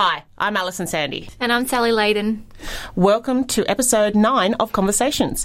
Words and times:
Hi, 0.00 0.22
I'm 0.38 0.56
Alison 0.56 0.86
Sandy. 0.86 1.28
And 1.40 1.52
I'm 1.52 1.66
Sally 1.66 1.90
Leydon. 1.90 2.42
Welcome 2.94 3.42
to 3.46 3.68
episode 3.68 4.14
nine 4.14 4.54
of 4.54 4.70
Conversations. 4.70 5.44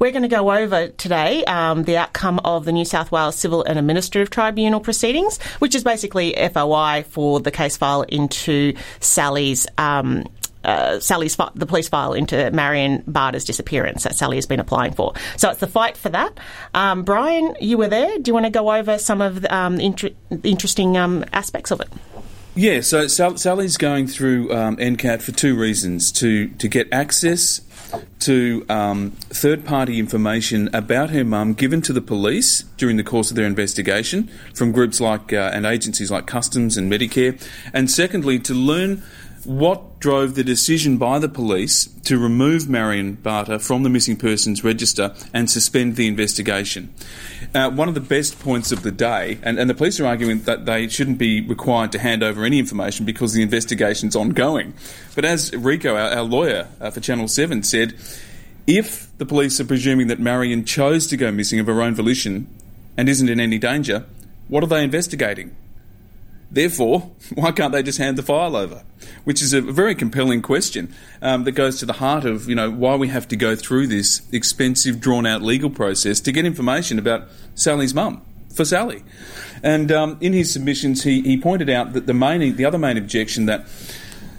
We're 0.00 0.10
going 0.10 0.22
to 0.22 0.28
go 0.28 0.50
over 0.50 0.88
today 0.88 1.44
um, 1.44 1.84
the 1.84 1.96
outcome 1.98 2.40
of 2.40 2.64
the 2.64 2.72
New 2.72 2.84
South 2.84 3.12
Wales 3.12 3.36
Civil 3.36 3.62
and 3.62 3.78
Administrative 3.78 4.30
Tribunal 4.30 4.80
proceedings, 4.80 5.40
which 5.60 5.76
is 5.76 5.84
basically 5.84 6.34
FOI 6.34 7.04
for 7.08 7.38
the 7.38 7.52
case 7.52 7.76
file 7.76 8.02
into 8.02 8.74
Sally's. 8.98 9.68
Um, 9.78 10.24
uh, 10.64 10.98
Sally's 10.98 11.36
fi- 11.36 11.52
the 11.54 11.66
police 11.66 11.88
file 11.88 12.14
into 12.14 12.50
Marion 12.50 13.04
Barter's 13.06 13.44
disappearance 13.44 14.02
that 14.02 14.16
Sally 14.16 14.38
has 14.38 14.46
been 14.46 14.58
applying 14.58 14.92
for. 14.92 15.12
So 15.36 15.50
it's 15.50 15.60
the 15.60 15.68
fight 15.68 15.96
for 15.96 16.08
that. 16.08 16.40
Um, 16.72 17.04
Brian, 17.04 17.54
you 17.60 17.78
were 17.78 17.86
there. 17.86 18.18
Do 18.18 18.28
you 18.28 18.34
want 18.34 18.46
to 18.46 18.50
go 18.50 18.72
over 18.72 18.98
some 18.98 19.20
of 19.20 19.42
the 19.42 19.54
um, 19.54 19.78
inter- 19.78 20.10
interesting 20.42 20.96
um, 20.96 21.24
aspects 21.32 21.70
of 21.70 21.80
it? 21.80 21.88
Yeah, 22.56 22.82
so 22.82 23.08
Sally's 23.08 23.76
going 23.76 24.06
through 24.06 24.54
um, 24.54 24.76
NCAT 24.76 25.22
for 25.22 25.32
two 25.32 25.56
reasons 25.56 26.12
to, 26.12 26.46
to 26.48 26.68
get 26.68 26.86
access 26.92 27.60
to 28.20 28.64
um, 28.68 29.10
third 29.30 29.64
party 29.64 29.98
information 29.98 30.72
about 30.72 31.10
her 31.10 31.24
mum 31.24 31.54
given 31.54 31.82
to 31.82 31.92
the 31.92 32.00
police 32.00 32.62
during 32.76 32.96
the 32.96 33.02
course 33.02 33.30
of 33.30 33.36
their 33.36 33.46
investigation 33.46 34.30
from 34.54 34.70
groups 34.70 35.00
like 35.00 35.32
uh, 35.32 35.50
and 35.52 35.66
agencies 35.66 36.12
like 36.12 36.26
Customs 36.26 36.76
and 36.76 36.90
Medicare, 36.90 37.44
and 37.72 37.90
secondly, 37.90 38.38
to 38.38 38.54
learn 38.54 39.02
what 39.44 39.98
drove 40.00 40.34
the 40.34 40.44
decision 40.44 40.96
by 40.96 41.18
the 41.18 41.28
police 41.28 41.86
to 42.04 42.18
remove 42.18 42.68
Marion 42.68 43.14
Barter 43.14 43.58
from 43.58 43.82
the 43.82 43.90
missing 43.90 44.16
persons 44.16 44.64
register 44.64 45.14
and 45.32 45.50
suspend 45.50 45.96
the 45.96 46.06
investigation. 46.06 46.92
Uh, 47.54 47.70
one 47.70 47.86
of 47.86 47.94
the 47.94 48.00
best 48.00 48.40
points 48.40 48.72
of 48.72 48.82
the 48.82 48.90
day, 48.90 49.38
and, 49.44 49.60
and, 49.60 49.70
the 49.70 49.74
police 49.74 50.00
are 50.00 50.06
arguing 50.06 50.40
that 50.40 50.66
they 50.66 50.88
shouldn't 50.88 51.18
be 51.18 51.40
required 51.40 51.92
to 51.92 52.00
hand 52.00 52.20
over 52.20 52.44
any 52.44 52.58
information 52.58 53.06
because 53.06 53.32
the 53.32 53.42
investigation's 53.42 54.16
ongoing. 54.16 54.74
But 55.14 55.24
as 55.24 55.54
Rico, 55.54 55.94
our, 55.94 56.10
our 56.10 56.22
lawyer 56.24 56.66
uh, 56.80 56.90
for 56.90 56.98
Channel 56.98 57.28
7, 57.28 57.62
said, 57.62 57.94
if 58.66 59.16
the 59.18 59.26
police 59.26 59.60
are 59.60 59.64
presuming 59.64 60.08
that 60.08 60.18
Marion 60.18 60.64
chose 60.64 61.06
to 61.06 61.16
go 61.16 61.30
missing 61.30 61.60
of 61.60 61.66
her 61.66 61.80
own 61.80 61.94
volition 61.94 62.48
and 62.96 63.08
isn't 63.08 63.28
in 63.28 63.38
any 63.38 63.58
danger, 63.58 64.04
what 64.48 64.64
are 64.64 64.66
they 64.66 64.82
investigating? 64.82 65.54
Therefore, 66.54 67.10
why 67.34 67.52
can't 67.52 67.72
they 67.72 67.82
just 67.82 67.98
hand 67.98 68.16
the 68.16 68.22
file 68.22 68.56
over? 68.56 68.84
Which 69.24 69.42
is 69.42 69.52
a 69.52 69.60
very 69.60 69.94
compelling 69.94 70.40
question 70.40 70.94
um, 71.20 71.44
that 71.44 71.52
goes 71.52 71.78
to 71.80 71.86
the 71.86 71.94
heart 71.94 72.24
of 72.24 72.48
you 72.48 72.54
know 72.54 72.70
why 72.70 72.96
we 72.96 73.08
have 73.08 73.28
to 73.28 73.36
go 73.36 73.54
through 73.54 73.88
this 73.88 74.22
expensive, 74.32 75.00
drawn-out 75.00 75.42
legal 75.42 75.70
process 75.70 76.20
to 76.20 76.32
get 76.32 76.44
information 76.44 76.98
about 76.98 77.28
Sally's 77.54 77.94
mum 77.94 78.22
for 78.54 78.64
Sally. 78.64 79.02
And 79.62 79.90
um, 79.90 80.16
in 80.20 80.32
his 80.32 80.52
submissions, 80.52 81.02
he, 81.02 81.22
he 81.22 81.36
pointed 81.36 81.68
out 81.68 81.92
that 81.94 82.06
the 82.06 82.14
main, 82.14 82.56
the 82.56 82.64
other 82.64 82.78
main 82.78 82.96
objection 82.96 83.46
that 83.46 83.66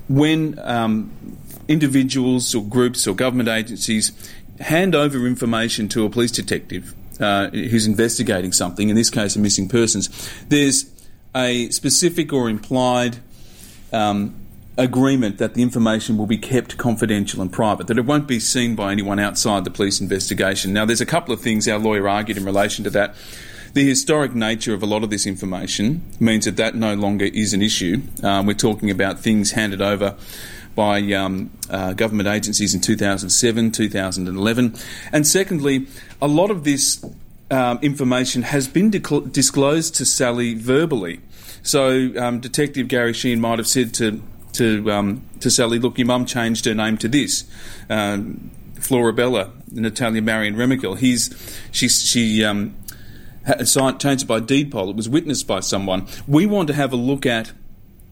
when 0.07 0.57
um, 0.59 1.37
individuals 1.67 2.53
or 2.55 2.63
groups 2.63 3.07
or 3.07 3.15
government 3.15 3.49
agencies 3.49 4.11
hand 4.59 4.95
over 4.95 5.25
information 5.27 5.89
to 5.89 6.05
a 6.05 6.09
police 6.09 6.31
detective 6.31 6.93
uh, 7.19 7.49
who's 7.49 7.87
investigating 7.87 8.51
something, 8.51 8.89
in 8.89 8.95
this 8.95 9.09
case, 9.09 9.35
a 9.35 9.39
missing 9.39 9.67
persons, 9.67 10.09
there's 10.47 10.83
a 11.35 11.69
specific 11.69 12.31
or 12.31 12.49
implied 12.49 13.17
um, 13.91 14.35
agreement 14.77 15.37
that 15.37 15.53
the 15.53 15.61
information 15.61 16.17
will 16.17 16.25
be 16.25 16.37
kept 16.37 16.77
confidential 16.77 17.41
and 17.41 17.51
private, 17.51 17.87
that 17.87 17.97
it 17.97 18.05
won't 18.05 18.27
be 18.27 18.39
seen 18.39 18.75
by 18.75 18.91
anyone 18.91 19.19
outside 19.19 19.63
the 19.63 19.71
police 19.71 20.01
investigation. 20.01 20.73
Now, 20.73 20.85
there's 20.85 21.01
a 21.01 21.05
couple 21.05 21.33
of 21.33 21.41
things 21.41 21.67
our 21.67 21.79
lawyer 21.79 22.07
argued 22.07 22.37
in 22.37 22.45
relation 22.45 22.83
to 22.83 22.89
that. 22.91 23.15
The 23.73 23.87
historic 23.87 24.33
nature 24.33 24.73
of 24.73 24.81
a 24.81 24.85
lot 24.85 25.03
of 25.03 25.09
this 25.09 25.27
information 25.27 26.01
means 26.19 26.45
that 26.45 26.55
that 26.55 26.75
no 26.75 26.93
longer 26.93 27.25
is 27.25 27.53
an 27.53 27.61
issue. 27.61 28.01
Um, 28.23 28.45
we're 28.45 28.53
talking 28.53 28.89
about 28.89 29.19
things 29.19 29.51
handed 29.51 29.81
over 29.81 30.15
by 30.75 31.01
um, 31.13 31.51
uh, 31.69 31.93
government 31.93 32.27
agencies 32.27 32.73
in 32.73 32.81
2007, 32.81 33.71
2011. 33.71 34.75
And 35.11 35.27
secondly, 35.27 35.87
a 36.21 36.27
lot 36.27 36.51
of 36.51 36.63
this 36.63 37.03
um, 37.51 37.79
information 37.81 38.41
has 38.43 38.67
been 38.67 38.89
disclosed 38.89 39.95
to 39.95 40.05
Sally 40.05 40.53
verbally. 40.55 41.21
So 41.61 42.11
um, 42.17 42.39
Detective 42.39 42.87
Gary 42.87 43.13
Sheehan 43.13 43.39
might 43.39 43.59
have 43.59 43.67
said 43.67 43.93
to 43.95 44.21
to 44.53 44.91
um, 44.91 45.23
to 45.41 45.49
Sally, 45.49 45.79
"Look, 45.79 45.97
your 45.97 46.07
mum 46.07 46.25
changed 46.25 46.65
her 46.65 46.73
name 46.73 46.97
to 46.97 47.07
this." 47.07 47.43
Um, 47.89 48.51
Florabella, 48.75 49.51
Natalia 49.71 50.21
Marion 50.21 50.55
Remakel. 50.55 50.97
He's 50.97 51.29
she 51.71 51.89
she 51.89 52.43
um, 52.43 52.75
changed 53.45 54.23
it 54.23 54.27
by 54.27 54.39
deed 54.39 54.71
poll. 54.71 54.89
It 54.89 54.95
was 54.95 55.09
witnessed 55.09 55.47
by 55.47 55.59
someone. 55.59 56.07
We 56.27 56.45
want 56.45 56.67
to 56.67 56.73
have 56.73 56.93
a 56.93 56.97
look 56.97 57.25
at 57.25 57.51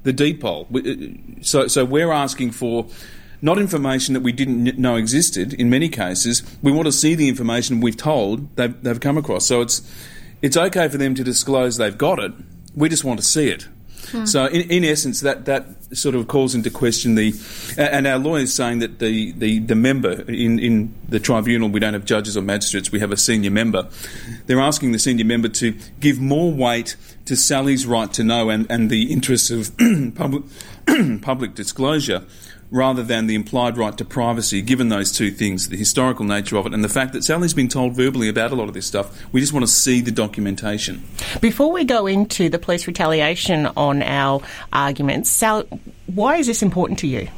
the 0.03 0.13
deed 0.13 0.41
poll. 0.41 0.67
Uh, 0.73 1.41
so 1.41 1.67
so 1.67 1.85
we're 1.85 2.11
asking 2.11 2.51
for 2.51 2.87
not 3.43 3.59
information 3.59 4.13
that 4.13 4.21
we 4.21 4.31
didn't 4.31 4.79
know 4.79 4.95
existed 4.95 5.53
in 5.53 5.69
many 5.69 5.89
cases. 5.89 6.43
We 6.61 6.71
want 6.71 6.85
to 6.85 6.93
see 6.93 7.13
the 7.13 7.27
information 7.27 7.81
we've 7.81 7.97
told 7.97 8.55
they've, 8.55 8.81
they've 8.81 8.99
come 8.99 9.17
across. 9.17 9.45
So 9.45 9.59
it's, 9.59 9.81
it's 10.41 10.55
okay 10.55 10.87
for 10.87 10.97
them 10.97 11.13
to 11.15 11.25
disclose 11.25 11.75
they've 11.75 11.97
got 11.97 12.19
it. 12.19 12.31
We 12.73 12.87
just 12.87 13.03
want 13.03 13.19
to 13.19 13.25
see 13.25 13.49
it. 13.49 13.67
Hmm. 14.11 14.25
So, 14.25 14.45
in, 14.45 14.69
in, 14.69 14.83
essence, 14.85 15.21
that, 15.21 15.45
that 15.45 15.65
sort 15.95 16.15
of 16.15 16.27
calls 16.27 16.55
into 16.55 16.69
question 16.69 17.15
the. 17.15 17.33
And 17.77 18.05
our 18.05 18.17
lawyer 18.17 18.41
is 18.41 18.53
saying 18.53 18.79
that 18.79 18.99
the, 18.99 19.31
the, 19.33 19.59
the 19.59 19.75
member 19.75 20.21
in, 20.29 20.59
in 20.59 20.93
the 21.07 21.19
tribunal, 21.19 21.69
we 21.69 21.79
don't 21.79 21.93
have 21.93 22.05
judges 22.05 22.35
or 22.35 22.41
magistrates, 22.41 22.91
we 22.91 22.99
have 22.99 23.11
a 23.11 23.17
senior 23.17 23.51
member. 23.51 23.87
They're 24.45 24.59
asking 24.59 24.91
the 24.91 24.99
senior 24.99 25.25
member 25.25 25.47
to 25.49 25.77
give 25.99 26.19
more 26.19 26.51
weight 26.51 26.95
to 27.25 27.35
Sally's 27.35 27.85
right 27.85 28.11
to 28.13 28.23
know 28.23 28.49
and, 28.49 28.69
and 28.69 28.89
the 28.89 29.11
interests 29.11 29.51
of 29.51 29.71
public, 30.15 30.43
public 31.21 31.55
disclosure 31.55 32.25
rather 32.73 33.03
than 33.03 33.27
the 33.27 33.35
implied 33.35 33.77
right 33.77 33.95
to 33.99 34.03
privacy, 34.03 34.59
given 34.61 34.89
those 34.89 35.11
two 35.11 35.29
things, 35.29 35.69
the 35.69 35.77
historical 35.77 36.25
nature 36.25 36.57
of 36.57 36.65
it 36.65 36.73
and 36.73 36.83
the 36.83 36.89
fact 36.89 37.13
that 37.13 37.23
Sally's 37.23 37.53
been 37.53 37.69
told 37.69 37.95
verbally 37.95 38.27
about 38.27 38.51
a 38.51 38.55
lot 38.55 38.67
of 38.67 38.73
this 38.73 38.87
stuff. 38.87 39.15
We 39.31 39.39
just 39.39 39.53
want 39.53 39.63
to 39.63 39.71
see 39.71 40.01
the 40.01 40.11
documentation. 40.11 41.03
Before 41.39 41.71
we 41.71 41.85
go 41.85 42.07
into 42.07 42.49
the 42.49 42.57
police 42.57 42.87
retaliation 42.87 43.67
on 43.77 44.01
our 44.01 44.41
arguments, 44.73 45.29
Sal, 45.29 45.65
why 46.07 46.37
is 46.37 46.47
this 46.47 46.63
important 46.63 46.97
to 46.99 47.07
you? 47.07 47.29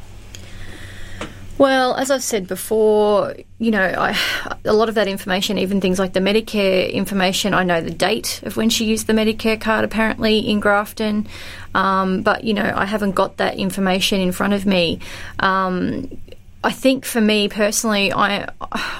Well, 1.58 1.94
as 1.94 2.10
I've 2.10 2.22
said 2.22 2.46
before, 2.46 3.34
you 3.58 3.70
know, 3.70 3.82
I, 3.82 4.18
a 4.66 4.74
lot 4.74 4.90
of 4.90 4.94
that 4.96 5.08
information, 5.08 5.56
even 5.56 5.80
things 5.80 5.98
like 5.98 6.12
the 6.12 6.20
Medicare 6.20 6.92
information, 6.92 7.54
I 7.54 7.62
know 7.62 7.80
the 7.80 7.90
date 7.90 8.42
of 8.42 8.58
when 8.58 8.68
she 8.68 8.84
used 8.84 9.06
the 9.06 9.14
Medicare 9.14 9.58
card 9.58 9.82
apparently 9.82 10.38
in 10.38 10.60
Grafton, 10.60 11.26
um, 11.74 12.20
but, 12.22 12.44
you 12.44 12.52
know, 12.52 12.72
I 12.74 12.84
haven't 12.84 13.12
got 13.12 13.38
that 13.38 13.56
information 13.56 14.20
in 14.20 14.32
front 14.32 14.52
of 14.52 14.66
me. 14.66 15.00
Um, 15.38 16.10
I 16.62 16.72
think 16.72 17.06
for 17.06 17.22
me 17.22 17.48
personally, 17.48 18.12
I, 18.12 18.50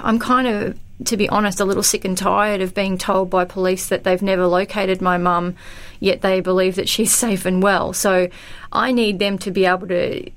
I'm 0.03 0.19
kind 0.19 0.47
of 0.47 0.79
to 1.05 1.17
be 1.17 1.29
honest, 1.29 1.61
a 1.61 1.65
little 1.65 1.83
sick 1.83 2.05
and 2.05 2.17
tired 2.17 2.63
of 2.63 2.75
being 2.75 2.97
told 2.97 3.29
by 3.29 3.45
police 3.45 3.89
that 3.89 4.05
they've 4.05 4.23
never 4.23 4.47
located 4.47 5.03
my 5.03 5.19
mum, 5.19 5.55
yet 6.01 6.23
they 6.23 6.41
believe 6.41 6.77
that 6.77 6.89
she's 6.89 7.15
safe 7.15 7.45
and 7.45 7.63
well. 7.63 7.93
So 7.93 8.29
I 8.73 8.93
need 8.93 9.19
them 9.19 9.39
to 9.39 9.51
be 9.51 9.67
able 9.67 9.89
to 9.89 10.31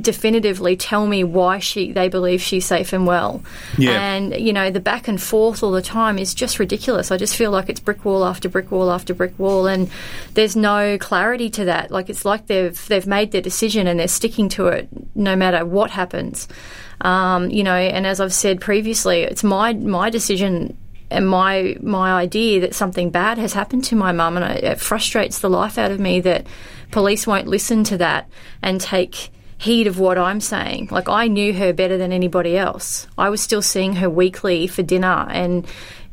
definitively 0.00 0.76
tell 0.76 1.06
me 1.06 1.24
why 1.24 1.58
she 1.58 1.92
they 1.92 2.08
believe 2.08 2.40
she's 2.40 2.66
safe 2.66 2.92
and 2.92 3.06
well. 3.06 3.42
Yeah. 3.76 4.00
And 4.00 4.34
you 4.38 4.52
know, 4.52 4.70
the 4.70 4.80
back 4.80 5.08
and 5.08 5.20
forth 5.20 5.62
all 5.62 5.72
the 5.72 5.82
time 5.82 6.18
is 6.18 6.34
just 6.34 6.58
ridiculous. 6.60 7.10
I 7.10 7.16
just 7.16 7.36
feel 7.36 7.50
like 7.50 7.68
it's 7.68 7.80
brick 7.80 8.04
wall 8.04 8.24
after 8.24 8.48
brick 8.48 8.70
wall 8.70 8.92
after 8.92 9.12
brick 9.12 9.36
wall, 9.38 9.66
and 9.66 9.90
there's 10.34 10.54
no 10.54 10.98
clarity 10.98 11.50
to 11.50 11.64
that. 11.64 11.90
Like 11.90 12.08
it's 12.08 12.24
like 12.24 12.46
they've 12.46 12.86
they've 12.86 13.06
made 13.06 13.32
their 13.32 13.42
decision 13.42 13.88
and 13.88 13.98
they're 13.98 14.08
sticking 14.08 14.48
to 14.50 14.68
it 14.68 14.88
no 15.16 15.34
matter 15.34 15.64
what 15.64 15.90
happens. 15.90 16.46
Um, 17.00 17.50
you 17.50 17.62
know, 17.62 17.74
and 17.74 18.06
as 18.06 18.20
I've 18.20 18.32
said 18.32 18.60
previously, 18.60 19.22
it's 19.22 19.44
my 19.44 19.72
my 19.74 20.10
decision 20.10 20.76
and 21.10 21.28
my 21.28 21.76
my 21.82 22.12
idea 22.12 22.60
that 22.60 22.74
something 22.74 23.10
bad 23.10 23.38
has 23.38 23.52
happened 23.52 23.84
to 23.84 23.96
my 23.96 24.12
mum, 24.12 24.36
and 24.36 24.58
it, 24.58 24.64
it 24.64 24.80
frustrates 24.80 25.40
the 25.40 25.50
life 25.50 25.78
out 25.78 25.90
of 25.90 26.00
me 26.00 26.20
that 26.20 26.46
police 26.90 27.26
won't 27.26 27.46
listen 27.46 27.84
to 27.84 27.98
that 27.98 28.28
and 28.62 28.80
take 28.80 29.30
heed 29.58 29.86
of 29.86 29.98
what 29.98 30.18
I'm 30.18 30.40
saying. 30.40 30.88
Like 30.90 31.08
I 31.08 31.28
knew 31.28 31.52
her 31.54 31.72
better 31.72 31.96
than 31.96 32.12
anybody 32.12 32.58
else. 32.58 33.06
I 33.16 33.30
was 33.30 33.40
still 33.40 33.62
seeing 33.62 33.94
her 33.94 34.10
weekly 34.10 34.66
for 34.66 34.82
dinner 34.82 35.26
and 35.30 35.66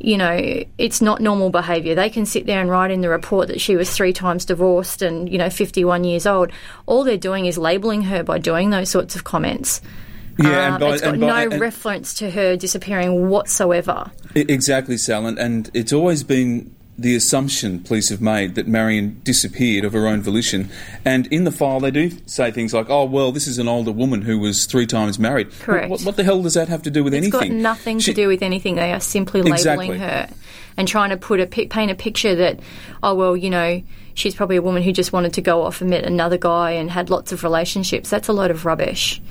you 0.03 0.17
know, 0.17 0.63
it's 0.77 1.01
not 1.01 1.21
normal 1.21 1.49
behaviour. 1.49 1.95
They 1.95 2.09
can 2.09 2.25
sit 2.25 2.45
there 2.45 2.59
and 2.59 2.69
write 2.69 2.91
in 2.91 2.99
the 2.99 3.07
report 3.07 3.47
that 3.47 3.61
she 3.61 3.77
was 3.77 3.89
three 3.89 4.11
times 4.11 4.43
divorced 4.43 5.01
and, 5.01 5.29
you 5.29 5.37
know, 5.37 5.49
51 5.49 6.03
years 6.03 6.25
old. 6.25 6.51
All 6.85 7.05
they're 7.05 7.15
doing 7.15 7.45
is 7.45 7.57
labelling 7.57 8.01
her 8.03 8.21
by 8.21 8.37
doing 8.37 8.69
those 8.69 8.89
sorts 8.89 9.15
of 9.15 9.23
comments. 9.23 9.81
Yeah, 10.37 10.75
um, 10.75 10.79
by, 10.79 10.93
it's 10.93 11.01
got 11.01 11.19
by, 11.19 11.45
no 11.45 11.57
reference 11.57 12.13
to 12.15 12.31
her 12.31 12.55
disappearing 12.55 13.29
whatsoever. 13.29 14.11
Exactly, 14.35 14.97
Sal, 14.97 15.25
and, 15.25 15.37
and 15.37 15.69
it's 15.73 15.93
always 15.93 16.23
been 16.23 16.73
the 16.97 17.15
assumption 17.15 17.79
police 17.79 18.09
have 18.09 18.21
made 18.21 18.53
that 18.55 18.67
Marion 18.67 19.19
disappeared 19.23 19.83
of 19.83 19.93
her 19.93 20.07
own 20.07 20.21
volition. 20.21 20.69
And 21.03 21.25
in 21.27 21.43
the 21.43 21.51
file, 21.51 21.79
they 21.79 21.89
do 21.89 22.11
say 22.27 22.51
things 22.51 22.73
like, 22.73 22.89
oh, 22.89 23.05
well, 23.05 23.31
this 23.31 23.47
is 23.47 23.57
an 23.57 23.67
older 23.67 23.91
woman 23.91 24.21
who 24.21 24.37
was 24.37 24.65
three 24.67 24.85
times 24.85 25.17
married. 25.17 25.51
Correct. 25.59 25.89
What, 25.89 26.01
what 26.01 26.15
the 26.17 26.23
hell 26.23 26.43
does 26.43 26.53
that 26.53 26.67
have 26.67 26.83
to 26.83 26.91
do 26.91 27.03
with 27.03 27.13
It's 27.13 27.23
anything? 27.25 27.41
It's 27.41 27.49
got 27.49 27.57
nothing 27.57 27.99
She- 27.99 28.11
to 28.11 28.15
do 28.15 28.27
with 28.27 28.43
anything. 28.43 28.75
They 28.75 28.93
are 28.93 28.99
simply 28.99 29.41
Exactly. 29.41 29.87
labelling 29.87 30.01
her 30.01 30.29
and 30.77 30.87
trying 30.87 31.09
to 31.09 31.17
put 31.17 31.39
a 31.39 31.47
paint 31.47 31.91
a 31.91 31.95
picture 31.95 32.35
that, 32.35 32.59
oh 33.01 33.15
well, 33.15 33.35
you 33.35 33.49
know, 33.49 33.81
she's 34.13 34.35
probably 34.35 34.55
a 34.57 34.61
woman 34.61 34.83
who 34.83 34.91
just 34.91 35.11
wanted 35.11 35.33
to 35.33 35.41
go 35.41 35.63
off 35.63 35.81
and 35.81 35.89
met 35.89 36.03
another 36.03 36.37
guy 36.37 36.71
and 36.71 36.91
had 36.91 37.09
lots 37.09 37.31
of 37.31 37.43
relationships. 37.43 38.09
That's 38.09 38.27
a 38.27 38.33
load 38.33 38.51
of 38.51 38.65
rubbish. 38.65 39.21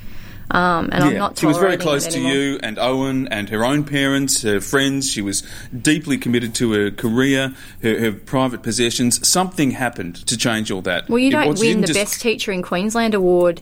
Um, 0.53 0.89
and 0.91 1.03
I'm 1.03 1.17
not. 1.17 1.37
she 1.39 1.47
was 1.47 1.57
very 1.57 1.77
close 1.77 2.05
to 2.07 2.19
you 2.19 2.59
and 2.61 2.77
Owen 2.77 3.27
and 3.29 3.49
her 3.49 3.65
own 3.65 3.83
parents, 3.83 4.43
her 4.43 4.61
friends. 4.61 5.09
She 5.11 5.21
was 5.21 5.41
deeply 5.75 6.17
committed 6.17 6.53
to 6.55 6.71
her 6.73 6.91
career, 6.91 7.53
her, 7.81 7.99
her 7.99 8.11
private 8.11 8.61
possessions. 8.61 9.27
Something 9.27 9.71
happened 9.71 10.15
to 10.27 10.37
change 10.37 10.69
all 10.69 10.83
that. 10.83 11.09
Well, 11.09 11.17
you 11.19 11.31
don't 11.31 11.47
was- 11.49 11.59
win 11.59 11.69
didn't 11.69 11.81
the 11.81 11.87
just- 11.87 11.99
best 11.99 12.21
teacher 12.21 12.51
in 12.51 12.61
Queensland 12.61 13.15
award 13.15 13.61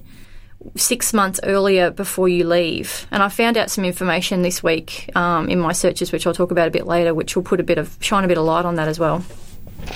six 0.75 1.13
months 1.13 1.39
earlier 1.43 1.89
before 1.91 2.27
you 2.29 2.45
leave. 2.45 3.07
And 3.09 3.23
I 3.23 3.29
found 3.29 3.57
out 3.57 3.71
some 3.71 3.83
information 3.85 4.41
this 4.41 4.61
week 4.61 5.09
um, 5.15 5.49
in 5.49 5.59
my 5.59 5.71
searches, 5.71 6.11
which 6.11 6.27
I'll 6.27 6.33
talk 6.33 6.51
about 6.51 6.67
a 6.67 6.71
bit 6.71 6.85
later, 6.85 7.13
which 7.13 7.35
will 7.35 7.43
put 7.43 7.59
a 7.59 7.63
bit 7.63 7.77
of 7.77 7.97
shine 8.01 8.23
a 8.25 8.27
bit 8.27 8.38
of 8.38 8.43
light 8.43 8.65
on 8.65 8.75
that 8.75 8.88
as 8.88 8.99
well. 8.99 9.23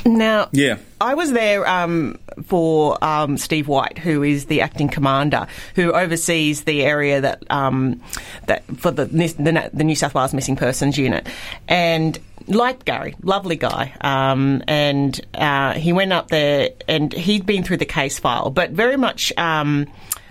Now, 0.05 0.49
Yeah. 0.51 0.77
I 1.01 1.13
was 1.13 1.31
there 1.31 1.67
um, 1.67 2.17
for 2.45 3.03
um, 3.03 3.37
Steve 3.37 3.67
White, 3.67 3.97
who 3.97 4.23
is 4.23 4.45
the 4.45 4.61
acting 4.61 4.87
commander, 4.87 5.47
who 5.75 5.91
oversees 5.93 6.63
the 6.63 6.83
area 6.83 7.21
that 7.21 7.43
um, 7.49 8.01
that 8.47 8.63
for 8.77 8.91
the, 8.91 9.05
the 9.05 9.69
the 9.73 9.83
New 9.83 9.95
South 9.95 10.13
Wales 10.15 10.33
Missing 10.33 10.55
Persons 10.57 10.97
Unit, 10.97 11.27
and. 11.67 12.17
Like 12.47 12.85
Gary, 12.85 13.15
lovely 13.23 13.55
guy, 13.55 13.91
um, 14.01 14.61
and 14.67 15.19
uh, 15.33 15.73
he 15.73 15.93
went 15.93 16.13
up 16.13 16.27
there 16.27 16.69
and 16.87 17.11
he'd 17.11 17.43
been 17.47 17.63
through 17.63 17.77
the 17.77 17.85
case 17.85 18.19
file, 18.19 18.51
but 18.51 18.69
very 18.69 18.97
much 18.97 19.33
um, 19.35 19.87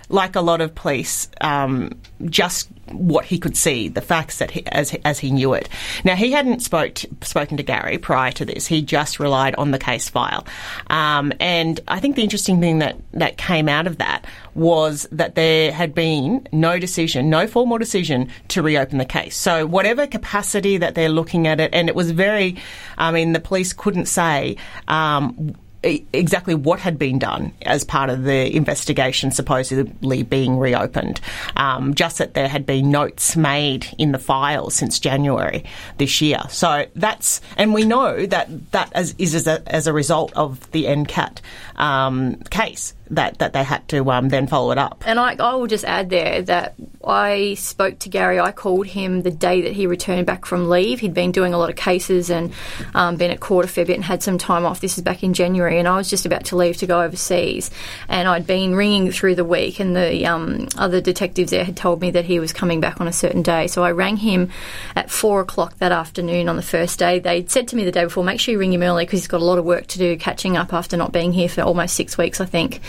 like 0.09 0.35
a 0.35 0.41
lot 0.41 0.61
of 0.61 0.75
police, 0.75 1.27
um, 1.41 1.91
just 2.25 2.69
what 2.91 3.25
he 3.25 3.39
could 3.39 3.57
see, 3.57 3.87
the 3.87 4.01
facts 4.01 4.37
that 4.37 4.51
he, 4.51 4.65
as 4.67 4.95
as 5.03 5.19
he 5.19 5.31
knew 5.31 5.53
it. 5.53 5.67
Now 6.03 6.15
he 6.15 6.31
hadn't 6.31 6.61
spoke 6.61 6.99
spoken 7.21 7.57
to 7.57 7.63
Gary 7.63 7.97
prior 7.97 8.31
to 8.33 8.45
this. 8.45 8.67
He 8.67 8.81
just 8.81 9.19
relied 9.19 9.55
on 9.55 9.71
the 9.71 9.79
case 9.79 10.09
file, 10.09 10.45
um, 10.87 11.33
and 11.39 11.79
I 11.87 11.99
think 11.99 12.15
the 12.15 12.23
interesting 12.23 12.61
thing 12.61 12.79
that 12.79 12.97
that 13.13 13.37
came 13.37 13.67
out 13.67 13.87
of 13.87 13.97
that 13.97 14.25
was 14.53 15.07
that 15.11 15.35
there 15.35 15.71
had 15.71 15.93
been 15.93 16.47
no 16.51 16.79
decision, 16.79 17.29
no 17.29 17.47
formal 17.47 17.77
decision 17.77 18.29
to 18.49 18.61
reopen 18.61 18.97
the 18.97 19.05
case. 19.05 19.35
So 19.35 19.65
whatever 19.65 20.07
capacity 20.07 20.77
that 20.77 20.95
they're 20.95 21.09
looking 21.09 21.47
at 21.47 21.59
it, 21.59 21.73
and 21.73 21.89
it 21.89 21.95
was 21.95 22.11
very, 22.11 22.57
I 22.97 23.11
mean, 23.11 23.33
the 23.33 23.39
police 23.39 23.73
couldn't 23.73 24.05
say. 24.05 24.57
Um, 24.87 25.55
exactly 25.85 26.55
what 26.55 26.79
had 26.79 26.97
been 26.97 27.19
done 27.19 27.53
as 27.61 27.83
part 27.83 28.09
of 28.09 28.23
the 28.23 28.55
investigation 28.55 29.31
supposedly 29.31 30.23
being 30.23 30.57
reopened. 30.57 31.21
Um, 31.55 31.93
just 31.93 32.17
that 32.17 32.33
there 32.33 32.47
had 32.47 32.65
been 32.65 32.89
notes 32.89 33.35
made 33.35 33.87
in 33.97 34.11
the 34.11 34.19
file 34.19 34.69
since 34.69 34.99
January 34.99 35.63
this 35.97 36.21
year. 36.21 36.41
So 36.49 36.85
that's, 36.95 37.41
and 37.57 37.73
we 37.73 37.85
know 37.85 38.25
that 38.25 38.71
that 38.71 38.91
as, 38.93 39.15
is 39.17 39.35
as 39.35 39.47
a, 39.47 39.61
as 39.67 39.87
a 39.87 39.93
result 39.93 40.33
of 40.33 40.69
the 40.71 40.85
NCAT 40.85 41.39
um, 41.75 42.35
case 42.49 42.93
that, 43.11 43.37
that 43.39 43.53
they 43.53 43.63
had 43.63 43.87
to 43.89 44.09
um, 44.11 44.29
then 44.29 44.47
follow 44.47 44.71
it 44.71 44.77
up. 44.77 45.03
And 45.05 45.19
I, 45.19 45.35
I 45.35 45.55
will 45.55 45.67
just 45.67 45.85
add 45.85 46.09
there 46.09 46.41
that 46.43 46.75
I 47.03 47.53
spoke 47.55 47.99
to 47.99 48.09
Gary. 48.09 48.39
I 48.39 48.51
called 48.51 48.87
him 48.87 49.21
the 49.21 49.31
day 49.31 49.61
that 49.61 49.73
he 49.73 49.87
returned 49.87 50.25
back 50.25 50.45
from 50.45 50.69
leave. 50.69 50.99
He'd 50.99 51.13
been 51.13 51.31
doing 51.31 51.53
a 51.53 51.57
lot 51.57 51.69
of 51.69 51.75
cases 51.75 52.29
and 52.29 52.51
um, 52.93 53.15
been 53.17 53.31
at 53.31 53.39
court 53.39 53.65
a 53.65 53.67
fair 53.67 53.85
bit 53.85 53.95
and 53.95 54.03
had 54.03 54.23
some 54.23 54.37
time 54.37 54.65
off. 54.65 54.81
This 54.81 54.97
is 54.97 55.03
back 55.03 55.23
in 55.23 55.33
January, 55.33 55.77
and 55.77 55.87
I 55.87 55.97
was 55.97 56.09
just 56.09 56.25
about 56.25 56.45
to 56.45 56.55
leave 56.55 56.77
to 56.77 56.87
go 56.87 57.01
overseas. 57.01 57.69
And 58.07 58.27
I'd 58.27 58.47
been 58.47 58.75
ringing 58.75 59.11
through 59.11 59.35
the 59.35 59.45
week, 59.45 59.79
and 59.79 59.95
the 59.95 60.25
um, 60.25 60.67
other 60.77 61.01
detectives 61.01 61.51
there 61.51 61.63
had 61.63 61.77
told 61.77 62.01
me 62.01 62.11
that 62.11 62.25
he 62.25 62.39
was 62.39 62.53
coming 62.53 62.81
back 62.81 62.99
on 62.99 63.07
a 63.07 63.13
certain 63.13 63.43
day. 63.43 63.67
So 63.67 63.83
I 63.83 63.91
rang 63.91 64.17
him 64.17 64.49
at 64.95 65.11
four 65.11 65.41
o'clock 65.41 65.77
that 65.77 65.91
afternoon 65.91 66.49
on 66.49 66.55
the 66.55 66.63
first 66.63 66.97
day. 66.97 67.19
They'd 67.19 67.51
said 67.51 67.67
to 67.69 67.75
me 67.75 67.83
the 67.83 67.91
day 67.91 68.03
before, 68.03 68.23
make 68.23 68.39
sure 68.39 68.53
you 68.53 68.59
ring 68.59 68.73
him 68.73 68.81
early 68.81 69.05
because 69.05 69.19
he's 69.19 69.27
got 69.27 69.41
a 69.41 69.45
lot 69.45 69.59
of 69.59 69.65
work 69.65 69.87
to 69.87 69.99
do 69.99 70.17
catching 70.17 70.57
up 70.57 70.73
after 70.73 70.97
not 70.97 71.11
being 71.11 71.33
here 71.33 71.49
for 71.49 71.61
almost 71.61 71.95
six 71.95 72.17
weeks, 72.17 72.41
I 72.41 72.45
think. 72.45 72.81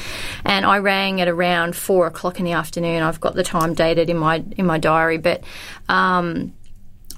And 0.44 0.64
I 0.64 0.78
rang 0.78 1.20
at 1.20 1.28
around 1.28 1.76
four 1.76 2.06
o'clock 2.06 2.38
in 2.38 2.44
the 2.44 2.52
afternoon. 2.52 3.02
I've 3.02 3.20
got 3.20 3.34
the 3.34 3.42
time 3.42 3.74
dated 3.74 4.10
in 4.10 4.16
my 4.16 4.44
in 4.56 4.66
my 4.66 4.78
diary, 4.78 5.18
but. 5.18 5.42
Um, 5.88 6.52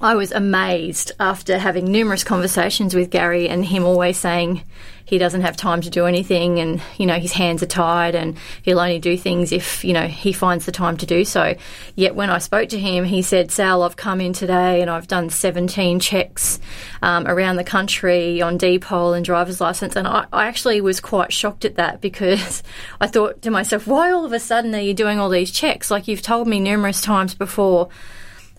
I 0.01 0.15
was 0.15 0.31
amazed 0.31 1.11
after 1.19 1.57
having 1.57 1.91
numerous 1.91 2.23
conversations 2.23 2.95
with 2.95 3.09
Gary 3.09 3.49
and 3.49 3.65
him 3.65 3.83
always 3.83 4.17
saying 4.17 4.63
he 5.03 5.17
doesn't 5.17 5.41
have 5.41 5.57
time 5.57 5.81
to 5.81 5.89
do 5.89 6.05
anything 6.05 6.59
and, 6.59 6.81
you 6.97 7.05
know, 7.05 7.19
his 7.19 7.33
hands 7.33 7.63
are 7.63 7.67
tied 7.67 8.15
and 8.15 8.37
he'll 8.61 8.79
only 8.79 8.99
do 8.99 9.17
things 9.17 9.51
if, 9.51 9.83
you 9.83 9.91
know, 9.91 10.07
he 10.07 10.31
finds 10.31 10.65
the 10.65 10.71
time 10.71 10.95
to 10.97 11.05
do 11.05 11.25
so. 11.25 11.55
Yet 11.95 12.15
when 12.15 12.29
I 12.29 12.37
spoke 12.37 12.69
to 12.69 12.79
him, 12.79 13.03
he 13.03 13.23
said, 13.23 13.51
Sal, 13.51 13.83
I've 13.83 13.97
come 13.97 14.21
in 14.21 14.31
today 14.31 14.81
and 14.81 14.89
I've 14.89 15.07
done 15.07 15.29
17 15.29 15.99
checks 15.99 16.59
um, 17.01 17.27
around 17.27 17.55
the 17.55 17.63
country 17.63 18.41
on 18.41 18.57
deed 18.57 18.83
poll 18.83 19.13
and 19.13 19.25
driver's 19.25 19.59
license. 19.59 19.97
And 19.97 20.07
I, 20.07 20.27
I 20.31 20.45
actually 20.45 20.79
was 20.79 21.01
quite 21.01 21.33
shocked 21.33 21.65
at 21.65 21.75
that 21.75 21.99
because 21.99 22.63
I 23.01 23.07
thought 23.07 23.41
to 23.41 23.51
myself, 23.51 23.85
why 23.87 24.11
all 24.11 24.23
of 24.23 24.31
a 24.31 24.39
sudden 24.39 24.73
are 24.75 24.79
you 24.79 24.93
doing 24.93 25.19
all 25.19 25.29
these 25.29 25.51
checks? 25.51 25.91
Like 25.91 26.07
you've 26.07 26.21
told 26.21 26.47
me 26.47 26.59
numerous 26.59 27.01
times 27.01 27.33
before 27.33 27.89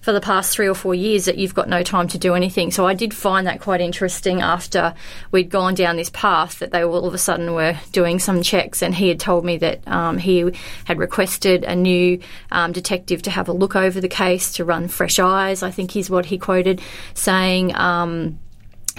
for 0.00 0.12
the 0.12 0.20
past 0.20 0.54
three 0.54 0.68
or 0.68 0.74
four 0.74 0.94
years 0.94 1.26
that 1.26 1.36
you've 1.36 1.54
got 1.54 1.68
no 1.68 1.82
time 1.82 2.08
to 2.08 2.18
do 2.18 2.34
anything. 2.34 2.70
So 2.70 2.86
I 2.86 2.94
did 2.94 3.12
find 3.12 3.46
that 3.46 3.60
quite 3.60 3.80
interesting 3.80 4.40
after 4.40 4.94
we'd 5.30 5.50
gone 5.50 5.74
down 5.74 5.96
this 5.96 6.10
path 6.10 6.58
that 6.60 6.70
they 6.70 6.82
all 6.82 7.06
of 7.06 7.14
a 7.14 7.18
sudden 7.18 7.52
were 7.52 7.78
doing 7.92 8.18
some 8.18 8.42
checks. 8.42 8.82
And 8.82 8.94
he 8.94 9.08
had 9.08 9.20
told 9.20 9.44
me 9.44 9.58
that 9.58 9.86
um, 9.86 10.18
he 10.18 10.52
had 10.84 10.98
requested 10.98 11.64
a 11.64 11.76
new 11.76 12.20
um, 12.50 12.72
detective 12.72 13.22
to 13.22 13.30
have 13.30 13.48
a 13.48 13.52
look 13.52 13.76
over 13.76 14.00
the 14.00 14.08
case 14.08 14.52
to 14.54 14.64
run 14.64 14.88
fresh 14.88 15.18
eyes, 15.18 15.62
I 15.62 15.70
think 15.70 15.94
is 15.96 16.08
what 16.08 16.26
he 16.26 16.38
quoted, 16.38 16.80
saying. 17.14 17.76
Um, 17.76 18.38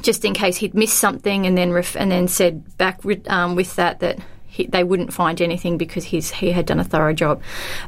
just 0.01 0.25
in 0.25 0.33
case 0.33 0.57
he'd 0.57 0.73
missed 0.73 0.97
something, 0.97 1.45
and 1.45 1.55
then 1.55 1.71
ref- 1.71 1.95
and 1.95 2.11
then 2.11 2.27
said 2.27 2.75
back 2.77 3.03
with, 3.03 3.29
um, 3.29 3.55
with 3.55 3.75
that 3.75 3.99
that 3.99 4.17
he, 4.51 4.65
they 4.67 4.83
wouldn't 4.83 5.13
find 5.13 5.41
anything 5.41 5.77
because 5.77 6.03
he's 6.03 6.29
he 6.29 6.51
had 6.51 6.65
done 6.65 6.79
a 6.79 6.83
thorough 6.83 7.13
job. 7.13 7.41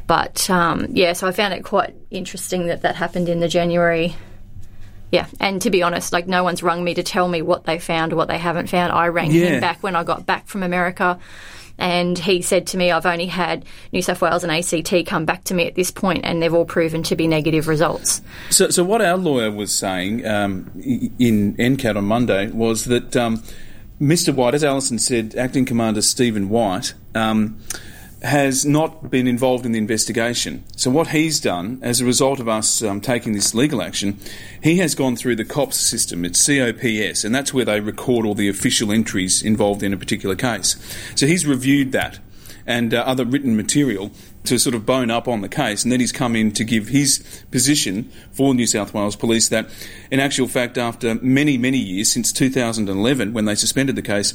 But 0.06 0.48
um, 0.48 0.86
yeah, 0.90 1.12
so 1.12 1.26
I 1.28 1.32
found 1.32 1.52
it 1.52 1.62
quite 1.62 1.94
interesting 2.10 2.68
that 2.68 2.80
that 2.82 2.96
happened 2.96 3.28
in 3.28 3.38
the 3.40 3.48
January. 3.48 4.16
Yeah, 5.12 5.26
and 5.38 5.60
to 5.62 5.70
be 5.70 5.82
honest, 5.82 6.12
like 6.12 6.26
no 6.26 6.42
one's 6.42 6.62
rung 6.62 6.82
me 6.82 6.94
to 6.94 7.02
tell 7.02 7.28
me 7.28 7.42
what 7.42 7.64
they 7.64 7.78
found 7.78 8.14
or 8.14 8.16
what 8.16 8.28
they 8.28 8.38
haven't 8.38 8.68
found. 8.70 8.92
I 8.92 9.08
rang 9.08 9.30
Yeah. 9.30 9.46
him 9.46 9.60
back 9.60 9.82
when 9.82 9.94
I 9.94 10.04
got 10.04 10.24
back 10.24 10.46
from 10.48 10.62
America. 10.62 11.18
And 11.76 12.16
he 12.16 12.40
said 12.40 12.68
to 12.68 12.76
me, 12.76 12.92
I've 12.92 13.04
only 13.04 13.26
had 13.26 13.64
New 13.90 14.00
South 14.00 14.22
Wales 14.22 14.44
and 14.44 14.52
ACT 14.52 15.06
come 15.06 15.24
back 15.24 15.42
to 15.44 15.54
me 15.54 15.66
at 15.66 15.74
this 15.74 15.90
point, 15.90 16.20
and 16.24 16.40
they've 16.40 16.54
all 16.54 16.64
proven 16.64 17.02
to 17.04 17.16
be 17.16 17.26
negative 17.26 17.66
results. 17.66 18.22
So, 18.50 18.70
so 18.70 18.84
what 18.84 19.02
our 19.02 19.16
lawyer 19.16 19.50
was 19.50 19.74
saying 19.74 20.24
um, 20.24 20.70
in 21.18 21.56
NCAT 21.56 21.96
on 21.96 22.04
Monday 22.04 22.46
was 22.52 22.84
that 22.84 23.16
um, 23.16 23.42
Mr. 24.00 24.34
White, 24.34 24.54
as 24.54 24.64
Alison 24.64 24.98
said, 24.98 25.36
Acting 25.36 25.64
Commander 25.64 26.02
Stephen 26.02 26.48
White, 26.48 26.94
um, 27.14 27.60
has 28.22 28.64
not 28.64 29.10
been 29.10 29.28
involved 29.28 29.64
in 29.64 29.72
the 29.72 29.78
investigation. 29.78 30.64
So, 30.76 30.90
what 30.90 31.08
he's 31.08 31.38
done, 31.38 31.78
as 31.80 32.00
a 32.00 32.04
result 32.04 32.40
of 32.40 32.48
us 32.48 32.82
um, 32.82 33.00
taking 33.00 33.34
this 33.34 33.54
legal 33.54 33.80
action, 33.80 34.18
he 34.62 34.78
has 34.78 34.94
gone 34.94 35.14
through 35.14 35.36
the 35.36 35.44
COPS 35.44 35.76
system. 35.76 36.24
It's 36.24 36.44
COPS, 36.44 37.22
and 37.22 37.34
that's 37.34 37.54
where 37.54 37.64
they 37.64 37.80
record 37.80 38.26
all 38.26 38.34
the 38.34 38.48
official 38.48 38.90
entries 38.90 39.42
involved 39.42 39.82
in 39.82 39.92
a 39.92 39.96
particular 39.96 40.34
case. 40.34 40.76
So, 41.14 41.26
he's 41.26 41.46
reviewed 41.46 41.92
that 41.92 42.18
and 42.66 42.94
uh, 42.94 43.00
other 43.00 43.24
written 43.24 43.56
material 43.56 44.10
to 44.44 44.58
sort 44.58 44.74
of 44.74 44.84
bone 44.84 45.10
up 45.10 45.26
on 45.26 45.40
the 45.40 45.48
case, 45.48 45.84
and 45.84 45.92
then 45.92 46.00
he's 46.00 46.12
come 46.12 46.36
in 46.36 46.52
to 46.52 46.64
give 46.64 46.88
his 46.88 47.42
position 47.50 48.10
for 48.32 48.54
New 48.54 48.66
South 48.66 48.92
Wales 48.92 49.16
Police 49.16 49.48
that, 49.48 49.68
in 50.10 50.20
actual 50.20 50.48
fact, 50.48 50.76
after 50.76 51.14
many, 51.16 51.56
many 51.56 51.78
years, 51.78 52.12
since 52.12 52.32
2011, 52.32 53.32
when 53.32 53.44
they 53.44 53.54
suspended 53.54 53.96
the 53.96 54.02
case, 54.02 54.34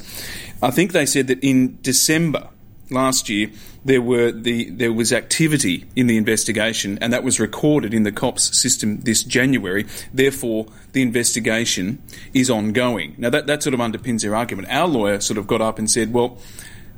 I 0.62 0.70
think 0.70 0.92
they 0.92 1.06
said 1.06 1.28
that 1.28 1.38
in 1.42 1.78
December 1.82 2.48
last 2.90 3.28
year 3.28 3.50
there 3.84 4.02
were 4.02 4.32
the 4.32 4.68
there 4.70 4.92
was 4.92 5.12
activity 5.12 5.86
in 5.96 6.06
the 6.06 6.16
investigation, 6.16 6.98
and 7.00 7.12
that 7.12 7.24
was 7.24 7.40
recorded 7.40 7.94
in 7.94 8.02
the 8.02 8.12
COPS 8.12 8.58
system 8.58 9.00
this 9.00 9.22
January. 9.22 9.86
Therefore, 10.12 10.66
the 10.92 11.02
investigation 11.02 12.02
is 12.34 12.50
ongoing. 12.50 13.14
Now 13.16 13.30
that 13.30 13.46
that 13.46 13.62
sort 13.62 13.74
of 13.74 13.80
underpins 13.80 14.22
their 14.22 14.34
argument. 14.34 14.68
Our 14.70 14.86
lawyer 14.86 15.20
sort 15.20 15.38
of 15.38 15.46
got 15.46 15.60
up 15.60 15.78
and 15.78 15.90
said, 15.90 16.12
"Well, 16.12 16.38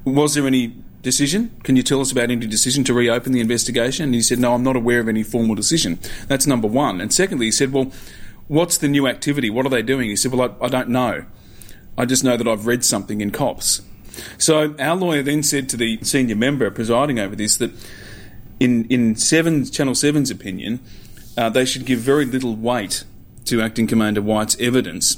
was 0.04 0.34
there 0.34 0.46
any 0.46 0.74
decision? 1.02 1.50
Can 1.62 1.76
you 1.76 1.82
tell 1.82 2.00
us 2.00 2.12
about 2.12 2.30
any 2.30 2.46
decision 2.46 2.84
to 2.84 2.94
reopen 2.94 3.32
the 3.32 3.40
investigation?" 3.40 4.04
And 4.04 4.14
he 4.14 4.22
said, 4.22 4.38
"No, 4.38 4.54
I'm 4.54 4.62
not 4.62 4.76
aware 4.76 5.00
of 5.00 5.08
any 5.08 5.22
formal 5.22 5.54
decision." 5.54 5.98
That's 6.28 6.46
number 6.46 6.68
one. 6.68 7.00
And 7.00 7.12
secondly, 7.12 7.46
he 7.46 7.52
said, 7.52 7.72
"Well, 7.72 7.92
what's 8.48 8.78
the 8.78 8.88
new 8.88 9.06
activity? 9.06 9.50
What 9.50 9.66
are 9.66 9.70
they 9.70 9.82
doing?" 9.82 10.08
He 10.08 10.16
said, 10.16 10.32
"Well, 10.32 10.56
I, 10.60 10.66
I 10.66 10.68
don't 10.68 10.88
know. 10.88 11.24
I 11.98 12.04
just 12.04 12.24
know 12.24 12.36
that 12.36 12.48
I've 12.48 12.66
read 12.66 12.84
something 12.84 13.20
in 13.20 13.30
COPS." 13.30 13.82
So 14.38 14.74
our 14.78 14.96
lawyer 14.96 15.22
then 15.22 15.42
said 15.42 15.68
to 15.70 15.76
the 15.76 15.98
senior 16.02 16.36
member 16.36 16.70
presiding 16.70 17.18
over 17.18 17.36
this 17.36 17.56
that, 17.58 17.72
in 18.60 18.86
in 18.86 19.16
Seven 19.16 19.64
Channel 19.64 19.94
7's 19.94 20.30
opinion, 20.30 20.80
uh, 21.36 21.48
they 21.48 21.64
should 21.64 21.84
give 21.84 21.98
very 21.98 22.24
little 22.24 22.54
weight 22.54 23.04
to 23.46 23.60
Acting 23.60 23.86
Commander 23.86 24.22
White's 24.22 24.56
evidence 24.60 25.16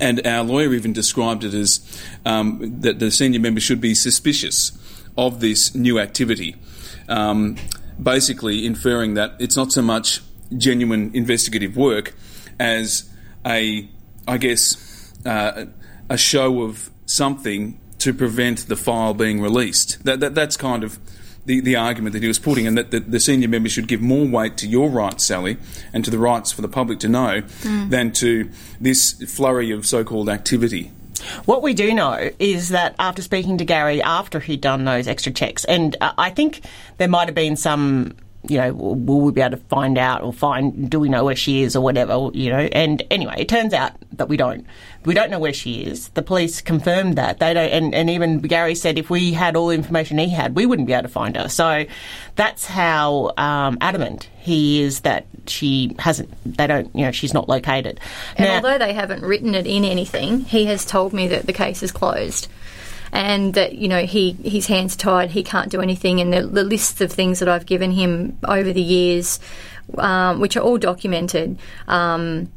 and 0.00 0.26
our 0.26 0.42
lawyer 0.42 0.72
even 0.72 0.92
described 0.92 1.44
it 1.44 1.54
as 1.54 1.80
um, 2.24 2.80
that 2.80 2.98
the 2.98 3.10
senior 3.10 3.40
member 3.40 3.60
should 3.60 3.80
be 3.80 3.94
suspicious 3.94 4.72
of 5.16 5.40
this 5.40 5.74
new 5.74 5.98
activity, 5.98 6.56
um, 7.08 7.56
basically 8.02 8.66
inferring 8.66 9.14
that 9.14 9.34
it's 9.38 9.56
not 9.56 9.72
so 9.72 9.82
much 9.82 10.20
genuine 10.56 11.10
investigative 11.14 11.76
work 11.76 12.14
as 12.58 13.10
a, 13.46 13.88
I 14.26 14.38
guess, 14.38 15.12
uh, 15.26 15.66
a 16.08 16.16
show 16.16 16.62
of 16.62 16.90
something 17.06 17.80
to 17.98 18.12
prevent 18.12 18.68
the 18.68 18.76
file 18.76 19.14
being 19.14 19.40
released. 19.40 20.04
That, 20.04 20.20
that 20.20 20.34
that's 20.34 20.56
kind 20.56 20.84
of 20.84 20.98
the, 21.46 21.60
the 21.60 21.76
argument 21.76 22.12
that 22.14 22.22
he 22.22 22.28
was 22.28 22.38
putting, 22.38 22.66
and 22.66 22.78
that 22.78 22.90
the, 22.90 23.00
the, 23.00 23.20
senior 23.20 23.48
member 23.48 23.68
should 23.68 23.88
give 23.88 24.00
more 24.00 24.26
weight 24.26 24.56
to 24.58 24.68
your 24.68 24.88
rights, 24.88 25.24
Sally, 25.24 25.56
and 25.92 26.04
to 26.04 26.10
the 26.10 26.18
rights 26.18 26.52
for 26.52 26.62
the 26.62 26.68
public 26.68 27.00
to 27.00 27.08
know, 27.08 27.42
mm. 27.42 27.90
than 27.90 28.12
to 28.12 28.50
this 28.80 29.12
flurry 29.32 29.70
of 29.70 29.84
so 29.86 30.04
called 30.04 30.28
activity. 30.28 30.92
What 31.44 31.62
we 31.62 31.74
do 31.74 31.94
know 31.94 32.30
is 32.38 32.70
that 32.70 32.94
after 32.98 33.22
speaking 33.22 33.58
to 33.58 33.64
Gary 33.64 34.02
after 34.02 34.40
he'd 34.40 34.60
done 34.60 34.84
those 34.84 35.06
extra 35.06 35.32
checks, 35.32 35.64
and 35.64 35.96
uh, 36.00 36.12
I 36.18 36.30
think 36.30 36.62
there 36.98 37.08
might 37.08 37.28
have 37.28 37.34
been 37.34 37.56
some 37.56 38.14
you 38.48 38.58
know, 38.58 38.72
will 38.72 39.20
we 39.20 39.32
be 39.32 39.40
able 39.40 39.56
to 39.56 39.62
find 39.64 39.96
out 39.96 40.22
or 40.22 40.32
find, 40.32 40.90
do 40.90 40.98
we 40.98 41.08
know 41.08 41.24
where 41.24 41.36
she 41.36 41.62
is 41.62 41.76
or 41.76 41.80
whatever, 41.80 42.30
you 42.32 42.50
know? 42.50 42.68
And 42.72 43.02
anyway, 43.10 43.36
it 43.38 43.48
turns 43.48 43.72
out 43.72 43.92
that 44.12 44.28
we 44.28 44.36
don't. 44.36 44.66
We 45.04 45.14
don't 45.14 45.30
know 45.30 45.38
where 45.38 45.52
she 45.52 45.82
is. 45.82 46.08
The 46.10 46.22
police 46.22 46.60
confirmed 46.60 47.16
that. 47.16 47.38
They 47.38 47.54
don't, 47.54 47.70
and, 47.70 47.94
and 47.94 48.10
even 48.10 48.40
Gary 48.40 48.74
said 48.74 48.98
if 48.98 49.10
we 49.10 49.32
had 49.32 49.54
all 49.54 49.68
the 49.68 49.74
information 49.74 50.18
he 50.18 50.28
had, 50.28 50.56
we 50.56 50.66
wouldn't 50.66 50.86
be 50.86 50.92
able 50.92 51.04
to 51.04 51.08
find 51.08 51.36
her. 51.36 51.48
So 51.48 51.84
that's 52.34 52.66
how 52.66 53.32
um, 53.36 53.78
adamant 53.80 54.28
he 54.40 54.82
is 54.82 55.00
that 55.00 55.26
she 55.46 55.94
hasn't, 55.98 56.30
they 56.44 56.66
don't, 56.66 56.94
you 56.96 57.04
know, 57.04 57.12
she's 57.12 57.34
not 57.34 57.48
located. 57.48 58.00
And 58.36 58.48
now, 58.48 58.56
although 58.56 58.78
they 58.78 58.92
haven't 58.92 59.22
written 59.22 59.54
it 59.54 59.66
in 59.66 59.84
anything, 59.84 60.40
he 60.40 60.66
has 60.66 60.84
told 60.84 61.12
me 61.12 61.28
that 61.28 61.46
the 61.46 61.52
case 61.52 61.82
is 61.82 61.92
closed 61.92 62.48
and 63.12 63.54
that 63.54 63.74
you 63.74 63.88
know 63.88 64.04
he 64.04 64.32
his 64.32 64.66
hands 64.66 64.96
tied, 64.96 65.30
he 65.30 65.42
can't 65.42 65.70
do 65.70 65.80
anything. 65.80 66.20
And 66.20 66.32
the, 66.32 66.46
the 66.46 66.64
lists 66.64 67.00
of 67.00 67.12
things 67.12 67.38
that 67.40 67.48
I've 67.48 67.66
given 67.66 67.90
him 67.90 68.38
over 68.44 68.72
the 68.72 68.82
years, 68.82 69.38
um, 69.98 70.40
which 70.40 70.56
are 70.56 70.60
all 70.60 70.78
documented. 70.78 71.58
Um, 71.86 72.50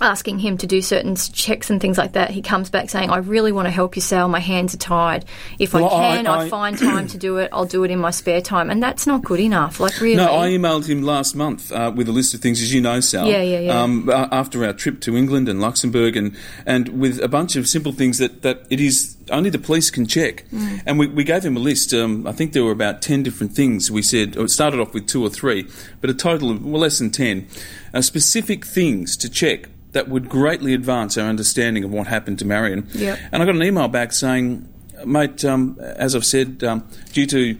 asking 0.00 0.38
him 0.40 0.58
to 0.58 0.66
do 0.66 0.82
certain 0.82 1.14
checks 1.14 1.70
and 1.70 1.80
things 1.80 1.96
like 1.96 2.12
that, 2.12 2.30
he 2.30 2.42
comes 2.42 2.70
back 2.70 2.90
saying, 2.90 3.10
I 3.10 3.18
really 3.18 3.52
want 3.52 3.66
to 3.66 3.70
help 3.70 3.94
you, 3.96 4.02
Sal. 4.02 4.28
My 4.28 4.40
hands 4.40 4.74
are 4.74 4.78
tied. 4.78 5.24
If 5.58 5.74
well, 5.74 5.86
I 5.86 6.16
can, 6.16 6.26
I, 6.26 6.32
I, 6.32 6.44
I 6.44 6.48
find 6.48 6.76
time 6.76 7.06
to 7.08 7.18
do 7.18 7.38
it, 7.38 7.50
I'll 7.52 7.66
do 7.66 7.84
it 7.84 7.90
in 7.90 7.98
my 7.98 8.10
spare 8.10 8.40
time. 8.40 8.68
And 8.68 8.82
that's 8.82 9.06
not 9.06 9.22
good 9.22 9.40
enough. 9.40 9.80
Like, 9.80 10.00
really. 10.00 10.16
No, 10.16 10.34
I 10.34 10.50
emailed 10.50 10.88
him 10.88 11.02
last 11.02 11.36
month 11.36 11.70
uh, 11.70 11.92
with 11.94 12.08
a 12.08 12.12
list 12.12 12.34
of 12.34 12.40
things, 12.40 12.60
as 12.60 12.74
you 12.74 12.80
know, 12.80 13.00
Sal. 13.00 13.28
Yeah, 13.28 13.42
yeah, 13.42 13.60
yeah. 13.60 13.80
Um, 13.80 14.10
after 14.10 14.64
our 14.64 14.72
trip 14.72 15.00
to 15.02 15.16
England 15.16 15.48
and 15.48 15.60
Luxembourg, 15.60 16.16
and, 16.16 16.36
and 16.66 16.88
with 17.00 17.22
a 17.22 17.28
bunch 17.28 17.56
of 17.56 17.68
simple 17.68 17.92
things 17.92 18.18
that, 18.18 18.42
that 18.42 18.66
it 18.70 18.80
is 18.80 19.16
only 19.32 19.50
the 19.50 19.58
police 19.58 19.90
can 19.90 20.06
check. 20.06 20.44
Mm. 20.52 20.82
And 20.86 20.98
we, 20.98 21.06
we 21.08 21.24
gave 21.24 21.44
him 21.44 21.56
a 21.56 21.60
list. 21.60 21.92
Um, 21.92 22.26
I 22.26 22.32
think 22.32 22.52
there 22.52 22.64
were 22.64 22.72
about 22.72 23.02
10 23.02 23.22
different 23.22 23.52
things. 23.52 23.90
We 23.90 24.02
said, 24.02 24.36
it 24.36 24.50
started 24.50 24.80
off 24.80 24.94
with 24.94 25.06
two 25.06 25.22
or 25.24 25.30
three, 25.30 25.68
but 26.00 26.10
a 26.10 26.14
total 26.14 26.50
of 26.50 26.64
well, 26.64 26.80
less 26.80 26.98
than 26.98 27.10
10. 27.10 27.46
Uh, 27.94 28.00
specific 28.00 28.64
things 28.64 29.16
to 29.18 29.28
check 29.28 29.68
that 29.92 30.08
would 30.08 30.28
greatly 30.28 30.74
advance 30.74 31.16
our 31.18 31.28
understanding 31.28 31.84
of 31.84 31.90
what 31.90 32.06
happened 32.06 32.38
to 32.40 32.44
Marion. 32.44 32.88
Yep. 32.92 33.18
And 33.30 33.42
I 33.42 33.46
got 33.46 33.54
an 33.54 33.62
email 33.62 33.88
back 33.88 34.12
saying, 34.12 34.68
mate, 35.04 35.44
um, 35.44 35.78
as 35.80 36.14
I've 36.16 36.24
said, 36.24 36.64
um, 36.64 36.86
due 37.12 37.26
to 37.26 37.58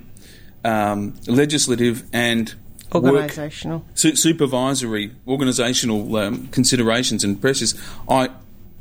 um, 0.65 1.15
legislative 1.27 2.05
and 2.13 2.55
organisational, 2.91 3.83
su- 3.95 4.17
supervisory, 4.17 5.13
organisational 5.27 6.27
um, 6.27 6.49
considerations 6.49 7.25
and 7.25 7.41
pressures, 7.41 7.75
I 8.09 8.31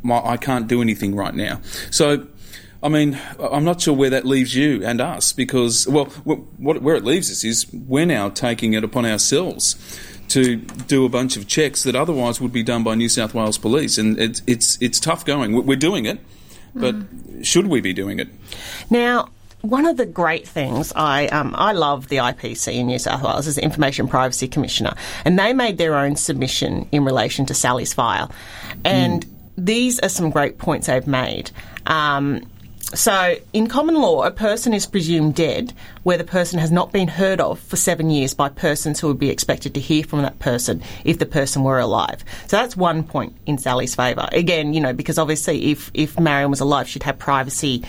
my, 0.03 0.19
I 0.23 0.37
can't 0.37 0.67
do 0.67 0.81
anything 0.81 1.15
right 1.15 1.33
now. 1.33 1.61
So. 1.89 2.27
I 2.83 2.89
mean, 2.89 3.19
I'm 3.39 3.63
not 3.63 3.81
sure 3.81 3.93
where 3.93 4.09
that 4.09 4.25
leaves 4.25 4.55
you 4.55 4.83
and 4.83 4.99
us 4.99 5.33
because, 5.33 5.87
well, 5.87 6.05
what, 6.05 6.81
where 6.81 6.95
it 6.95 7.03
leaves 7.03 7.29
us 7.29 7.43
is 7.43 7.71
we're 7.71 8.07
now 8.07 8.29
taking 8.29 8.73
it 8.73 8.83
upon 8.83 9.05
ourselves 9.05 9.75
to 10.29 10.55
do 10.55 11.05
a 11.05 11.09
bunch 11.09 11.37
of 11.37 11.47
checks 11.47 11.83
that 11.83 11.95
otherwise 11.95 12.41
would 12.41 12.53
be 12.53 12.63
done 12.63 12.83
by 12.83 12.95
New 12.95 13.09
South 13.09 13.33
Wales 13.33 13.57
Police, 13.57 13.97
and 13.97 14.17
it's 14.17 14.41
it's 14.47 14.77
it's 14.81 14.99
tough 14.99 15.25
going. 15.25 15.65
We're 15.65 15.75
doing 15.75 16.05
it, 16.05 16.19
but 16.73 16.95
mm. 16.95 17.45
should 17.45 17.67
we 17.67 17.81
be 17.81 17.93
doing 17.93 18.19
it? 18.19 18.29
Now, 18.89 19.29
one 19.59 19.85
of 19.85 19.97
the 19.97 20.05
great 20.05 20.47
things 20.47 20.91
I 20.95 21.27
um, 21.27 21.53
I 21.57 21.73
love 21.73 22.07
the 22.07 22.17
IPC 22.17 22.73
in 22.73 22.87
New 22.87 22.97
South 22.97 23.21
Wales 23.21 23.45
as 23.45 23.57
the 23.57 23.63
Information 23.63 24.07
Privacy 24.07 24.47
Commissioner, 24.47 24.95
and 25.25 25.37
they 25.37 25.53
made 25.53 25.77
their 25.77 25.95
own 25.95 26.15
submission 26.15 26.87
in 26.91 27.05
relation 27.05 27.45
to 27.45 27.53
Sally's 27.53 27.93
file, 27.93 28.31
and. 28.83 29.25
Mm. 29.25 29.37
These 29.57 29.99
are 29.99 30.09
some 30.09 30.31
great 30.31 30.57
points 30.57 30.87
they've 30.87 31.05
made. 31.05 31.51
Um, 31.85 32.49
so, 32.93 33.35
in 33.53 33.67
common 33.67 33.95
law, 33.95 34.23
a 34.23 34.31
person 34.31 34.73
is 34.73 34.85
presumed 34.85 35.35
dead 35.35 35.73
where 36.03 36.17
the 36.17 36.25
person 36.25 36.59
has 36.59 36.71
not 36.71 36.91
been 36.91 37.07
heard 37.07 37.39
of 37.39 37.57
for 37.59 37.77
seven 37.77 38.09
years 38.09 38.33
by 38.33 38.49
persons 38.49 38.99
who 38.99 39.07
would 39.07 39.19
be 39.19 39.29
expected 39.29 39.73
to 39.75 39.79
hear 39.79 40.03
from 40.03 40.21
that 40.23 40.39
person 40.39 40.81
if 41.05 41.17
the 41.17 41.25
person 41.25 41.63
were 41.63 41.79
alive. 41.79 42.23
So 42.47 42.57
that's 42.57 42.75
one 42.75 43.03
point 43.03 43.33
in 43.45 43.57
Sally's 43.57 43.95
favour. 43.95 44.27
Again, 44.33 44.73
you 44.73 44.81
know, 44.81 44.91
because 44.91 45.17
obviously 45.17 45.71
if, 45.71 45.89
if 45.93 46.19
Marion 46.19 46.49
was 46.49 46.59
alive, 46.59 46.89
she'd 46.89 47.03
have 47.03 47.17
privacy 47.17 47.83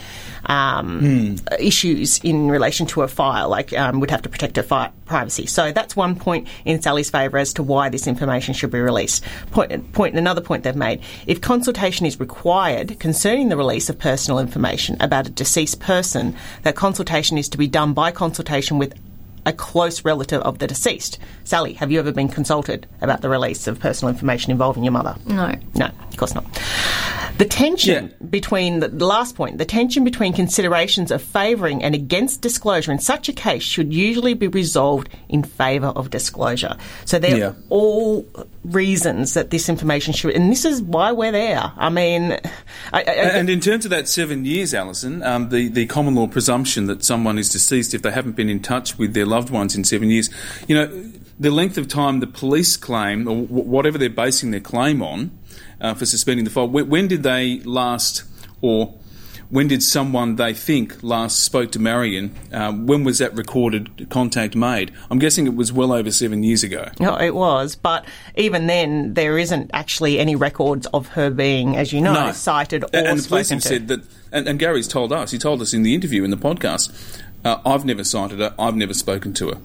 um, 0.46 1.00
mm. 1.00 1.60
issues 1.60 2.18
in 2.20 2.48
relation 2.48 2.86
to 2.86 3.02
a 3.02 3.08
file, 3.08 3.48
like 3.48 3.72
um, 3.72 4.00
would 4.00 4.10
have 4.10 4.22
to 4.22 4.28
protect 4.28 4.56
her 4.56 4.62
fi- 4.62 4.90
privacy. 5.06 5.46
So 5.46 5.72
that's 5.72 5.94
one 5.96 6.16
point 6.16 6.48
in 6.64 6.82
Sally's 6.82 7.10
favour 7.10 7.38
as 7.38 7.52
to 7.54 7.62
why 7.62 7.88
this 7.88 8.06
information 8.06 8.54
should 8.54 8.70
be 8.70 8.80
released. 8.80 9.24
Point, 9.50 9.92
point, 9.92 10.16
another 10.16 10.40
point 10.40 10.64
they've 10.64 10.76
made: 10.76 11.02
if 11.26 11.40
consultation 11.40 12.06
is 12.06 12.18
required 12.18 12.98
concerning 12.98 13.48
the 13.48 13.56
release 13.56 13.88
of 13.88 13.98
personal 13.98 14.38
information 14.38 14.96
about 15.00 15.26
a 15.26 15.30
deceased 15.30 15.80
person, 15.80 16.36
that 16.62 16.76
consultation 16.76 17.38
is 17.38 17.48
to 17.50 17.58
be 17.58 17.66
done 17.66 17.92
by 17.92 18.10
consultation 18.10 18.78
with 18.78 18.94
a 19.44 19.52
close 19.52 20.04
relative 20.04 20.40
of 20.42 20.58
the 20.58 20.66
deceased. 20.66 21.18
Sally, 21.44 21.72
have 21.74 21.90
you 21.90 21.98
ever 21.98 22.12
been 22.12 22.28
consulted 22.28 22.86
about 23.00 23.22
the 23.22 23.28
release 23.28 23.66
of 23.66 23.80
personal 23.80 24.12
information 24.12 24.52
involving 24.52 24.84
your 24.84 24.92
mother? 24.92 25.16
No. 25.26 25.54
No, 25.74 25.86
of 25.86 26.16
course 26.16 26.34
not. 26.34 26.44
The 27.38 27.44
tension 27.44 28.06
yeah. 28.06 28.26
between 28.26 28.80
the, 28.80 28.88
the, 28.88 29.06
last 29.06 29.34
point, 29.34 29.58
the 29.58 29.64
tension 29.64 30.04
between 30.04 30.32
considerations 30.32 31.10
of 31.10 31.22
favouring 31.22 31.82
and 31.82 31.94
against 31.94 32.40
disclosure 32.40 32.92
in 32.92 32.98
such 32.98 33.28
a 33.28 33.32
case 33.32 33.62
should 33.62 33.92
usually 33.92 34.34
be 34.34 34.48
resolved 34.48 35.08
in 35.28 35.42
favour 35.42 35.88
of 35.88 36.10
disclosure. 36.10 36.76
So 37.04 37.18
they're 37.18 37.36
yeah. 37.36 37.52
all 37.68 38.26
reasons 38.64 39.34
that 39.34 39.50
this 39.50 39.68
information 39.68 40.12
should, 40.12 40.34
and 40.34 40.50
this 40.50 40.64
is 40.64 40.82
why 40.82 41.12
we're 41.12 41.32
there. 41.32 41.72
I 41.76 41.88
mean, 41.88 42.32
I, 42.92 43.00
I, 43.00 43.02
and 43.02 43.48
in 43.50 43.60
terms 43.60 43.84
of 43.84 43.90
that 43.90 44.08
seven 44.08 44.44
years, 44.44 44.74
Alison, 44.74 45.22
um, 45.22 45.48
the 45.48 45.68
the 45.68 45.86
common 45.86 46.14
law 46.14 46.26
presumption 46.26 46.86
that 46.86 47.04
someone 47.04 47.38
is 47.38 47.48
deceased 47.48 47.94
if 47.94 48.02
they 48.02 48.12
haven't 48.12 48.36
been 48.36 48.48
in 48.48 48.60
touch 48.60 48.98
with 48.98 49.14
their 49.14 49.26
loved 49.26 49.50
ones 49.50 49.74
in 49.74 49.84
seven 49.84 50.10
years, 50.10 50.30
you 50.68 50.74
know, 50.74 50.86
the 51.40 51.50
length 51.50 51.76
of 51.78 51.88
time 51.88 52.20
the 52.20 52.26
police 52.26 52.76
claim 52.76 53.26
or 53.26 53.42
whatever 53.46 53.98
they're 53.98 54.10
basing 54.10 54.50
their 54.50 54.60
claim 54.60 55.02
on 55.02 55.30
uh, 55.82 55.94
for 55.94 56.06
suspending 56.06 56.44
the 56.44 56.50
file. 56.50 56.68
When, 56.68 56.88
when, 56.88 57.08
did 57.08 57.22
they 57.22 57.58
last, 57.60 58.22
or 58.62 58.94
when 59.50 59.68
did 59.68 59.82
someone 59.82 60.36
they 60.36 60.54
think 60.54 61.02
last 61.02 61.42
spoke 61.42 61.72
to 61.72 61.78
Marion? 61.78 62.34
Um, 62.52 62.86
when 62.86 63.04
was 63.04 63.18
that 63.18 63.36
recorded 63.36 64.08
contact 64.08 64.54
made? 64.54 64.92
I'm 65.10 65.18
guessing 65.18 65.46
it 65.46 65.54
was 65.54 65.72
well 65.72 65.92
over 65.92 66.10
seven 66.10 66.44
years 66.44 66.62
ago. 66.62 66.88
No, 67.00 67.18
it 67.18 67.34
was, 67.34 67.74
but 67.74 68.06
even 68.36 68.68
then, 68.68 69.14
there 69.14 69.38
isn't 69.38 69.70
actually 69.74 70.18
any 70.20 70.36
records 70.36 70.86
of 70.94 71.08
her 71.08 71.28
being, 71.28 71.76
as 71.76 71.92
you 71.92 72.00
know, 72.00 72.14
no. 72.14 72.32
sighted 72.32 72.84
or 72.84 72.90
and, 72.94 73.06
and 73.06 73.18
the 73.18 73.28
police 73.28 73.50
have 73.50 73.62
said 73.62 73.88
that, 73.88 74.00
and, 74.30 74.48
and, 74.48 74.58
Gary's 74.58 74.88
told 74.88 75.12
us, 75.12 75.32
he 75.32 75.38
told 75.38 75.60
us 75.60 75.74
in 75.74 75.82
the 75.82 75.94
interview 75.94 76.22
in 76.22 76.30
the 76.30 76.36
podcast, 76.36 77.20
uh, 77.44 77.60
I've 77.66 77.84
never 77.84 78.04
sighted 78.04 78.38
her, 78.38 78.54
I've 78.58 78.76
never 78.76 78.94
spoken 78.94 79.34
to 79.34 79.48
her. 79.48 79.58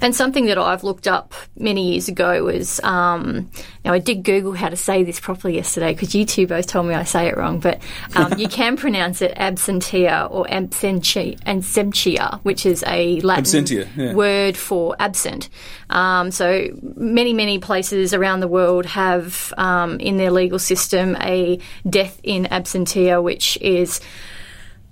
And 0.00 0.14
something 0.14 0.46
that 0.46 0.58
I've 0.58 0.84
looked 0.84 1.08
up 1.08 1.34
many 1.56 1.92
years 1.92 2.08
ago 2.08 2.44
was 2.44 2.80
um, 2.80 3.50
now 3.84 3.92
I 3.92 3.98
did 3.98 4.22
Google 4.22 4.52
how 4.52 4.68
to 4.68 4.76
say 4.76 5.04
this 5.04 5.18
properly 5.20 5.56
yesterday 5.56 5.92
because 5.92 6.14
you 6.14 6.24
two 6.24 6.46
both 6.46 6.66
told 6.66 6.86
me 6.86 6.94
I 6.94 7.04
say 7.04 7.26
it 7.28 7.36
wrong, 7.36 7.60
but 7.60 7.80
um, 8.14 8.38
you 8.38 8.48
can 8.58 8.76
pronounce 8.76 9.22
it 9.22 9.34
absentia 9.36 10.30
or 10.30 10.46
absentia, 10.46 12.40
which 12.42 12.66
is 12.66 12.84
a 12.86 13.20
Latin 13.20 13.44
absentia, 13.44 13.88
yeah. 13.96 14.14
word 14.14 14.56
for 14.56 14.94
absent. 14.98 15.48
Um, 15.90 16.30
so 16.30 16.68
many, 16.96 17.32
many 17.32 17.58
places 17.58 18.12
around 18.14 18.40
the 18.40 18.48
world 18.48 18.86
have 18.86 19.52
um, 19.56 19.98
in 20.00 20.16
their 20.16 20.30
legal 20.30 20.58
system 20.58 21.16
a 21.20 21.58
death 21.88 22.20
in 22.22 22.44
absentia, 22.44 23.22
which 23.22 23.56
is 23.60 24.00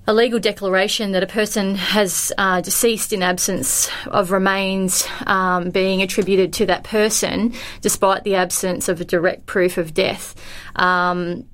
a 0.07 0.15
legal 0.15 0.39
declaration 0.39 1.13
that 1.13 1.23
a 1.23 1.27
person 1.27 1.75
has 1.75 2.33
uh, 2.39 2.61
deceased 2.61 3.13
in 3.13 3.23
absence 3.23 3.91
of 4.07 4.31
remains 4.31 5.07
um, 5.27 5.71
being 5.71 6.01
attributed 6.01 6.53
to 6.53 6.67
that 6.67 6.85
person, 6.85 7.53
despite 7.81 8.23
the 8.23 8.37
absence 8.37 8.89
of 8.89 9.01
a 9.01 9.05
direct 9.05 9.47
proof 9.47 9.79
of 9.79 9.95
death. 9.95 10.35
Um, 10.77 11.45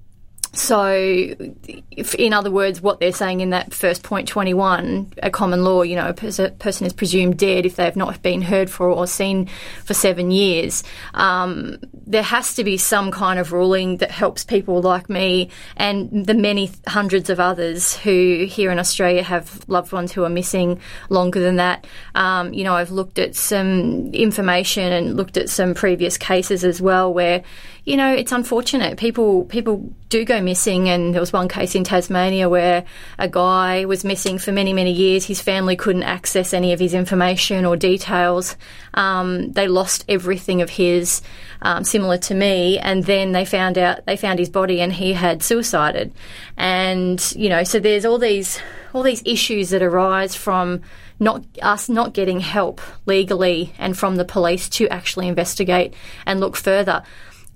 So, 0.55 0.93
in 0.93 2.33
other 2.35 2.51
words, 2.51 2.83
what 2.83 3.01
they're 3.01 3.11
saying 3.11 3.41
in 3.41 3.51
that 3.51 3.73
first 3.73 4.03
point 4.03 4.29
21, 4.29 5.15
a 5.23 5.31
common 5.31 5.65
law, 5.65 5.81
you 5.81 5.97
know, 5.97 6.09
a, 6.09 6.13
pers- 6.13 6.41
person 6.59 6.87
is 6.87 6.93
presumed 6.93 7.39
dead 7.39 7.65
if 7.65 7.77
they 7.77 7.85
have 7.85 7.97
not 7.97 8.21
been 8.21 8.43
heard 8.43 8.69
for 8.69 8.89
or 8.89 9.07
seen 9.07 9.49
for 9.83 9.95
seven 9.95 10.31
years. 10.31 10.85
Um, 11.15 11.79
there 12.07 12.23
has 12.23 12.55
to 12.57 12.65
be 12.65 12.77
some 12.77 13.11
kind 13.11 13.39
of 13.39 13.53
ruling 13.53 13.97
that 13.99 14.11
helps 14.11 14.45
people 14.45 14.83
like 14.83 15.09
me 15.09 15.49
and 15.77 16.27
the 16.27 16.35
many 16.35 16.71
hundreds 16.87 17.31
of 17.31 17.41
others 17.41 17.97
who 17.97 18.45
here 18.47 18.71
in 18.71 18.79
Australia 18.79 19.23
have 19.23 19.67
loved 19.69 19.93
ones 19.93 20.13
who 20.13 20.23
are 20.23 20.29
missing 20.29 20.79
longer 21.09 21.41
than 21.41 21.57
that. 21.57 21.87
Um, 22.15 22.53
you 22.53 22.65
know, 22.65 22.75
I've 22.75 22.91
looked 22.91 23.19
at 23.19 23.35
some 23.35 24.13
information 24.13 24.93
and 24.93 25.17
looked 25.17 25.39
at 25.39 25.49
some 25.49 25.73
previous 25.73 26.19
cases 26.19 26.63
as 26.63 26.83
well 26.83 27.13
where 27.15 27.43
you 27.85 27.97
know, 27.97 28.15
it's 28.15 28.31
unfortunate. 28.31 28.97
People 28.97 29.45
people 29.47 29.93
do 30.09 30.25
go 30.25 30.41
missing, 30.41 30.89
and 30.89 31.13
there 31.13 31.21
was 31.21 31.33
one 31.33 31.49
case 31.49 31.75
in 31.75 31.83
Tasmania 31.83 32.49
where 32.49 32.85
a 33.19 33.29
guy 33.29 33.87
was 33.87 34.05
missing 34.05 34.39
for 34.39 34.53
many 34.53 34.73
many 34.73 34.93
years. 34.93 35.25
His 35.25 35.41
family 35.41 35.75
couldn't 35.75 36.05
access 36.05 36.55
any 36.55 36.73
of 36.73 36.79
his 36.79 36.95
information 36.95 37.65
or 37.65 37.77
details. 37.77 38.57
Um, 38.95 39.51
they 39.53 39.67
lost 39.67 40.05
everything 40.09 40.63
of 40.63 40.71
his, 40.71 41.23
um, 41.63 41.83
similar 41.83 42.19
to 42.19 42.35
me, 42.35 42.79
and 42.79 43.03
then 43.05 43.33
they 43.33 43.45
found 43.45 43.77
out 43.77 44.07
they 44.07 44.17
found 44.17 44.39
his 44.39 44.49
body, 44.49 44.81
and 44.81 44.93
he 44.93 45.13
had 45.13 45.43
suicided. 45.43 46.13
And 46.57 47.33
you 47.35 47.49
know, 47.49 47.65
so 47.65 47.81
there's 47.81 48.05
all 48.05 48.19
these 48.19 48.61
all 48.93 49.03
these 49.03 49.23
issues 49.27 49.71
that 49.71 49.83
arise 49.83 50.37
from 50.37 50.83
not 51.19 51.45
us 51.63 51.89
not 51.89 52.15
getting 52.15 52.39
help 52.39 52.81
legally 53.07 53.73
and 53.79 53.99
from 53.99 54.17
the 54.17 54.25
police 54.25 54.69
to 54.69 54.89
actually 54.89 55.27
investigate 55.27 55.95
and 56.27 56.39
look 56.39 56.55
further. 56.55 57.03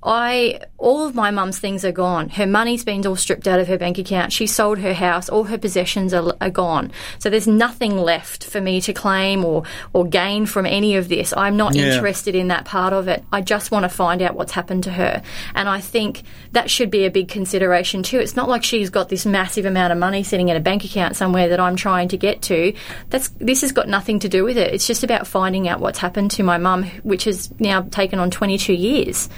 I 0.07 0.61
all 0.79 1.05
of 1.05 1.17
my 1.17 1.33
mum's 1.33 1.59
things 1.59 1.85
are 1.85 1.91
gone. 1.93 2.29
Her 2.29 2.47
money's 2.47 2.85
been 2.85 3.05
all 3.07 3.17
stripped 3.17 3.49
out 3.49 3.59
of 3.59 3.67
her 3.67 3.77
bank 3.77 3.99
account. 3.99 4.33
She 4.33 4.47
sold 4.47 4.79
her 4.79 4.95
house. 4.95 5.29
All 5.29 5.45
her 5.45 5.59
possessions 5.59 6.15
are, 6.15 6.33
are, 6.41 6.51
gone. 6.51 6.93
So 7.19 7.29
there's 7.29 7.49
nothing 7.49 7.97
left 7.97 8.45
for 8.45 8.61
me 8.61 8.81
to 8.83 8.93
claim 8.93 9.45
or 9.45 9.65
or 9.93 10.07
gain 10.07 10.47
from 10.47 10.65
any 10.65 10.95
of 10.95 11.09
this. 11.09 11.35
I'm 11.37 11.57
not 11.57 11.75
yeah. 11.75 11.95
interested 11.95 12.37
in 12.37 12.49
that 12.49 12.65
part 12.67 12.93
of 12.93 13.09
it. 13.09 13.25
I 13.33 13.41
just 13.41 13.73
want 13.73 13.83
to 13.83 13.89
find 13.89 14.23
out 14.23 14.37
what's 14.37 14.53
happened 14.53 14.85
to 14.85 14.93
her. 14.93 15.23
And 15.57 15.69
I 15.69 15.81
think 15.81 16.23
that 16.53 16.71
should 16.71 16.91
be 16.91 17.05
a 17.05 17.11
big 17.11 17.27
consideration 17.29 18.05
too. 18.05 18.21
It's 18.21 18.37
not 18.37 18.49
like 18.49 18.63
she's 18.63 18.91
got 18.91 19.09
this 19.09 19.27
massive 19.27 19.65
amount 19.65 19.93
of 19.93 19.99
money 19.99 20.23
sitting 20.23 20.51
in 20.51 20.57
a 20.57 20.61
bank 20.61 20.85
account 20.85 21.17
somewhere 21.17 21.49
that 21.49 21.59
I'm 21.59 21.75
trying 21.75 22.09
to 22.09 22.17
get 22.17 22.43
to. 22.43 22.73
That's 23.11 23.31
this 23.41 23.63
has 23.63 23.73
got 23.73 23.89
nothing 23.89 24.21
to 24.21 24.29
do 24.29 24.45
with 24.45 24.57
it. 24.57 24.73
It's 24.73 24.87
just 24.87 25.03
about 25.03 25.27
finding 25.27 25.67
out 25.67 25.81
what's 25.81 25.99
happened 25.99 26.31
to 26.33 26.45
my 26.45 26.59
mum, 26.59 26.85
which 27.03 27.25
has 27.25 27.51
now 27.59 27.83
taken 27.83 28.21
on 28.21 28.31
22 28.31 28.73
years. 28.73 29.29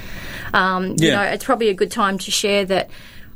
Um, 0.52 0.57
yeah. 0.96 1.06
You 1.06 1.12
know, 1.12 1.22
it's 1.22 1.44
probably 1.44 1.68
a 1.68 1.74
good 1.74 1.90
time 1.90 2.18
to 2.18 2.30
share 2.30 2.64
that. 2.66 2.90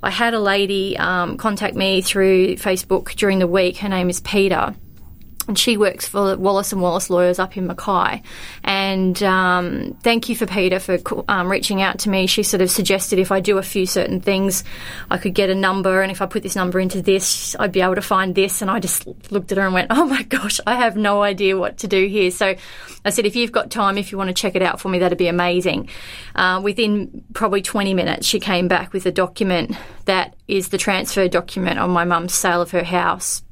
I 0.05 0.11
had 0.11 0.35
a 0.35 0.41
lady 0.41 0.99
um, 0.99 1.37
contact 1.37 1.76
me 1.76 2.02
through 2.02 2.57
Facebook 2.57 3.14
during 3.14 3.38
the 3.38 3.47
week. 3.47 3.76
Her 3.76 3.88
name 3.88 4.11
is 4.11 4.21
Peter 4.21 4.75
and 5.49 5.58
she 5.58 5.76
works 5.76 6.06
for 6.06 6.37
Wallace 6.37 6.72
and 6.72 6.80
Wallace 6.80 7.11
Lawyers 7.11 7.38
up 7.38 7.56
in 7.56 7.66
Mackay. 7.66 8.22
And 8.62 9.22
um, 9.22 9.96
thank 10.02 10.28
you 10.28 10.37
for 10.37 10.46
Peter 10.46 10.78
for 10.78 10.99
um, 11.28 11.50
reaching 11.50 11.82
out 11.82 12.00
to 12.00 12.11
me. 12.11 12.26
She 12.26 12.42
sort 12.42 12.61
of 12.61 12.70
suggested 12.70 13.18
if 13.18 13.32
I 13.32 13.40
do 13.40 13.58
a 13.58 13.62
few 13.62 13.87
certain 13.87 14.20
things, 14.20 14.64
I 15.11 15.18
could 15.18 15.34
get 15.34 15.50
a 15.50 15.54
number, 15.54 16.02
and 16.02 16.11
if 16.11 16.22
I 16.22 16.26
put 16.26 16.42
this 16.42 16.56
number 16.56 16.78
into 16.78 17.02
this, 17.02 17.56
I'd 17.58 17.72
be 17.72 17.80
able 17.80 17.96
to 17.96 18.02
find 18.02 18.34
this. 18.34 18.62
And 18.62 18.70
I 18.70 18.78
just 18.78 19.06
looked 19.30 19.52
at 19.52 19.58
her 19.58 19.64
and 19.64 19.75
went, 19.75 19.88
"Oh 19.90 20.06
my 20.06 20.22
gosh, 20.22 20.61
I 20.66 20.76
have 20.76 20.96
no 20.96 21.22
idea 21.22 21.58
what 21.58 21.78
to 21.78 21.88
do 21.88 22.06
here." 22.06 22.30
So 22.30 22.54
I 23.04 23.11
said, 23.11 23.26
"If 23.26 23.37
you've 23.37 23.52
got 23.52 23.70
time, 23.70 23.99
if 23.99 24.12
you 24.12 24.18
want 24.18 24.28
to 24.28 24.34
check 24.34 24.54
it 24.54 24.62
out 24.62 24.80
for 24.80 24.88
me, 24.88 25.00
that'd 25.00 25.18
be 25.18 25.28
amazing." 25.28 25.88
Uh, 26.34 26.61
within 26.62 27.25
probably 27.34 27.62
20 27.62 27.94
minutes, 27.94 28.26
she 28.26 28.40
came 28.40 28.68
back 28.68 28.92
with 28.92 29.06
a 29.06 29.12
document 29.12 29.76
that 30.04 30.34
is 30.49 30.68
the 30.68 30.78
transfer 30.78 31.28
document 31.28 31.78
on 31.78 31.90
my 31.90 32.04
mum's 32.04 32.34
sale 32.34 32.61
of 32.61 32.70
her 32.72 32.84
house 32.84 33.42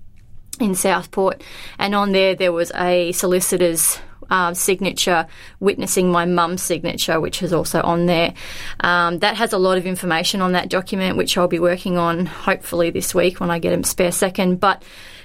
in 0.61 0.75
Southport, 0.75 1.43
and 1.79 1.95
on 1.95 2.13
there 2.13 2.35
there 2.35 2.53
was 2.53 2.71
a 2.75 3.13
solicitor's 3.13 3.99
uh, 4.31 4.55
signature 4.55 5.27
witnessing 5.59 6.11
my 6.11 6.25
mum's 6.25 6.63
signature, 6.63 7.21
which 7.21 7.43
is 7.43 7.53
also 7.53 7.81
on 7.83 8.07
there. 8.07 8.35
Um, 8.81 9.19
that 9.19 9.37
has 9.37 9.53
a 9.53 9.59
lot 9.59 9.79
of 9.79 9.87
information 9.87 10.41
on 10.41 10.53
that 10.53 10.69
document, 10.69 11.17
which 11.17 11.37
I'll 11.37 11.49
be 11.49 11.59
working 11.59 11.99
on 11.99 12.27
hopefully 12.27 12.91
this 12.91 13.15
week 13.15 13.41
when 13.41 13.51
I 13.51 13.59
get 13.59 13.79
a 13.79 13.85
spare 13.85 14.13
second. 14.13 14.61
But 14.61 14.83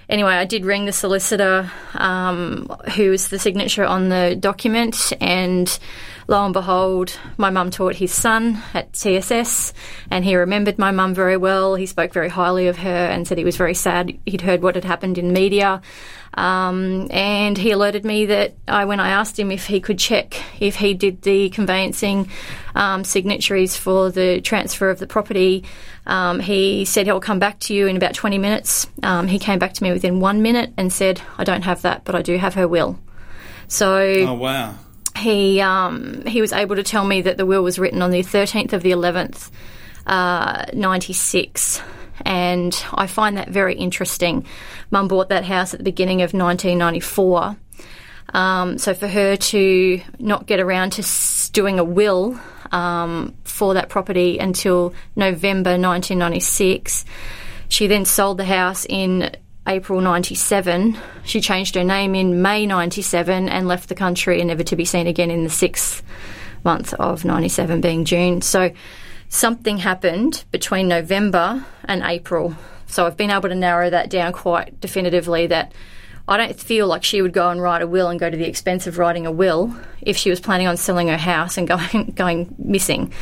anyway, 0.10 0.34
I 0.34 0.46
did 0.46 0.66
ring 0.66 0.86
the 0.86 0.92
solicitor 0.92 1.72
um, 1.94 2.68
who 2.96 3.14
is 3.14 3.30
the 3.30 3.40
signature 3.40 3.86
on 3.86 4.10
the 4.10 4.36
document, 4.40 5.14
and 5.22 5.80
lo 6.28 6.44
and 6.44 6.54
behold, 6.54 7.18
my 7.38 7.50
mum 7.50 7.70
taught 7.70 7.96
his 7.96 8.12
son 8.12 8.62
at 8.74 8.94
TSS, 8.94 9.74
and 10.10 10.26
he 10.26 10.36
remembered 10.36 10.80
my 10.80 10.92
mum 10.92 11.14
very 11.14 11.38
well. 11.38 11.76
He 11.76 11.86
spoke 11.86 12.14
very 12.14 12.30
highly 12.30 12.68
of 12.68 12.78
her 12.78 12.90
and 12.90 13.28
said 13.28 13.38
he 13.38 13.44
was 13.44 13.58
very 13.58 13.74
sad 13.74 14.18
he'd 14.26 14.42
heard 14.42 14.62
what 14.62 14.76
had 14.76 14.84
happened 14.84 15.18
in 15.18 15.34
media. 15.34 15.82
Um, 16.34 17.08
and 17.12 17.58
he 17.58 17.72
alerted 17.72 18.04
me 18.04 18.26
that 18.26 18.56
I, 18.68 18.86
when 18.86 19.00
I 19.00 19.10
asked 19.10 19.40
him 19.40 19.52
if 19.52 19.68
he 19.68 19.80
could 19.80 19.98
check 19.98 20.36
if 20.60 20.76
he 20.76 20.94
did 20.94 21.22
the 21.22 21.50
conveyancing 21.50 22.30
um, 22.76 23.06
signatories 23.06 23.78
for 23.78 24.10
the 24.10 24.42
transfer 24.42 24.90
of 24.90 25.00
the 25.00 25.08
property, 25.08 25.64
um, 26.06 26.42
he 26.42 26.84
said 26.84 27.06
he'll 27.06 27.22
come 27.22 27.40
back 27.40 27.60
to 27.62 27.74
you 27.74 27.88
in 27.88 27.96
about 27.96 28.16
20 28.16 28.38
minutes. 28.38 28.88
Um, 29.02 29.28
he 29.28 29.40
came 29.40 29.60
back 29.60 29.74
to 29.74 29.84
me 29.84 29.94
within 29.94 30.20
one 30.20 30.42
minute 30.42 30.74
and 30.76 30.92
said, 30.92 31.22
I 31.38 31.46
don't 31.46 31.64
have 31.64 31.84
that, 31.84 32.04
but 32.04 32.16
I 32.16 32.22
do 32.22 32.38
have 32.38 32.56
her 32.56 32.68
will. 32.68 33.00
So. 33.68 33.98
Oh, 33.98 34.34
wow 34.34 34.76
he 35.16 35.62
um, 35.62 36.26
he 36.26 36.42
was 36.42 36.54
able 36.54 36.76
to 36.76 36.84
tell 36.84 37.06
me 37.06 37.22
that 37.22 37.38
the 37.38 37.46
will 37.46 37.64
was 37.64 37.80
written 37.80 38.02
on 38.02 38.12
the 38.12 38.22
13th 38.22 38.74
of 38.74 38.84
the 38.84 38.92
11th, 38.92 39.50
uh, 40.06 40.66
96. 40.74 41.82
And 42.22 42.86
I 42.94 43.08
find 43.08 43.38
that 43.38 43.50
very 43.50 43.76
interesting. 43.76 44.46
Mum 44.92 45.08
bought 45.08 45.30
that 45.30 45.46
house 45.46 45.74
at 45.74 45.80
the 45.80 45.84
beginning 45.84 46.22
of 46.22 46.34
1994. 46.34 47.58
Um, 48.34 48.78
so 48.78 48.94
for 48.94 49.08
her 49.08 49.36
to 49.36 50.02
not 50.20 50.46
get 50.46 50.60
around 50.60 50.92
to 50.94 51.52
doing 51.52 51.80
a 51.80 51.84
will 51.84 52.40
um, 52.72 53.36
for 53.44 53.76
that 53.76 53.90
property 53.90 54.40
until 54.40 54.94
November 55.16 55.72
1996, 55.72 57.06
she 57.70 57.88
then 57.88 58.06
sold 58.06 58.38
the 58.38 58.46
house 58.46 58.86
in 58.88 59.36
April 59.68 60.02
97. 60.02 60.98
She 61.24 61.42
changed 61.42 61.76
her 61.76 61.84
name 61.84 62.14
in 62.14 62.42
May 62.42 62.66
97 62.66 63.50
and 63.50 63.68
left 63.68 63.90
the 63.90 63.96
country 63.96 64.40
and 64.40 64.48
never 64.48 64.64
to 64.64 64.76
be 64.76 64.86
seen 64.86 65.08
again 65.08 65.32
in 65.32 65.44
the 65.44 65.50
sixth 65.50 66.04
month 66.64 66.94
of 66.96 67.26
97, 67.26 67.82
being 67.82 68.06
June. 68.06 68.42
So 68.42 68.72
something 69.30 69.78
happened 69.78 70.44
between 70.52 70.88
November 70.88 71.66
and 71.84 72.04
April. 72.04 72.56
So 72.88 73.06
I've 73.06 73.18
been 73.18 73.32
able 73.32 73.50
to 73.50 73.56
narrow 73.56 73.90
that 73.90 74.10
down 74.10 74.34
quite 74.34 74.80
definitively 74.80 75.48
that 75.48 75.74
I 76.28 76.38
don't 76.38 76.60
feel 76.60 76.88
like 76.88 77.04
she 77.04 77.22
would 77.22 77.34
go 77.34 77.50
and 77.50 77.62
write 77.62 77.84
a 77.84 77.88
will 77.88 78.10
and 78.10 78.20
go 78.20 78.30
to 78.30 78.36
the 78.38 78.48
expense 78.48 78.88
of 78.88 78.98
writing 78.98 79.28
a 79.28 79.32
will 79.32 79.76
if 80.02 80.18
she 80.18 80.32
was 80.32 80.40
planning 80.40 80.66
on 80.66 80.76
selling 80.76 81.08
her 81.08 81.18
house 81.18 81.58
and 81.58 81.68
going 81.94 82.14
going 82.16 82.56
missing. 82.58 83.14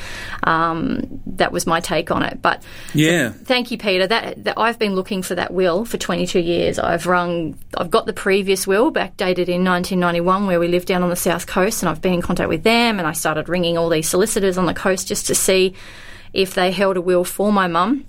Um, 0.44 1.22
that 1.28 1.52
was 1.52 1.68
my 1.68 1.80
take 1.82 2.12
on 2.12 2.24
it. 2.24 2.42
But 2.42 2.63
yeah, 2.94 3.32
thank 3.32 3.72
you, 3.72 3.78
Peter. 3.78 4.08
That, 4.08 4.44
that, 4.46 4.58
I've 4.58 4.80
been 4.80 4.96
looking 4.96 5.22
for 5.22 5.36
that 5.36 5.54
will 5.54 5.84
for 5.84 5.98
22 5.98 6.39
years. 6.39 6.80
I've 6.80 7.06
rung. 7.06 7.60
I've 7.78 7.92
got 7.92 8.06
the 8.06 8.13
previous 8.13 8.66
will 8.66 8.92
backdated 8.92 9.50
in 9.50 9.63
1991, 9.63 10.48
where 10.48 10.60
we 10.60 10.68
lived 10.70 10.88
down 10.88 11.04
on 11.04 11.10
the 11.10 11.16
south 11.16 11.46
coast, 11.46 11.84
and 11.84 11.89
I've 11.89 12.02
been 12.02 12.13
in 12.13 12.22
contact 12.22 12.50
with 12.50 12.63
them. 12.63 13.00
And 13.00 13.08
I 13.08 13.12
started 13.12 13.50
ringing 13.50 13.78
all 13.78 13.89
these 13.89 14.08
solicitors 14.08 14.58
on 14.58 14.66
the 14.66 14.74
coast 14.74 15.08
just 15.08 15.28
to 15.28 15.36
see 15.36 15.74
if 16.32 16.54
they 16.54 16.72
held 16.72 16.98
a 16.98 17.02
will 17.02 17.24
for 17.26 17.52
my 17.52 17.68
mum 17.68 18.06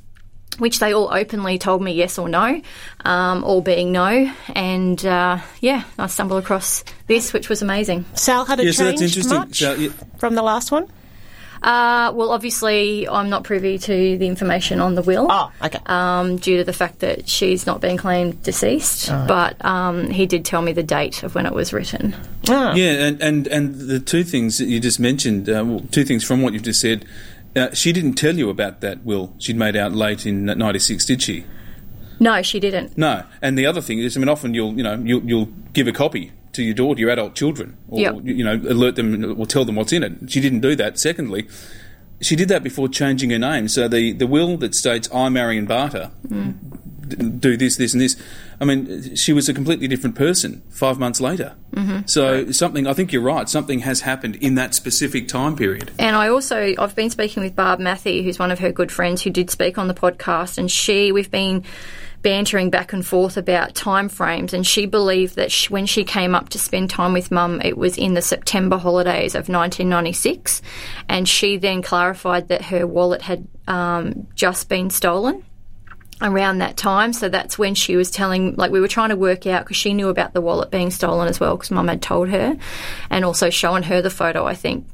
which 0.58 0.78
they 0.78 0.94
all 0.94 1.12
openly 1.12 1.58
told 1.58 1.82
me 1.82 1.92
yes 1.92 2.18
or 2.18 2.28
no, 2.28 2.60
um, 3.04 3.44
all 3.44 3.60
being 3.60 3.92
no. 3.92 4.32
And 4.54 5.04
uh, 5.04 5.38
yeah, 5.60 5.84
I 5.98 6.06
stumbled 6.06 6.42
across 6.42 6.84
this, 7.06 7.32
which 7.32 7.48
was 7.48 7.62
amazing. 7.62 8.04
Sal, 8.14 8.44
had 8.44 8.60
it 8.60 8.66
yeah, 8.66 8.72
changed 8.72 9.24
so 9.24 9.38
much 9.38 9.58
so, 9.58 9.74
yeah. 9.74 9.90
from 10.18 10.34
the 10.34 10.42
last 10.42 10.70
one? 10.70 10.88
Uh, 11.64 12.12
well, 12.14 12.30
obviously, 12.30 13.08
I'm 13.08 13.30
not 13.30 13.44
privy 13.44 13.78
to 13.78 14.18
the 14.18 14.26
information 14.26 14.80
on 14.80 14.94
the 14.94 15.00
will. 15.00 15.26
Oh, 15.30 15.50
okay. 15.62 15.78
Um, 15.86 16.36
due 16.36 16.58
to 16.58 16.64
the 16.64 16.74
fact 16.74 16.98
that 16.98 17.26
she's 17.26 17.64
not 17.64 17.80
been 17.80 17.96
claimed 17.96 18.42
deceased, 18.42 19.10
oh. 19.10 19.24
but 19.26 19.64
um, 19.64 20.10
he 20.10 20.26
did 20.26 20.44
tell 20.44 20.60
me 20.60 20.72
the 20.72 20.82
date 20.82 21.22
of 21.22 21.34
when 21.34 21.46
it 21.46 21.54
was 21.54 21.72
written. 21.72 22.14
Oh. 22.50 22.74
Yeah, 22.74 23.06
and, 23.06 23.22
and, 23.22 23.46
and 23.46 23.74
the 23.76 23.98
two 23.98 24.24
things 24.24 24.58
that 24.58 24.66
you 24.66 24.78
just 24.78 25.00
mentioned, 25.00 25.48
uh, 25.48 25.64
well, 25.64 25.80
two 25.90 26.04
things 26.04 26.22
from 26.22 26.42
what 26.42 26.52
you've 26.52 26.64
just 26.64 26.82
said 26.82 27.06
uh, 27.56 27.72
she 27.72 27.92
didn't 27.92 28.14
tell 28.14 28.36
you 28.36 28.50
about 28.50 28.80
that 28.80 29.04
will 29.04 29.34
she'd 29.38 29.56
made 29.56 29.76
out 29.76 29.92
late 29.92 30.26
in 30.26 30.44
'96, 30.46 31.04
did 31.04 31.22
she? 31.22 31.44
No, 32.20 32.42
she 32.42 32.60
didn't. 32.60 32.96
No, 32.96 33.24
and 33.42 33.58
the 33.58 33.66
other 33.66 33.80
thing 33.80 33.98
is, 33.98 34.16
I 34.16 34.20
mean, 34.20 34.28
often 34.28 34.54
you'll 34.54 34.74
you 34.74 34.82
know 34.82 34.94
you'll, 34.94 35.24
you'll 35.24 35.48
give 35.72 35.88
a 35.88 35.92
copy 35.92 36.32
to 36.52 36.62
your 36.62 36.74
daughter, 36.74 37.00
your 37.00 37.10
adult 37.10 37.34
children, 37.34 37.76
or 37.88 38.00
yep. 38.00 38.16
you 38.22 38.44
know 38.44 38.54
alert 38.68 38.96
them 38.96 39.38
or 39.38 39.46
tell 39.46 39.64
them 39.64 39.76
what's 39.76 39.92
in 39.92 40.02
it. 40.02 40.30
She 40.30 40.40
didn't 40.40 40.60
do 40.60 40.74
that. 40.76 40.98
Secondly, 40.98 41.48
she 42.20 42.36
did 42.36 42.48
that 42.48 42.62
before 42.62 42.88
changing 42.88 43.30
her 43.30 43.38
name. 43.38 43.68
So 43.68 43.88
the 43.88 44.12
the 44.12 44.26
will 44.26 44.56
that 44.58 44.74
states 44.74 45.08
I, 45.12 45.28
Marion 45.28 45.66
Barter, 45.66 46.10
mm. 46.26 47.40
do 47.40 47.56
this, 47.56 47.76
this, 47.76 47.92
and 47.92 48.00
this. 48.00 48.16
I 48.64 48.66
mean, 48.66 49.14
she 49.14 49.34
was 49.34 49.46
a 49.50 49.52
completely 49.52 49.88
different 49.88 50.16
person 50.16 50.62
five 50.70 50.98
months 50.98 51.20
later. 51.20 51.54
Mm-hmm. 51.72 52.06
So 52.06 52.44
right. 52.44 52.54
something, 52.54 52.86
I 52.86 52.94
think 52.94 53.12
you're 53.12 53.20
right. 53.20 53.46
Something 53.46 53.80
has 53.80 54.00
happened 54.00 54.36
in 54.36 54.54
that 54.54 54.74
specific 54.74 55.28
time 55.28 55.54
period. 55.54 55.90
And 55.98 56.16
I 56.16 56.28
also, 56.28 56.72
I've 56.78 56.94
been 56.94 57.10
speaking 57.10 57.42
with 57.42 57.54
Barb 57.54 57.78
Matthew, 57.78 58.22
who's 58.22 58.38
one 58.38 58.50
of 58.50 58.60
her 58.60 58.72
good 58.72 58.90
friends 58.90 59.20
who 59.20 59.28
did 59.28 59.50
speak 59.50 59.76
on 59.76 59.86
the 59.86 59.92
podcast, 59.92 60.56
and 60.56 60.70
she, 60.70 61.12
we've 61.12 61.30
been 61.30 61.62
bantering 62.22 62.70
back 62.70 62.94
and 62.94 63.06
forth 63.06 63.36
about 63.36 63.74
time 63.74 64.08
frames, 64.08 64.54
and 64.54 64.66
she 64.66 64.86
believed 64.86 65.36
that 65.36 65.52
she, 65.52 65.70
when 65.70 65.84
she 65.84 66.02
came 66.02 66.34
up 66.34 66.48
to 66.48 66.58
spend 66.58 66.88
time 66.88 67.12
with 67.12 67.30
mum, 67.30 67.60
it 67.60 67.76
was 67.76 67.98
in 67.98 68.14
the 68.14 68.22
September 68.22 68.78
holidays 68.78 69.34
of 69.34 69.50
1996, 69.50 70.62
and 71.10 71.28
she 71.28 71.58
then 71.58 71.82
clarified 71.82 72.48
that 72.48 72.62
her 72.62 72.86
wallet 72.86 73.20
had 73.20 73.46
um, 73.68 74.26
just 74.34 74.70
been 74.70 74.88
stolen 74.88 75.44
around 76.22 76.58
that 76.58 76.76
time. 76.76 77.12
So 77.12 77.28
that's 77.28 77.58
when 77.58 77.74
she 77.74 77.96
was 77.96 78.10
telling, 78.10 78.54
like, 78.56 78.70
we 78.70 78.80
were 78.80 78.88
trying 78.88 79.10
to 79.10 79.16
work 79.16 79.46
out 79.46 79.64
because 79.64 79.76
she 79.76 79.94
knew 79.94 80.08
about 80.08 80.32
the 80.32 80.40
wallet 80.40 80.70
being 80.70 80.90
stolen 80.90 81.28
as 81.28 81.40
well 81.40 81.56
because 81.56 81.70
mum 81.70 81.88
had 81.88 82.02
told 82.02 82.28
her 82.28 82.56
and 83.10 83.24
also 83.24 83.50
shown 83.50 83.82
her 83.84 84.00
the 84.00 84.10
photo, 84.10 84.46
I 84.46 84.54
think, 84.54 84.86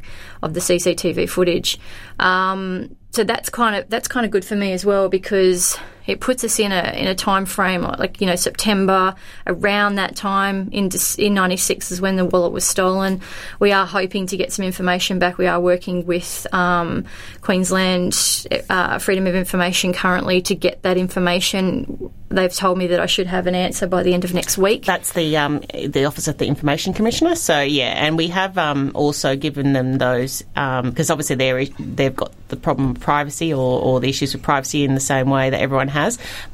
of 0.42 0.54
the 0.54 0.60
CCTV 0.60 1.28
footage. 1.28 1.78
Um, 2.18 2.96
so 3.12 3.24
that's 3.24 3.50
kind 3.50 3.76
of 3.76 3.88
that's 3.90 4.06
kind 4.08 4.24
of 4.24 4.30
good 4.30 4.44
for 4.44 4.54
me 4.54 4.72
as 4.72 4.84
well 4.84 5.08
because 5.08 5.76
it 6.06 6.20
puts 6.20 6.44
us 6.44 6.58
in 6.58 6.72
a 6.72 6.92
in 6.96 7.06
a 7.06 7.14
time 7.14 7.46
frame 7.46 7.82
like 7.82 8.20
you 8.20 8.26
know 8.26 8.36
September 8.36 9.14
around 9.46 9.96
that 9.96 10.16
time 10.16 10.68
in 10.72 10.90
in 11.18 11.34
96 11.34 11.92
is 11.92 12.00
when 12.00 12.16
the 12.16 12.24
wallet 12.24 12.52
was 12.52 12.64
stolen. 12.64 13.20
We 13.58 13.72
are 13.72 13.86
hoping 13.86 14.26
to 14.28 14.36
get 14.36 14.52
some 14.52 14.64
information 14.64 15.18
back. 15.18 15.38
We 15.38 15.46
are 15.46 15.60
working 15.60 16.06
with 16.06 16.46
um, 16.52 17.04
Queensland 17.40 18.46
uh, 18.68 18.98
Freedom 18.98 19.26
of 19.26 19.34
Information 19.34 19.92
currently 19.92 20.42
to 20.42 20.54
get 20.54 20.82
that 20.82 20.96
information. 20.96 22.12
They've 22.28 22.54
told 22.54 22.78
me 22.78 22.88
that 22.88 23.00
I 23.00 23.06
should 23.06 23.26
have 23.26 23.46
an 23.48 23.56
answer 23.56 23.88
by 23.88 24.02
the 24.04 24.14
end 24.14 24.24
of 24.24 24.32
next 24.32 24.56
week. 24.56 24.84
That's 24.84 25.12
the 25.12 25.36
um, 25.36 25.60
the 25.72 26.04
office 26.04 26.28
of 26.28 26.38
the 26.38 26.46
information 26.46 26.92
commissioner. 26.92 27.34
So 27.34 27.60
yeah 27.60 28.00
and 28.00 28.16
we 28.16 28.28
have 28.28 28.56
um, 28.58 28.92
also 28.94 29.36
given 29.36 29.72
them 29.72 29.98
those 29.98 30.42
because 30.42 31.10
um, 31.10 31.14
obviously 31.14 31.36
they 31.36 31.64
they've 31.78 32.14
got 32.14 32.32
the 32.48 32.56
problem 32.56 32.90
of 32.90 33.00
privacy 33.00 33.52
or, 33.52 33.80
or 33.80 34.00
the 34.00 34.08
issues 34.08 34.32
with 34.32 34.42
privacy 34.42 34.84
in 34.84 34.94
the 34.94 35.00
same 35.00 35.30
way 35.30 35.50
that 35.50 35.60
everyone 35.60 35.88
has. 35.88 35.99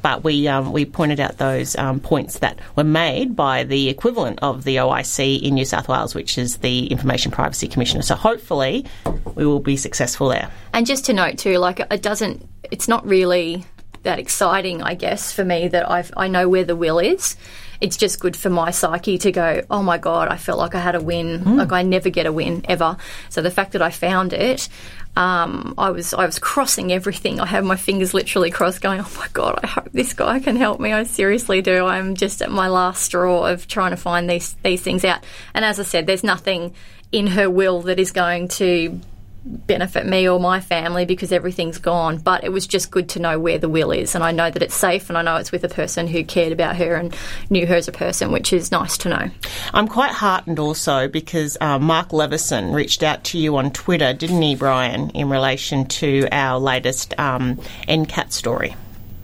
But 0.03 0.25
we 0.25 0.49
um, 0.49 0.73
we 0.73 0.85
pointed 0.85 1.21
out 1.21 1.39
those 1.39 1.77
um, 1.77 2.01
points 2.01 2.41
that 2.41 2.59
were 2.75 2.85
made 2.85 3.37
by 3.37 3.65
the 3.65 3.89
equivalent 3.89 4.39
of 4.43 4.65
the 4.65 4.77
OIC 4.77 5.43
in 5.43 5.55
New 5.55 5.65
South 5.65 5.89
Wales, 5.89 6.15
which 6.15 6.39
is 6.39 6.59
the 6.59 6.87
Information 6.87 7.31
Privacy 7.33 7.69
Commissioner. 7.69 8.03
So 8.03 8.15
hopefully 8.15 8.87
we 9.35 9.47
will 9.47 9.61
be 9.61 9.77
successful 9.77 10.29
there. 10.29 10.51
And 10.73 10.87
just 10.87 11.07
to 11.07 11.13
note 11.13 11.39
too, 11.39 11.59
like 11.59 11.81
it 11.81 12.03
doesn't, 12.03 12.47
it's 12.71 12.89
not 12.89 13.07
really 13.07 13.65
that 14.03 14.19
exciting, 14.19 14.83
I 14.83 14.95
guess, 14.95 15.33
for 15.33 15.45
me 15.45 15.69
that 15.69 15.91
i 15.91 16.05
I 16.17 16.29
know 16.29 16.49
where 16.49 16.65
the 16.65 16.77
will 16.77 16.99
is 16.99 17.37
it's 17.81 17.97
just 17.97 18.21
good 18.21 18.37
for 18.37 18.51
my 18.51 18.71
psyche 18.71 19.19
to 19.19 19.33
go, 19.33 19.63
oh 19.71 19.83
my 19.83 19.99
God, 19.99 20.29
I 20.29 20.37
felt 20.37 20.59
like 20.59 20.75
I 20.75 20.81
had 20.81 20.95
a 20.95 21.01
win. 21.01 21.41
Mm. 21.41 21.57
Like 21.59 21.73
I 21.73 21.83
never 21.83 22.11
get 22.11 22.27
a 22.27 22.33
win 22.33 22.65
ever. 22.69 22.97
So 23.29 23.43
the 23.43 23.51
fact 23.51 23.73
that 23.73 23.83
I 23.83 23.91
found 23.91 24.33
it, 24.33 24.69
um, 25.17 25.75
I 25.79 25.91
was 25.91 26.13
I 26.13 26.27
was 26.27 26.39
crossing 26.39 26.93
everything. 26.93 27.41
I 27.41 27.47
had 27.47 27.65
my 27.65 27.77
fingers 27.77 28.13
literally 28.13 28.51
crossed, 28.51 28.83
going, 28.83 29.01
"Oh 29.01 29.13
my 29.17 29.29
god! 29.33 29.61
I 29.63 29.67
hope 29.67 29.91
this 29.93 30.13
guy 30.13 30.41
can 30.41 30.57
help 30.57 30.79
me." 30.79 30.93
I 30.93 31.05
seriously 31.05 31.63
do. 31.63 31.87
I'm 31.87 32.15
just 32.15 32.43
at 32.43 32.51
my 32.51 32.69
last 32.69 33.03
straw 33.03 33.47
of 33.47 33.67
trying 33.67 33.93
to 33.93 33.97
find 33.97 34.29
these 34.29 34.55
these 34.63 34.83
things 34.83 35.05
out. 35.05 35.25
And 35.55 35.65
as 35.65 35.81
I 35.81 35.85
said, 35.85 36.07
there's 36.07 36.25
nothing 36.25 36.75
in 37.13 37.29
her 37.29 37.49
will 37.49 37.83
that 37.83 37.99
is 37.99 38.13
going 38.13 38.49
to 38.49 39.01
benefit 39.47 40.07
me 40.07 40.29
or 40.29 40.41
my 40.41 40.61
family 40.61 41.05
because 41.05 41.33
everything's 41.33 41.79
gone. 41.79 42.19
But 42.19 42.45
it 42.45 42.51
was 42.53 42.67
just 42.67 42.91
good 42.91 43.09
to 43.11 43.21
know 43.21 43.39
where 43.39 43.59
the 43.59 43.69
will 43.69 43.93
is, 43.93 44.15
and 44.15 44.23
I 44.25 44.33
know 44.33 44.51
that 44.51 44.63
it's 44.63 44.75
safe, 44.75 45.09
and 45.09 45.17
I 45.17 45.23
know 45.23 45.37
it's 45.37 45.53
with 45.53 45.65
a 45.65 45.69
person 45.69 46.07
who 46.07 46.25
cared 46.25 46.53
about 46.53 46.77
her 46.77 46.95
and 46.95 47.15
knew 47.51 47.67
her 47.67 47.77
as 47.77 47.89
a 47.89 47.93
person, 47.93 48.33
which 48.33 48.53
is 48.53 48.73
nice 48.73 48.99
to 48.99 49.09
know. 49.09 49.31
I'm 49.73 49.89
quite 49.89 50.13
heartened 50.13 50.59
also 50.59 51.09
because 51.09 51.57
uh, 51.61 51.79
Mark 51.79 52.13
Leveson 52.13 52.73
reached 52.73 53.03
out 53.03 53.25
to 53.25 53.39
you 53.39 53.57
on 53.57 53.71
Twitter, 53.71 54.13
didn't 54.13 54.43
he, 54.43 54.55
Brian, 54.55 55.11
in 55.11 55.29
relation 55.29 55.87
to 55.87 56.29
our 56.33 56.59
latest 56.59 57.19
um, 57.19 57.57
NCAT 57.89 58.33
story. 58.33 58.75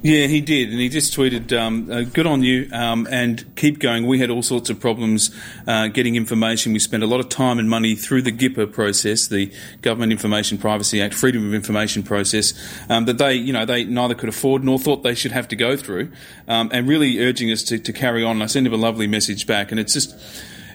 Yeah, 0.05 0.27
he 0.27 0.41
did, 0.41 0.71
and 0.71 0.81
he 0.81 0.89
just 0.89 1.17
tweeted, 1.17 1.57
um, 1.57 1.89
uh, 1.89 2.03
"Good 2.03 2.27
on 2.27 2.43
you, 2.43 2.69
um, 2.73 3.07
and 3.09 3.55
keep 3.55 3.79
going." 3.79 4.05
We 4.05 4.19
had 4.19 4.31
all 4.31 4.43
sorts 4.43 4.69
of 4.69 4.81
problems 4.81 5.31
uh, 5.69 5.87
getting 5.87 6.17
information. 6.17 6.73
We 6.73 6.81
spent 6.81 7.05
a 7.05 7.07
lot 7.07 7.21
of 7.21 7.29
time 7.29 7.61
and 7.61 7.71
money 7.71 7.95
through 7.95 8.23
the 8.23 8.33
GIPA 8.33 8.73
process, 8.73 9.29
the 9.29 9.53
Government 9.81 10.11
Information 10.11 10.59
Privacy 10.59 11.01
Act, 11.01 11.15
Freedom 11.15 11.47
of 11.47 11.55
Information 11.55 12.03
process, 12.03 12.53
um, 12.91 13.05
that 13.05 13.19
they, 13.19 13.35
you 13.35 13.53
know, 13.53 13.65
they 13.65 13.85
neither 13.85 14.17
could 14.17 14.29
afford 14.29 14.65
nor 14.65 14.77
thought 14.77 15.05
they 15.05 15.15
should 15.15 15.31
have 15.31 15.47
to 15.47 15.57
go 15.57 15.77
through, 15.77 16.11
um, 16.49 16.69
and 16.73 16.89
really 16.89 17.21
urging 17.21 17.53
us 17.53 17.63
to, 17.63 17.79
to 17.79 17.93
carry 17.93 18.25
on. 18.25 18.33
And 18.33 18.43
I 18.43 18.47
sent 18.47 18.67
him 18.67 18.73
a 18.73 18.77
lovely 18.77 19.07
message 19.07 19.47
back, 19.47 19.71
and 19.71 19.79
it's 19.79 19.93
just. 19.93 20.17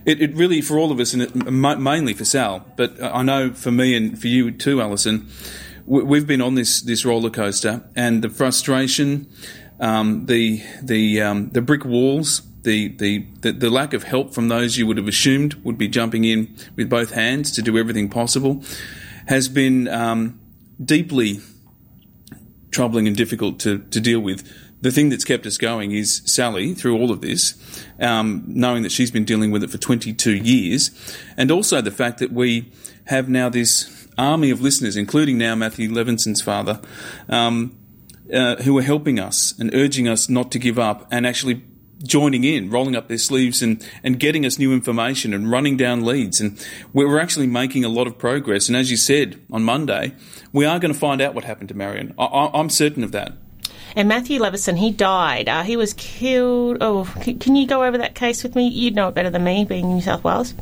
It, 0.06 0.22
it 0.22 0.36
really, 0.38 0.62
for 0.62 0.80
all 0.80 0.94
of 0.94 1.02
us, 1.02 1.14
and 1.14 1.24
it, 1.24 1.36
mainly 1.36 2.14
for 2.14 2.24
Sal, 2.24 2.66
but 2.78 3.04
I 3.04 3.24
know 3.24 3.52
for 3.52 3.72
me 3.72 3.94
and 3.94 4.18
for 4.18 4.28
you 4.28 4.52
too, 4.52 4.82
Alison, 4.82 5.28
we've 5.88 6.28
been 6.28 6.42
on 6.42 6.56
this 6.56 6.82
this 6.82 7.06
roller 7.06 7.30
coaster, 7.30 7.84
and 7.96 8.24
the 8.24 8.30
frustration, 8.30 9.28
um, 9.80 10.28
the 10.28 10.62
the 10.84 11.22
um, 11.22 11.50
the 11.50 11.62
brick 11.62 11.86
walls, 11.86 12.42
the, 12.68 12.90
the, 12.90 13.52
the 13.52 13.70
lack 13.70 13.94
of 13.94 14.04
help 14.04 14.34
from 14.34 14.50
those 14.50 14.78
you 14.78 14.86
would 14.86 14.98
have 14.98 15.08
assumed 15.08 15.54
would 15.64 15.78
be 15.78 15.88
jumping 15.88 16.26
in 16.26 16.54
with 16.76 16.90
both 16.90 17.12
hands 17.12 17.50
to 17.54 17.62
do 17.62 17.78
everything 17.78 18.10
possible, 18.10 18.62
has 19.28 19.48
been 19.48 19.88
um, 19.88 20.38
deeply 20.84 21.40
troubling 22.72 23.08
and 23.08 23.16
difficult 23.16 23.58
to, 23.62 23.80
to 23.80 24.02
deal 24.02 24.20
with. 24.20 24.46
The 24.82 24.92
thing 24.92 25.08
that's 25.08 25.24
kept 25.24 25.46
us 25.46 25.58
going 25.58 25.94
is 25.94 26.22
Sally 26.26 26.74
through 26.74 26.98
all 26.98 27.10
of 27.10 27.22
this, 27.22 27.56
um, 28.02 28.44
knowing 28.48 28.84
that 28.84 28.92
she's 28.92 29.12
been 29.12 29.26
dealing 29.26 29.50
with 29.50 29.64
it 29.64 29.70
for 29.70 29.78
22 29.78 30.36
years, 30.36 30.92
and 31.38 31.50
also 31.50 31.82
the 31.82 31.90
fact 31.90 32.20
that 32.20 32.34
we 32.34 32.70
have 33.06 33.30
now 33.30 33.48
this 33.48 33.86
army 34.18 34.50
of 34.50 34.62
listeners, 34.62 34.96
including 34.96 35.38
now 35.38 35.56
Matthew 35.56 35.92
Leveson's 35.92 36.42
father, 36.42 36.82
um, 37.30 37.78
uh, 38.34 38.58
who 38.58 38.78
are 38.78 38.84
helping 38.84 39.20
us 39.20 39.54
and 39.58 39.74
urging 39.74 40.08
us 40.08 40.30
not 40.30 40.52
to 40.52 40.60
give 40.60 40.78
up 40.78 41.08
and 41.12 41.26
actually 41.26 41.64
joining 42.04 42.44
in, 42.44 42.70
rolling 42.70 42.96
up 42.96 43.08
their 43.08 43.18
sleeves 43.18 43.62
and, 43.62 43.86
and 44.04 44.20
getting 44.20 44.46
us 44.46 44.60
new 44.60 44.72
information 44.74 45.34
and 45.34 45.50
running 45.50 45.78
down 45.78 46.06
leads. 46.06 46.40
And 46.40 46.64
we're 46.94 47.20
actually 47.20 47.48
making 47.48 47.84
a 47.86 47.90
lot 47.90 48.08
of 48.08 48.18
progress. 48.18 48.68
And 48.68 48.78
as 48.78 48.92
you 48.92 48.98
said 48.98 49.42
on 49.52 49.64
Monday, 49.64 50.14
we 50.54 50.66
are 50.66 50.80
going 50.80 50.94
to 50.94 51.00
find 51.00 51.22
out 51.22 51.34
what 51.34 51.44
happened 51.44 51.70
to 51.70 51.76
Marion. 51.76 52.14
I, 52.18 52.52
am 52.54 52.70
certain 52.70 53.04
of 53.04 53.12
that. 53.14 53.34
And 53.96 54.08
Matthew 54.08 54.40
Leveson, 54.40 54.78
he 54.78 54.92
died. 54.92 55.50
Uh, 55.50 55.64
he 55.64 55.76
was 55.76 55.94
killed. 55.94 56.78
Oh, 56.82 57.12
can, 57.22 57.56
you 57.56 57.66
go 57.66 57.84
over 57.84 57.98
that 57.98 58.14
case 58.14 58.44
with 58.44 58.56
me? 58.56 58.68
You'd 58.68 58.94
know 58.94 59.08
it 59.08 59.16
better 59.16 59.32
than 59.32 59.44
me, 59.44 59.66
being 59.66 59.86
in 59.86 59.96
New 59.96 60.02
South 60.02 60.24
Wales. 60.24 60.54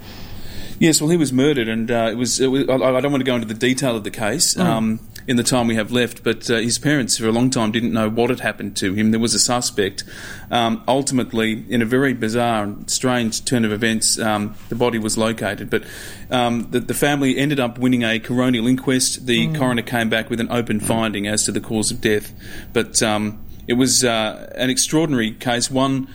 Yes, 0.80 1.02
well, 1.02 1.10
he 1.10 1.18
was 1.18 1.32
murdered, 1.32 1.70
and 1.70 1.90
uh, 1.90 2.10
it, 2.12 2.16
was, 2.16 2.40
it, 2.40 2.48
was, 2.48 2.64
I, 2.70 3.00
don't 3.00 3.12
want 3.12 3.22
to 3.22 3.26
go 3.26 3.36
into 3.36 3.48
the 3.48 3.54
detail 3.54 3.96
of 3.96 4.04
the 4.04 4.12
case 4.12 4.56
mm. 4.56 4.64
um, 4.64 5.00
in 5.28 5.38
the 5.38 5.44
time 5.44 5.68
we 5.68 5.76
have 5.76 5.92
left, 5.92 6.24
but 6.24 6.50
uh, 6.50 6.58
his 6.58 6.78
parents 6.78 7.18
for 7.18 7.28
a 7.28 7.32
long 7.32 7.50
time 7.50 7.72
didn't 7.72 7.94
know 7.94 8.10
what 8.10 8.30
had 8.30 8.42
happened 8.42 8.76
to 8.78 8.94
him. 8.94 9.12
There 9.12 9.20
was 9.20 9.34
a 9.34 9.40
suspect. 9.40 10.04
Um, 10.52 10.84
ultimately, 10.88 11.66
in 11.70 11.82
a 11.82 11.86
very 11.86 12.14
bizarre 12.14 12.64
and 12.64 12.90
strange 12.92 13.46
turn 13.46 13.64
of 13.64 13.72
events, 13.72 14.20
um, 14.20 14.56
the 14.70 14.76
body 14.76 15.00
was 15.00 15.18
located, 15.18 15.70
but 15.70 15.84
um, 16.30 16.68
the, 16.72 16.82
the, 16.82 16.94
family 16.94 17.38
ended 17.38 17.60
up 17.60 17.78
winning 17.78 18.04
a 18.04 18.20
coronial 18.20 18.68
inquest. 18.70 19.26
The 19.26 19.48
mm. 19.48 19.58
coroner 19.58 19.82
came 19.82 20.10
back 20.10 20.30
with 20.30 20.40
an 20.40 20.52
open 20.52 20.80
finding 20.80 21.26
as 21.26 21.46
to 21.46 21.52
the 21.52 21.62
cause 21.62 21.90
of 21.90 22.02
death, 22.02 22.34
but 22.74 23.02
um, 23.02 23.44
it 23.68 23.74
was 23.74 24.04
uh, 24.04 24.52
an 24.56 24.70
extraordinary 24.70 25.32
case, 25.32 25.72
one 25.72 26.08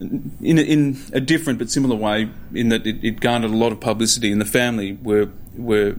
in 0.00 0.58
a, 0.58 0.62
in 0.62 0.98
a 1.12 1.20
different 1.20 1.58
but 1.58 1.70
similar 1.70 1.94
way, 1.94 2.28
in 2.54 2.70
that 2.70 2.86
it, 2.86 3.04
it, 3.04 3.20
garnered 3.20 3.50
a 3.50 3.56
lot 3.56 3.70
of 3.70 3.80
publicity, 3.80 4.32
and 4.32 4.40
the 4.40 4.46
family 4.46 4.98
were 5.02 5.28
were 5.56 5.94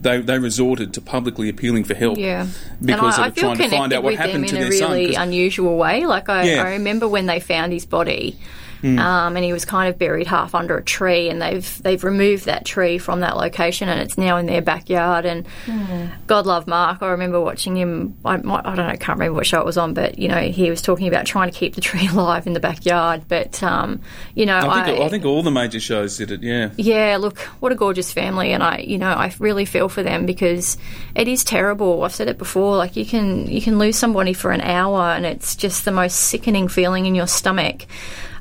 they 0.00 0.20
they 0.20 0.38
resorted 0.38 0.92
to 0.94 1.00
publicly 1.00 1.48
appealing 1.48 1.84
for 1.84 1.94
help. 1.94 2.18
Yeah, 2.18 2.48
because 2.84 3.18
I, 3.18 3.28
of 3.28 3.38
I 3.38 3.40
trying 3.40 3.58
to 3.58 3.68
find 3.68 3.92
out 3.92 4.02
what 4.02 4.14
happened 4.14 4.48
to 4.48 4.54
their 4.56 4.72
son. 4.72 4.92
In 4.92 4.96
a 4.96 5.00
really 5.00 5.14
unusual 5.14 5.76
way. 5.76 6.06
Like 6.06 6.28
I, 6.28 6.42
yeah. 6.42 6.62
I 6.62 6.70
remember 6.70 7.06
when 7.06 7.26
they 7.26 7.38
found 7.38 7.72
his 7.72 7.86
body 7.86 8.36
Mm. 8.82 8.98
Um, 8.98 9.36
and 9.36 9.44
he 9.44 9.52
was 9.52 9.64
kind 9.64 9.88
of 9.92 9.98
buried 9.98 10.26
half 10.26 10.54
under 10.54 10.76
a 10.78 10.82
tree, 10.82 11.28
and 11.28 11.40
they've 11.40 11.82
they've 11.82 12.02
removed 12.02 12.46
that 12.46 12.64
tree 12.64 12.98
from 12.98 13.20
that 13.20 13.36
location, 13.36 13.88
and 13.88 14.00
it's 14.00 14.16
now 14.16 14.36
in 14.36 14.46
their 14.46 14.62
backyard. 14.62 15.26
And 15.26 15.46
mm. 15.66 16.10
God 16.26 16.46
love 16.46 16.66
Mark. 16.66 17.02
I 17.02 17.10
remember 17.10 17.40
watching 17.40 17.76
him. 17.76 18.16
I, 18.24 18.34
I 18.34 18.36
don't 18.36 18.54
know, 18.54 18.86
I 18.86 18.96
can't 18.96 19.18
remember 19.18 19.34
what 19.34 19.46
show 19.46 19.60
it 19.60 19.66
was 19.66 19.76
on, 19.76 19.94
but 19.94 20.18
you 20.18 20.28
know, 20.28 20.40
he 20.40 20.70
was 20.70 20.80
talking 20.80 21.08
about 21.08 21.26
trying 21.26 21.50
to 21.50 21.56
keep 21.56 21.74
the 21.74 21.80
tree 21.90 22.08
alive 22.08 22.46
in 22.46 22.54
the 22.54 22.60
backyard. 22.60 23.24
But 23.28 23.62
um, 23.62 24.00
you 24.34 24.46
know, 24.46 24.58
I 24.58 24.84
think, 24.84 24.98
I, 24.98 25.04
I 25.04 25.08
think 25.08 25.24
all 25.24 25.42
the 25.42 25.50
major 25.50 25.80
shows 25.80 26.16
did 26.16 26.30
it. 26.30 26.42
Yeah. 26.42 26.70
Yeah. 26.76 27.18
Look, 27.18 27.38
what 27.60 27.72
a 27.72 27.74
gorgeous 27.74 28.12
family, 28.12 28.52
and 28.52 28.62
I, 28.62 28.78
you 28.78 28.98
know, 28.98 29.10
I 29.10 29.34
really 29.38 29.64
feel 29.64 29.88
for 29.88 30.02
them 30.02 30.26
because 30.26 30.78
it 31.14 31.28
is 31.28 31.44
terrible. 31.44 32.02
I've 32.02 32.14
said 32.14 32.28
it 32.28 32.38
before. 32.38 32.76
Like 32.76 32.96
you 32.96 33.04
can 33.04 33.46
you 33.46 33.60
can 33.60 33.78
lose 33.78 33.96
somebody 33.96 34.32
for 34.32 34.52
an 34.52 34.62
hour, 34.62 35.00
and 35.00 35.26
it's 35.26 35.54
just 35.54 35.84
the 35.84 35.92
most 35.92 36.14
sickening 36.14 36.68
feeling 36.68 37.06
in 37.06 37.14
your 37.14 37.26
stomach. 37.26 37.86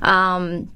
Um, 0.01 0.71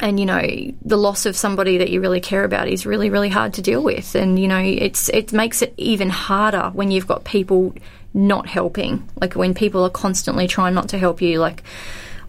and 0.00 0.18
you 0.18 0.24
know 0.24 0.42
the 0.82 0.96
loss 0.96 1.26
of 1.26 1.36
somebody 1.36 1.78
that 1.78 1.90
you 1.90 2.00
really 2.00 2.20
care 2.20 2.44
about 2.44 2.68
is 2.68 2.86
really 2.86 3.10
really 3.10 3.28
hard 3.28 3.52
to 3.52 3.60
deal 3.60 3.82
with 3.82 4.14
and 4.14 4.38
you 4.38 4.48
know 4.48 4.58
it's 4.58 5.10
it 5.10 5.30
makes 5.30 5.60
it 5.60 5.74
even 5.76 6.08
harder 6.08 6.70
when 6.72 6.90
you've 6.90 7.06
got 7.06 7.24
people 7.24 7.74
not 8.14 8.46
helping 8.46 9.06
like 9.20 9.34
when 9.34 9.52
people 9.52 9.84
are 9.84 9.90
constantly 9.90 10.48
trying 10.48 10.72
not 10.72 10.88
to 10.88 10.96
help 10.96 11.20
you 11.20 11.38
like 11.38 11.62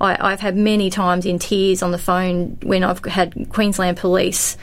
I, 0.01 0.33
I've 0.33 0.39
had 0.39 0.57
many 0.57 0.89
times 0.89 1.25
in 1.25 1.39
tears 1.39 1.81
on 1.81 1.91
the 1.91 1.97
phone 1.97 2.57
when 2.63 2.83
I've 2.83 3.05
had 3.05 3.49
Queensland 3.49 3.97
Police 3.97 4.57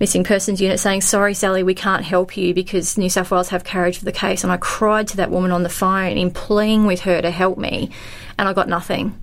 missing 0.00 0.24
persons 0.24 0.60
unit 0.60 0.80
saying, 0.80 1.02
Sorry, 1.02 1.34
Sally, 1.34 1.62
we 1.62 1.74
can't 1.74 2.04
help 2.04 2.36
you 2.36 2.54
because 2.54 2.96
New 2.96 3.10
South 3.10 3.30
Wales 3.30 3.50
have 3.50 3.64
carriage 3.64 3.98
of 3.98 4.04
the 4.04 4.12
case. 4.12 4.44
And 4.44 4.52
I 4.52 4.56
cried 4.56 5.08
to 5.08 5.16
that 5.18 5.30
woman 5.30 5.52
on 5.52 5.62
the 5.62 5.68
phone, 5.68 6.16
in 6.16 6.30
pleading 6.30 6.86
with 6.86 7.00
her 7.00 7.20
to 7.20 7.30
help 7.30 7.58
me, 7.58 7.90
and 8.38 8.48
I 8.48 8.52
got 8.52 8.68
nothing. 8.68 9.20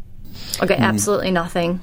I 0.60 0.66
got 0.66 0.80
mm. 0.80 0.84
absolutely 0.84 1.32
nothing. 1.32 1.82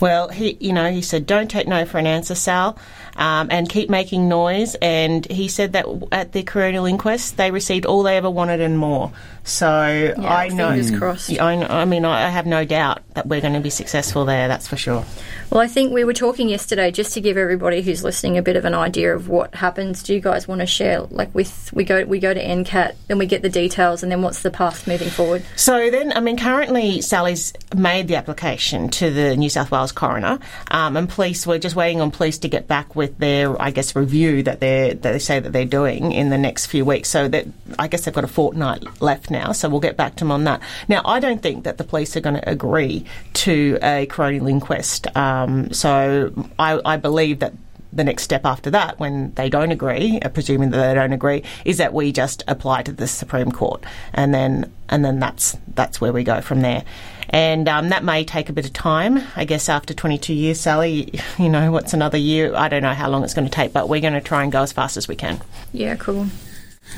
Well, 0.00 0.28
he, 0.28 0.56
you 0.60 0.72
know, 0.72 0.90
he 0.90 1.02
said, 1.02 1.26
"Don't 1.26 1.50
take 1.50 1.66
no 1.66 1.84
for 1.84 1.98
an 1.98 2.06
answer, 2.06 2.34
Sal, 2.34 2.78
um, 3.16 3.48
and 3.50 3.68
keep 3.68 3.90
making 3.90 4.28
noise." 4.28 4.74
And 4.76 5.26
he 5.26 5.48
said 5.48 5.72
that 5.72 5.86
at 6.12 6.32
the 6.32 6.42
coronial 6.42 6.88
inquest, 6.88 7.36
they 7.36 7.50
received 7.50 7.86
all 7.86 8.02
they 8.02 8.16
ever 8.16 8.30
wanted 8.30 8.60
and 8.60 8.78
more. 8.78 9.12
So 9.44 9.66
yeah, 9.66 10.14
I 10.18 10.48
know, 10.48 10.68
fingers 10.70 10.96
crossed. 10.96 11.40
I, 11.40 11.54
I 11.54 11.84
mean, 11.84 12.04
I 12.04 12.28
have 12.28 12.46
no 12.46 12.64
doubt 12.64 13.02
that 13.14 13.26
we're 13.26 13.40
going 13.40 13.54
to 13.54 13.60
be 13.60 13.70
successful 13.70 14.24
there. 14.24 14.46
That's 14.46 14.68
for 14.68 14.76
sure. 14.76 15.04
Well, 15.50 15.60
I 15.60 15.66
think 15.66 15.92
we 15.92 16.04
were 16.04 16.14
talking 16.14 16.48
yesterday 16.48 16.92
just 16.92 17.12
to 17.14 17.20
give 17.20 17.36
everybody 17.36 17.82
who's 17.82 18.04
listening 18.04 18.38
a 18.38 18.42
bit 18.42 18.54
of 18.56 18.64
an 18.64 18.74
idea 18.74 19.14
of 19.14 19.28
what 19.28 19.54
happens. 19.54 20.02
Do 20.02 20.14
you 20.14 20.20
guys 20.20 20.46
want 20.46 20.60
to 20.60 20.66
share? 20.66 21.00
Like, 21.02 21.34
with 21.34 21.72
we 21.72 21.84
go 21.84 22.04
we 22.04 22.20
go 22.20 22.32
to 22.32 22.42
NCAT, 22.42 22.94
then 23.08 23.18
we 23.18 23.26
get 23.26 23.42
the 23.42 23.50
details, 23.50 24.04
and 24.04 24.12
then 24.12 24.22
what's 24.22 24.42
the 24.42 24.50
path 24.50 24.86
moving 24.86 25.10
forward? 25.10 25.44
So 25.56 25.90
then, 25.90 26.12
I 26.12 26.20
mean, 26.20 26.38
currently 26.38 27.00
Sally's 27.00 27.52
made 27.76 28.06
the 28.06 28.16
application 28.16 28.90
to 28.90 29.10
the 29.10 29.36
New 29.36 29.50
South 29.50 29.72
Wales 29.72 29.92
coroner, 29.92 30.38
um, 30.70 30.96
and 30.96 31.08
police. 31.08 31.46
We're 31.46 31.58
just 31.58 31.74
waiting 31.74 32.00
on 32.00 32.12
police 32.12 32.38
to 32.38 32.48
get 32.48 32.68
back 32.68 32.94
with 32.94 33.01
their, 33.08 33.60
I 33.60 33.70
guess, 33.70 33.94
review 33.94 34.42
that 34.44 34.60
they 34.60 34.94
they 35.00 35.18
say 35.18 35.40
that 35.40 35.52
they're 35.52 35.64
doing 35.64 36.12
in 36.12 36.30
the 36.30 36.38
next 36.38 36.66
few 36.66 36.84
weeks. 36.84 37.08
So 37.08 37.28
that 37.28 37.46
I 37.78 37.88
guess 37.88 38.04
they've 38.04 38.14
got 38.14 38.24
a 38.24 38.28
fortnight 38.28 39.00
left 39.00 39.30
now. 39.30 39.52
So 39.52 39.68
we'll 39.68 39.80
get 39.80 39.96
back 39.96 40.16
to 40.16 40.24
them 40.24 40.32
on 40.32 40.44
that. 40.44 40.60
Now, 40.88 41.02
I 41.04 41.20
don't 41.20 41.42
think 41.42 41.64
that 41.64 41.78
the 41.78 41.84
police 41.84 42.16
are 42.16 42.20
going 42.20 42.36
to 42.36 42.48
agree 42.48 43.04
to 43.34 43.78
a 43.82 44.06
coronial 44.06 44.50
inquest. 44.50 45.14
Um, 45.16 45.72
so 45.72 46.32
I, 46.58 46.80
I 46.84 46.96
believe 46.96 47.40
that 47.40 47.52
the 47.92 48.04
next 48.04 48.22
step 48.22 48.46
after 48.46 48.70
that, 48.70 48.98
when 48.98 49.32
they 49.34 49.50
don't 49.50 49.70
agree, 49.70 50.18
uh, 50.20 50.28
presuming 50.30 50.70
that 50.70 50.78
they 50.78 50.94
don't 50.94 51.12
agree, 51.12 51.42
is 51.64 51.76
that 51.78 51.92
we 51.92 52.10
just 52.10 52.42
apply 52.48 52.82
to 52.82 52.92
the 52.92 53.06
Supreme 53.06 53.52
Court, 53.52 53.84
and 54.14 54.32
then 54.32 54.72
and 54.88 55.04
then 55.04 55.18
that's 55.18 55.56
that's 55.74 56.00
where 56.00 56.12
we 56.12 56.24
go 56.24 56.40
from 56.40 56.62
there. 56.62 56.84
And 57.32 57.66
um, 57.66 57.88
that 57.88 58.04
may 58.04 58.24
take 58.24 58.50
a 58.50 58.52
bit 58.52 58.66
of 58.66 58.74
time. 58.74 59.20
I 59.36 59.46
guess 59.46 59.70
after 59.70 59.94
22 59.94 60.34
years, 60.34 60.60
Sally, 60.60 61.18
you 61.38 61.48
know, 61.48 61.72
what's 61.72 61.94
another 61.94 62.18
year? 62.18 62.54
I 62.54 62.68
don't 62.68 62.82
know 62.82 62.92
how 62.92 63.08
long 63.08 63.24
it's 63.24 63.34
going 63.34 63.46
to 63.48 63.50
take, 63.50 63.72
but 63.72 63.88
we're 63.88 64.02
going 64.02 64.12
to 64.12 64.20
try 64.20 64.42
and 64.42 64.52
go 64.52 64.60
as 64.60 64.72
fast 64.72 64.96
as 64.98 65.08
we 65.08 65.16
can. 65.16 65.40
Yeah, 65.72 65.96
cool. 65.96 66.26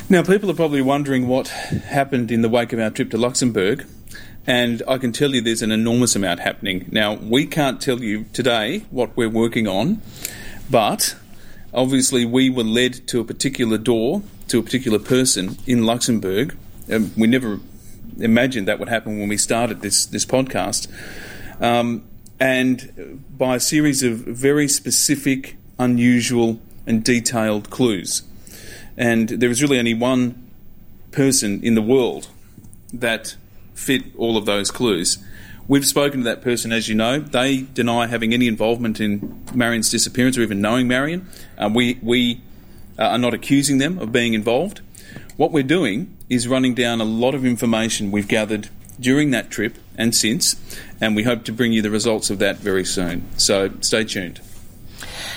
Now, 0.08 0.22
people 0.24 0.50
are 0.50 0.54
probably 0.54 0.82
wondering 0.82 1.28
what 1.28 1.48
happened 1.48 2.32
in 2.32 2.42
the 2.42 2.48
wake 2.48 2.72
of 2.72 2.80
our 2.80 2.90
trip 2.90 3.10
to 3.10 3.18
Luxembourg. 3.18 3.86
And 4.46 4.82
I 4.86 4.98
can 4.98 5.12
tell 5.12 5.34
you 5.34 5.40
there's 5.40 5.62
an 5.62 5.72
enormous 5.72 6.16
amount 6.16 6.40
happening. 6.40 6.88
Now, 6.90 7.14
we 7.14 7.46
can't 7.46 7.80
tell 7.80 8.02
you 8.02 8.24
today 8.32 8.84
what 8.90 9.16
we're 9.16 9.30
working 9.30 9.66
on, 9.66 10.02
but 10.68 11.16
obviously 11.72 12.24
we 12.24 12.50
were 12.50 12.64
led 12.64 13.06
to 13.08 13.20
a 13.20 13.24
particular 13.24 13.78
door, 13.78 14.22
to 14.48 14.58
a 14.58 14.62
particular 14.62 14.98
person 14.98 15.56
in 15.66 15.86
Luxembourg. 15.86 16.56
Um, 16.92 17.12
we 17.16 17.26
never 17.26 17.60
imagined 18.18 18.68
that 18.68 18.78
would 18.78 18.88
happen 18.88 19.18
when 19.18 19.28
we 19.28 19.36
started 19.36 19.80
this, 19.80 20.06
this 20.06 20.24
podcast. 20.24 20.88
Um, 21.60 22.04
and 22.40 23.24
by 23.36 23.56
a 23.56 23.60
series 23.60 24.02
of 24.02 24.18
very 24.18 24.68
specific, 24.68 25.56
unusual, 25.78 26.60
and 26.86 27.04
detailed 27.04 27.70
clues. 27.70 28.22
And 28.96 29.28
there 29.28 29.50
is 29.50 29.62
really 29.62 29.78
only 29.78 29.94
one 29.94 30.50
person 31.10 31.62
in 31.62 31.74
the 31.74 31.82
world 31.82 32.28
that 32.92 33.36
fit 33.74 34.02
all 34.16 34.36
of 34.36 34.46
those 34.46 34.70
clues. 34.70 35.18
We've 35.66 35.86
spoken 35.86 36.20
to 36.20 36.24
that 36.24 36.42
person, 36.42 36.72
as 36.72 36.88
you 36.88 36.94
know. 36.94 37.20
They 37.20 37.62
deny 37.62 38.06
having 38.06 38.34
any 38.34 38.46
involvement 38.46 39.00
in 39.00 39.42
Marion's 39.54 39.90
disappearance 39.90 40.36
or 40.36 40.42
even 40.42 40.60
knowing 40.60 40.86
Marion. 40.86 41.26
Uh, 41.56 41.70
we 41.72 41.98
we 42.02 42.42
uh, 42.98 43.04
are 43.04 43.18
not 43.18 43.32
accusing 43.32 43.78
them 43.78 43.98
of 43.98 44.12
being 44.12 44.34
involved. 44.34 44.82
What 45.36 45.52
we're 45.52 45.62
doing 45.62 46.13
is 46.28 46.48
running 46.48 46.74
down 46.74 47.00
a 47.00 47.04
lot 47.04 47.34
of 47.34 47.44
information 47.44 48.10
we've 48.10 48.28
gathered 48.28 48.68
during 48.98 49.30
that 49.32 49.50
trip 49.50 49.76
and 49.96 50.14
since, 50.14 50.56
and 51.00 51.16
we 51.16 51.22
hope 51.22 51.44
to 51.44 51.52
bring 51.52 51.72
you 51.72 51.82
the 51.82 51.90
results 51.90 52.30
of 52.30 52.38
that 52.38 52.56
very 52.56 52.84
soon. 52.84 53.26
So 53.38 53.70
stay 53.80 54.04
tuned. 54.04 54.40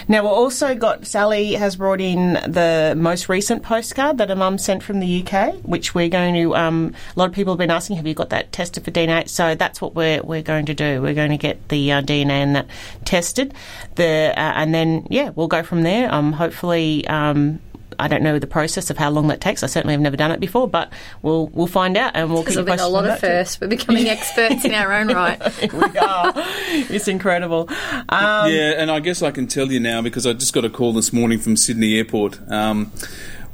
Now, 0.09 0.21
we've 0.21 0.31
also 0.31 0.73
got 0.73 1.05
Sally 1.05 1.53
has 1.53 1.75
brought 1.75 1.99
in 1.99 2.33
the 2.33 2.93
most 2.95 3.27
recent 3.27 3.63
postcard 3.63 4.17
that 4.19 4.31
a 4.31 4.35
mum 4.35 4.57
sent 4.57 4.81
from 4.81 5.01
the 5.01 5.23
UK, 5.23 5.55
which 5.63 5.93
we're 5.93 6.07
going 6.07 6.33
to. 6.35 6.55
Um, 6.55 6.93
a 7.15 7.19
lot 7.19 7.27
of 7.27 7.35
people 7.35 7.53
have 7.53 7.57
been 7.57 7.71
asking, 7.71 7.97
have 7.97 8.07
you 8.07 8.13
got 8.13 8.29
that 8.29 8.53
tested 8.53 8.85
for 8.85 8.91
DNA? 8.91 9.27
So 9.27 9.55
that's 9.55 9.81
what 9.81 9.95
we're 9.95 10.21
we're 10.21 10.43
going 10.43 10.65
to 10.67 10.73
do. 10.73 11.01
We're 11.01 11.13
going 11.13 11.31
to 11.31 11.37
get 11.37 11.67
the 11.67 11.91
uh, 11.91 12.01
DNA 12.01 12.29
and 12.29 12.55
that 12.55 12.67
tested. 13.03 13.53
The 13.95 14.33
uh, 14.37 14.53
and 14.55 14.73
then 14.73 15.07
yeah, 15.09 15.31
we'll 15.35 15.47
go 15.47 15.61
from 15.61 15.83
there. 15.83 16.13
Um, 16.13 16.31
hopefully, 16.31 17.05
um, 17.07 17.59
I 17.99 18.07
don't 18.07 18.23
know 18.23 18.39
the 18.39 18.47
process 18.47 18.89
of 18.89 18.97
how 18.97 19.09
long 19.09 19.27
that 19.27 19.41
takes. 19.41 19.63
I 19.63 19.67
certainly 19.67 19.93
have 19.93 20.01
never 20.01 20.17
done 20.17 20.31
it 20.31 20.39
before, 20.39 20.67
but 20.67 20.91
we'll 21.21 21.47
we'll 21.47 21.67
find 21.67 21.97
out 21.97 22.11
and 22.15 22.31
we'll 22.31 22.43
keep 22.43 22.55
you 22.55 22.63
posted. 22.63 22.79
a 22.79 22.87
lot 22.87 23.07
of 23.07 23.19
firsts. 23.19 23.59
We're 23.59 23.67
becoming 23.67 24.07
experts 24.09 24.65
in 24.65 24.73
our 24.73 24.93
own 24.93 25.07
right. 25.07 25.39
we 25.73 25.97
are. 25.97 26.33
It's 26.35 27.07
incredible. 27.07 27.67
Um, 28.09 28.51
yeah, 28.51 28.73
and 28.77 28.91
I 28.91 28.99
guess 28.99 29.21
I 29.21 29.31
can 29.31 29.47
tell 29.47 29.71
you 29.71 29.79
now 29.79 30.01
because 30.01 30.25
I 30.25 30.33
just 30.33 30.53
got 30.53 30.65
a 30.65 30.69
call 30.69 30.93
this 30.93 31.11
morning 31.11 31.39
from 31.39 31.55
Sydney 31.55 31.97
Airport. 31.97 32.39
Um, 32.51 32.91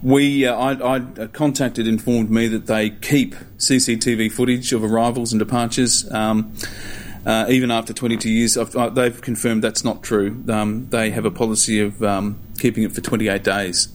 we, 0.01 0.45
uh, 0.45 0.55
I, 0.55 0.95
I, 0.95 1.27
contacted, 1.27 1.87
informed 1.87 2.29
me 2.29 2.49
that 2.49 2.67
they 2.67 2.89
keep 2.89 3.35
CCTV 3.57 4.31
footage 4.31 4.73
of 4.73 4.83
arrivals 4.83 5.31
and 5.31 5.39
departures. 5.39 6.11
Um, 6.11 6.53
uh, 7.25 7.45
even 7.47 7.71
after 7.71 7.93
22 7.93 8.29
years, 8.29 8.57
uh, 8.57 8.89
they've 8.89 9.21
confirmed 9.21 9.63
that's 9.63 9.85
not 9.85 10.03
true. 10.03 10.43
Um, 10.49 10.89
they 10.89 11.11
have 11.11 11.23
a 11.23 11.31
policy 11.31 11.79
of 11.79 12.03
um, 12.03 12.37
keeping 12.57 12.83
it 12.83 12.91
for 12.91 13.01
28 13.01 13.43
days. 13.43 13.87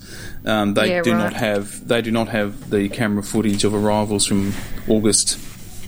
Um, 0.44 0.74
they 0.74 0.90
yeah, 0.90 1.02
do 1.02 1.12
right. 1.12 1.18
not 1.18 1.32
have 1.34 1.86
they 1.88 2.00
do 2.00 2.10
not 2.10 2.28
have 2.28 2.70
the 2.70 2.88
camera 2.88 3.22
footage 3.22 3.64
of 3.64 3.74
arrivals 3.74 4.26
from 4.26 4.52
August 4.88 5.38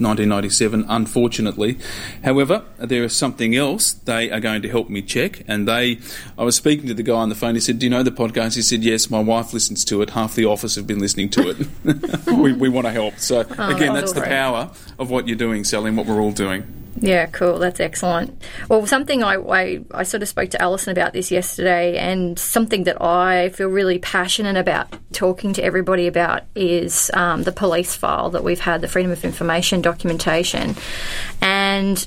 1997, 0.00 0.87
unfortunately. 0.88 1.78
However, 2.24 2.64
there 2.78 3.04
is 3.04 3.14
something 3.14 3.54
else 3.54 3.92
they 3.92 4.30
are 4.30 4.40
going 4.40 4.62
to 4.62 4.68
help 4.68 4.88
me 4.88 5.02
check. 5.02 5.42
And 5.46 5.68
they, 5.68 5.98
I 6.38 6.44
was 6.44 6.56
speaking 6.56 6.87
to 6.88 6.94
the 6.94 7.02
guy 7.02 7.14
on 7.14 7.28
the 7.28 7.35
phone. 7.35 7.54
He 7.54 7.61
said, 7.61 7.78
"Do 7.78 7.87
you 7.87 7.90
know 7.90 8.02
the 8.02 8.11
podcast?" 8.11 8.56
He 8.56 8.62
said, 8.62 8.83
"Yes, 8.83 9.11
my 9.11 9.20
wife 9.20 9.52
listens 9.52 9.85
to 9.87 10.00
it. 10.02 10.11
Half 10.11 10.35
the 10.35 10.46
office 10.46 10.74
have 10.76 10.87
been 10.87 11.00
listening 11.00 11.28
to 11.30 11.50
it. 11.50 12.26
we, 12.26 12.52
we, 12.52 12.68
want 12.68 12.87
to 12.87 12.92
help." 12.92 13.18
So 13.18 13.44
oh, 13.59 13.76
again, 13.76 13.92
that's 13.92 14.12
the 14.12 14.22
power 14.22 14.70
of 14.98 15.11
what 15.11 15.28
you're 15.28 15.37
doing, 15.37 15.64
Sally, 15.64 15.88
and 15.88 15.96
what 15.96 16.06
we're 16.06 16.20
all 16.20 16.33
doing. 16.33 16.79
Yeah, 16.96 17.26
cool. 17.26 17.59
That's 17.59 17.81
excellent. 17.81 18.42
Well, 18.68 18.87
something 18.87 19.22
I, 19.22 19.37
I, 19.37 19.81
I, 19.92 20.03
sort 20.03 20.22
of 20.22 20.29
spoke 20.29 20.50
to 20.50 20.61
Alison 20.61 20.90
about 20.90 21.12
this 21.12 21.31
yesterday, 21.31 21.96
and 21.96 22.38
something 22.38 22.85
that 22.85 23.00
I 23.00 23.50
feel 23.50 23.68
really 23.68 23.98
passionate 23.98 24.57
about 24.57 24.94
talking 25.12 25.53
to 25.55 25.62
everybody 25.62 26.07
about 26.07 26.42
is 26.55 27.11
um, 27.14 27.44
the 27.44 27.53
police 27.53 27.94
file 27.94 28.31
that 28.31 28.44
we've 28.44 28.61
had, 28.61 28.81
the 28.81 28.88
Freedom 28.88 29.12
of 29.12 29.24
Information 29.24 29.81
documentation. 29.81 30.74
And 31.40 32.07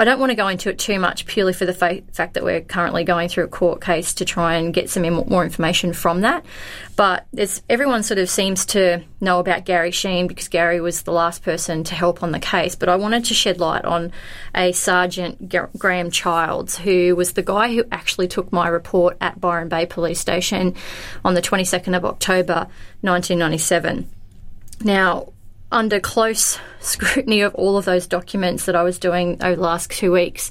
I 0.00 0.04
don't 0.04 0.20
want 0.20 0.30
to 0.30 0.36
go 0.36 0.46
into 0.46 0.70
it 0.70 0.78
too 0.78 1.00
much 1.00 1.26
purely 1.26 1.52
for 1.52 1.66
the 1.66 1.72
fa- 1.72 2.02
fact 2.12 2.34
that 2.34 2.44
we're 2.44 2.60
currently 2.60 3.02
going 3.02 3.28
through 3.28 3.44
a 3.44 3.48
court 3.48 3.80
case 3.80 4.14
to 4.14 4.24
try 4.24 4.54
and 4.54 4.72
get 4.72 4.88
some 4.90 5.02
more 5.02 5.42
information 5.42 5.92
from 5.92 6.20
that. 6.20 6.46
But 6.94 7.26
everyone 7.68 8.04
sort 8.04 8.18
of 8.18 8.30
seems 8.30 8.64
to 8.66 9.02
know 9.20 9.40
about 9.40 9.64
Gary 9.64 9.90
Sheehan 9.90 10.28
because 10.28 10.46
Gary 10.46 10.80
was 10.80 11.02
the 11.02 11.10
last 11.10 11.42
person 11.42 11.82
to 11.84 11.94
help 11.96 12.22
on 12.22 12.30
the 12.30 12.38
case. 12.38 12.76
But 12.76 12.88
I 12.88 12.94
wanted 12.94 13.24
to 13.24 13.34
shed 13.34 13.58
light 13.58 13.84
on 13.84 14.12
a 14.54 14.70
Sergeant 14.70 15.52
Graham 15.76 16.12
Childs, 16.12 16.78
who 16.78 17.16
was 17.16 17.32
the 17.32 17.42
guy 17.42 17.74
who 17.74 17.84
actually 17.90 18.28
took 18.28 18.52
my 18.52 18.68
report 18.68 19.16
at 19.20 19.40
Byron 19.40 19.68
Bay 19.68 19.86
Police 19.86 20.20
Station 20.20 20.76
on 21.24 21.34
the 21.34 21.42
22nd 21.42 21.96
of 21.96 22.04
October 22.04 22.68
1997. 23.00 24.08
Now, 24.84 25.32
under 25.70 26.00
close 26.00 26.58
scrutiny 26.80 27.42
of 27.42 27.54
all 27.54 27.76
of 27.76 27.84
those 27.84 28.06
documents 28.06 28.66
that 28.66 28.76
I 28.76 28.82
was 28.82 28.98
doing 28.98 29.42
over 29.42 29.56
the 29.56 29.62
last 29.62 29.90
two 29.90 30.12
weeks, 30.12 30.50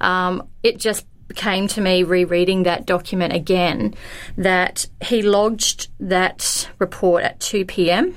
um, 0.00 0.48
it 0.62 0.78
just 0.78 1.06
came 1.34 1.66
to 1.66 1.80
me 1.80 2.02
rereading 2.02 2.64
that 2.64 2.86
document 2.86 3.32
again 3.32 3.94
that 4.36 4.86
he 5.02 5.22
lodged 5.22 5.88
that 5.98 6.68
report 6.78 7.24
at 7.24 7.40
2 7.40 7.64
p.m. 7.64 8.16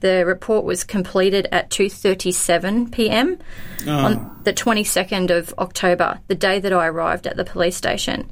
The 0.00 0.26
report 0.26 0.64
was 0.64 0.84
completed 0.84 1.48
at 1.52 1.70
2:37 1.70 2.92
p.m. 2.92 3.38
Oh. 3.86 3.90
on 3.90 4.40
the 4.44 4.52
22nd 4.52 5.30
of 5.30 5.54
October, 5.58 6.20
the 6.26 6.34
day 6.34 6.58
that 6.58 6.72
I 6.72 6.88
arrived 6.88 7.26
at 7.26 7.36
the 7.36 7.44
police 7.44 7.76
station. 7.76 8.30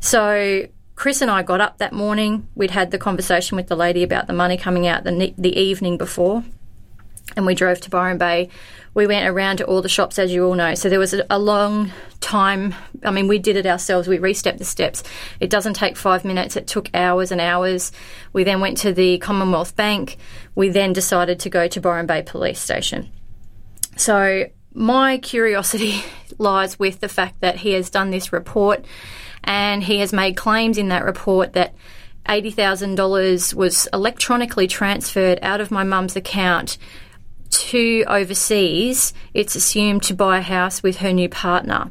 So 0.00 0.66
Chris 0.96 1.20
and 1.20 1.30
I 1.30 1.42
got 1.42 1.60
up 1.60 1.78
that 1.78 1.92
morning. 1.92 2.48
We'd 2.54 2.72
had 2.72 2.90
the 2.90 2.98
conversation 2.98 3.56
with 3.56 3.68
the 3.68 3.76
lady 3.76 4.02
about 4.02 4.26
the 4.26 4.32
money 4.32 4.56
coming 4.56 4.86
out 4.86 5.04
the, 5.04 5.34
the 5.38 5.56
evening 5.56 5.96
before 5.96 6.42
and 7.34 7.46
we 7.46 7.54
drove 7.54 7.80
to 7.82 7.90
Byron 7.90 8.18
Bay. 8.18 8.50
We 8.94 9.06
went 9.06 9.28
around 9.28 9.58
to 9.58 9.66
all 9.66 9.82
the 9.82 9.88
shops, 9.88 10.18
as 10.18 10.32
you 10.32 10.46
all 10.46 10.54
know. 10.54 10.74
So 10.74 10.88
there 10.88 10.98
was 10.98 11.12
a, 11.12 11.26
a 11.28 11.38
long 11.38 11.92
time. 12.20 12.74
I 13.04 13.10
mean, 13.10 13.28
we 13.28 13.38
did 13.38 13.56
it 13.56 13.66
ourselves. 13.66 14.08
We 14.08 14.18
re-stepped 14.18 14.58
the 14.58 14.64
steps. 14.64 15.02
It 15.38 15.50
doesn't 15.50 15.74
take 15.74 15.96
five 15.96 16.24
minutes. 16.24 16.56
It 16.56 16.66
took 16.66 16.88
hours 16.94 17.30
and 17.30 17.40
hours. 17.40 17.92
We 18.32 18.44
then 18.44 18.60
went 18.60 18.78
to 18.78 18.92
the 18.92 19.18
Commonwealth 19.18 19.76
Bank. 19.76 20.16
We 20.54 20.68
then 20.70 20.92
decided 20.92 21.40
to 21.40 21.50
go 21.50 21.68
to 21.68 21.80
Byron 21.80 22.06
Bay 22.06 22.22
Police 22.22 22.60
Station. 22.60 23.10
So 23.96 24.46
my 24.72 25.18
curiosity 25.18 26.02
lies 26.38 26.78
with 26.78 27.00
the 27.00 27.08
fact 27.08 27.40
that 27.40 27.56
he 27.56 27.72
has 27.72 27.90
done 27.90 28.10
this 28.10 28.32
report 28.32 28.84
and 29.44 29.82
he 29.82 29.98
has 29.98 30.12
made 30.12 30.36
claims 30.36 30.78
in 30.78 30.88
that 30.88 31.04
report 31.04 31.52
that 31.52 31.74
$80,000 32.26 33.54
was 33.54 33.88
electronically 33.92 34.66
transferred 34.66 35.38
out 35.42 35.60
of 35.60 35.70
my 35.70 35.84
mum's 35.84 36.16
account 36.16 36.78
to 37.58 38.04
overseas, 38.06 39.12
it's 39.34 39.56
assumed 39.56 40.02
to 40.04 40.14
buy 40.14 40.38
a 40.38 40.42
house 40.42 40.82
with 40.82 40.98
her 40.98 41.12
new 41.12 41.28
partner. 41.28 41.90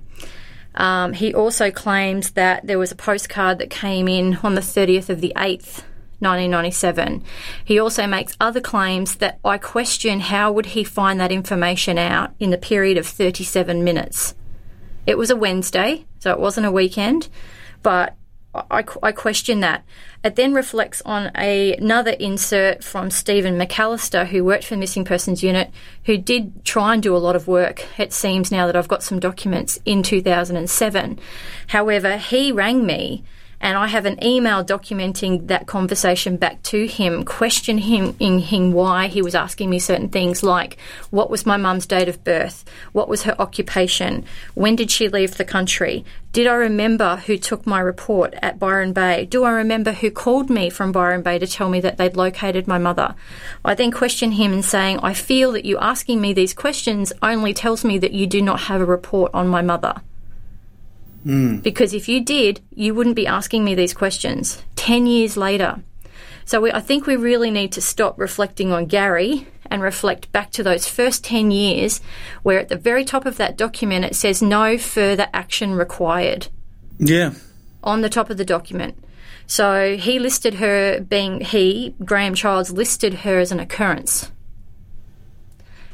Um, 0.76 1.14
he 1.14 1.34
also 1.34 1.72
claims 1.72 2.32
that 2.32 2.68
there 2.68 2.80
was 2.80 2.92
a 2.92 2.96
postcard 2.96 3.60
that 3.60 3.70
came 3.70 4.08
in 4.08 4.38
on 4.44 4.56
the 4.56 4.62
30th 4.62 5.10
of 5.10 5.22
the 5.22 5.34
8th, 5.36 5.84
1997. 6.20 7.24
He 7.64 7.80
also 7.80 8.08
makes 8.08 8.36
other 8.40 8.62
claims 8.62 9.16
that 9.16 9.40
I 9.44 9.58
question 9.58 10.20
how 10.20 10.52
would 10.52 10.68
he 10.68 10.84
find 10.84 11.20
that 11.20 11.32
information 11.32 11.98
out 11.98 12.34
in 12.40 12.50
the 12.50 12.58
period 12.58 12.98
of 12.98 13.08
37 13.08 13.84
minutes. 13.84 14.36
It 15.08 15.18
was 15.18 15.30
a 15.30 15.36
Wednesday, 15.36 16.06
so 16.20 16.32
it 16.32 16.40
wasn't 16.40 16.66
a 16.66 16.72
weekend, 16.72 17.30
but 17.84 18.16
I, 18.72 18.84
I 19.04 19.12
question 19.12 19.60
that. 19.60 19.84
It 20.24 20.36
then 20.36 20.54
reflects 20.54 21.02
on 21.04 21.32
a, 21.38 21.76
another 21.76 22.12
insert 22.12 22.84
from 22.84 23.12
Stephen 23.12 23.58
McAllister, 23.58 24.28
who 24.28 24.44
worked 24.44 24.64
for 24.66 24.76
the 24.76 24.80
Missing 24.80 25.06
Persons 25.06 25.44
Unit, 25.44 25.72
who 26.06 26.18
did 26.18 26.64
try 26.66 26.94
and 26.94 27.04
do 27.04 27.16
a 27.16 27.20
lot 27.20 27.36
of 27.36 27.48
work, 27.48 27.86
it 28.00 28.14
seems 28.14 28.52
now 28.52 28.66
that 28.66 28.76
I've 28.76 28.88
got 28.88 29.04
some 29.04 29.20
documents, 29.20 29.80
in 29.86 30.04
2007. 30.04 31.20
However, 31.68 32.18
he 32.18 32.52
rang 32.52 32.86
me 32.86 33.24
and 33.62 33.78
I 33.78 33.88
have 33.88 34.06
an 34.06 34.24
email 34.24 34.64
documenting 34.64 35.48
that 35.48 35.68
conversation 35.68 36.38
back 36.38 36.62
to 36.64 36.88
him, 36.88 37.24
questioning 37.24 38.14
him, 38.42 38.72
why 38.72 39.08
he 39.08 39.22
was 39.22 39.36
asking 39.36 39.70
me 39.70 39.80
certain 39.80 40.10
things 40.10 40.44
like 40.44 40.78
what 41.10 41.30
was 41.30 41.46
my 41.46 41.58
mum's 41.58 41.86
date 41.86 42.10
of 42.10 42.24
birth, 42.24 42.66
what 42.92 43.08
was 43.08 43.24
her 43.24 43.36
occupation, 43.40 44.26
when 44.54 44.76
did 44.76 44.92
she 44.92 45.08
leave 45.08 45.38
the 45.38 45.46
country, 45.46 46.04
did 46.36 46.48
I 46.48 46.56
remember 46.56 47.16
who 47.16 47.38
took 47.38 47.66
my 47.66 47.80
report 47.80 48.34
at 48.42 48.60
Byron 48.60 48.92
Bay, 48.92 49.26
do 49.26 49.46
I 49.46 49.52
remember 49.52 49.94
who 49.94 50.12
called 50.12 50.50
me 50.50 50.70
from 50.70 50.92
Byron 50.92 51.22
Bay 51.22 51.40
to 51.40 51.48
tell 51.48 51.70
me 51.70 51.80
that 51.80 51.98
they'd 51.98 52.18
located 52.18 52.68
my 52.68 52.78
mother. 52.78 53.16
I 53.64 53.74
then 53.74 53.92
question 53.92 54.34
him 54.34 54.52
and 54.52 54.66
saying, 54.66 55.00
I 55.02 55.14
feel 55.14 55.54
that 55.54 55.64
you 55.64 55.78
asking 55.78 56.20
me 56.20 56.34
these 56.34 56.54
questions 56.54 57.14
only 57.22 57.54
tells 57.54 57.86
me 57.86 57.98
that 58.00 58.12
you 58.12 58.28
do 58.28 58.42
not 58.42 58.62
have 58.62 58.82
a 58.82 58.86
report 58.86 59.32
on 59.34 59.48
my 59.48 59.62
mother. 59.62 60.02
Mm. 61.26 61.64
Because 61.64 61.94
if 61.94 62.08
you 62.08 62.22
did, 62.22 62.62
you 62.74 62.94
wouldn't 62.94 63.16
be 63.16 63.28
asking 63.28 63.64
me 63.64 63.74
these 63.76 63.94
questions 63.94 64.64
10 64.76 65.08
years 65.08 65.36
later. 65.36 65.82
So 66.46 66.62
we, 66.62 66.72
I 66.72 66.80
think 66.80 67.08
we 67.08 67.16
really 67.16 67.50
need 67.50 67.72
to 67.72 67.82
stop 67.82 68.20
reflecting 68.20 68.72
on 68.72 68.86
Gary 68.86 69.48
and 69.66 69.82
reflect 69.82 70.32
back 70.32 70.52
to 70.52 70.64
those 70.64 70.88
first 70.88 71.24
10 71.24 71.50
years 71.50 72.00
where 72.44 72.60
at 72.60 72.70
the 72.70 72.76
very 72.76 73.04
top 73.04 73.26
of 73.26 73.38
that 73.38 73.58
document 73.58 74.06
it 74.06 74.16
says 74.16 74.42
no 74.42 74.78
further 74.78 75.28
action 75.34 75.74
required. 75.74 76.48
Yeah. 77.00 77.34
On 77.84 78.02
the 78.02 78.10
top 78.10 78.30
of 78.30 78.38
the 78.38 78.46
document. 78.46 79.04
So 79.48 79.98
he 79.98 80.20
listed 80.20 80.56
her 80.56 81.00
being, 81.00 81.42
he, 81.42 81.96
Graham 82.04 82.36
Childs, 82.36 82.72
listed 82.72 83.14
her 83.16 83.40
as 83.40 83.52
an 83.52 83.60
occurrence 83.60 84.32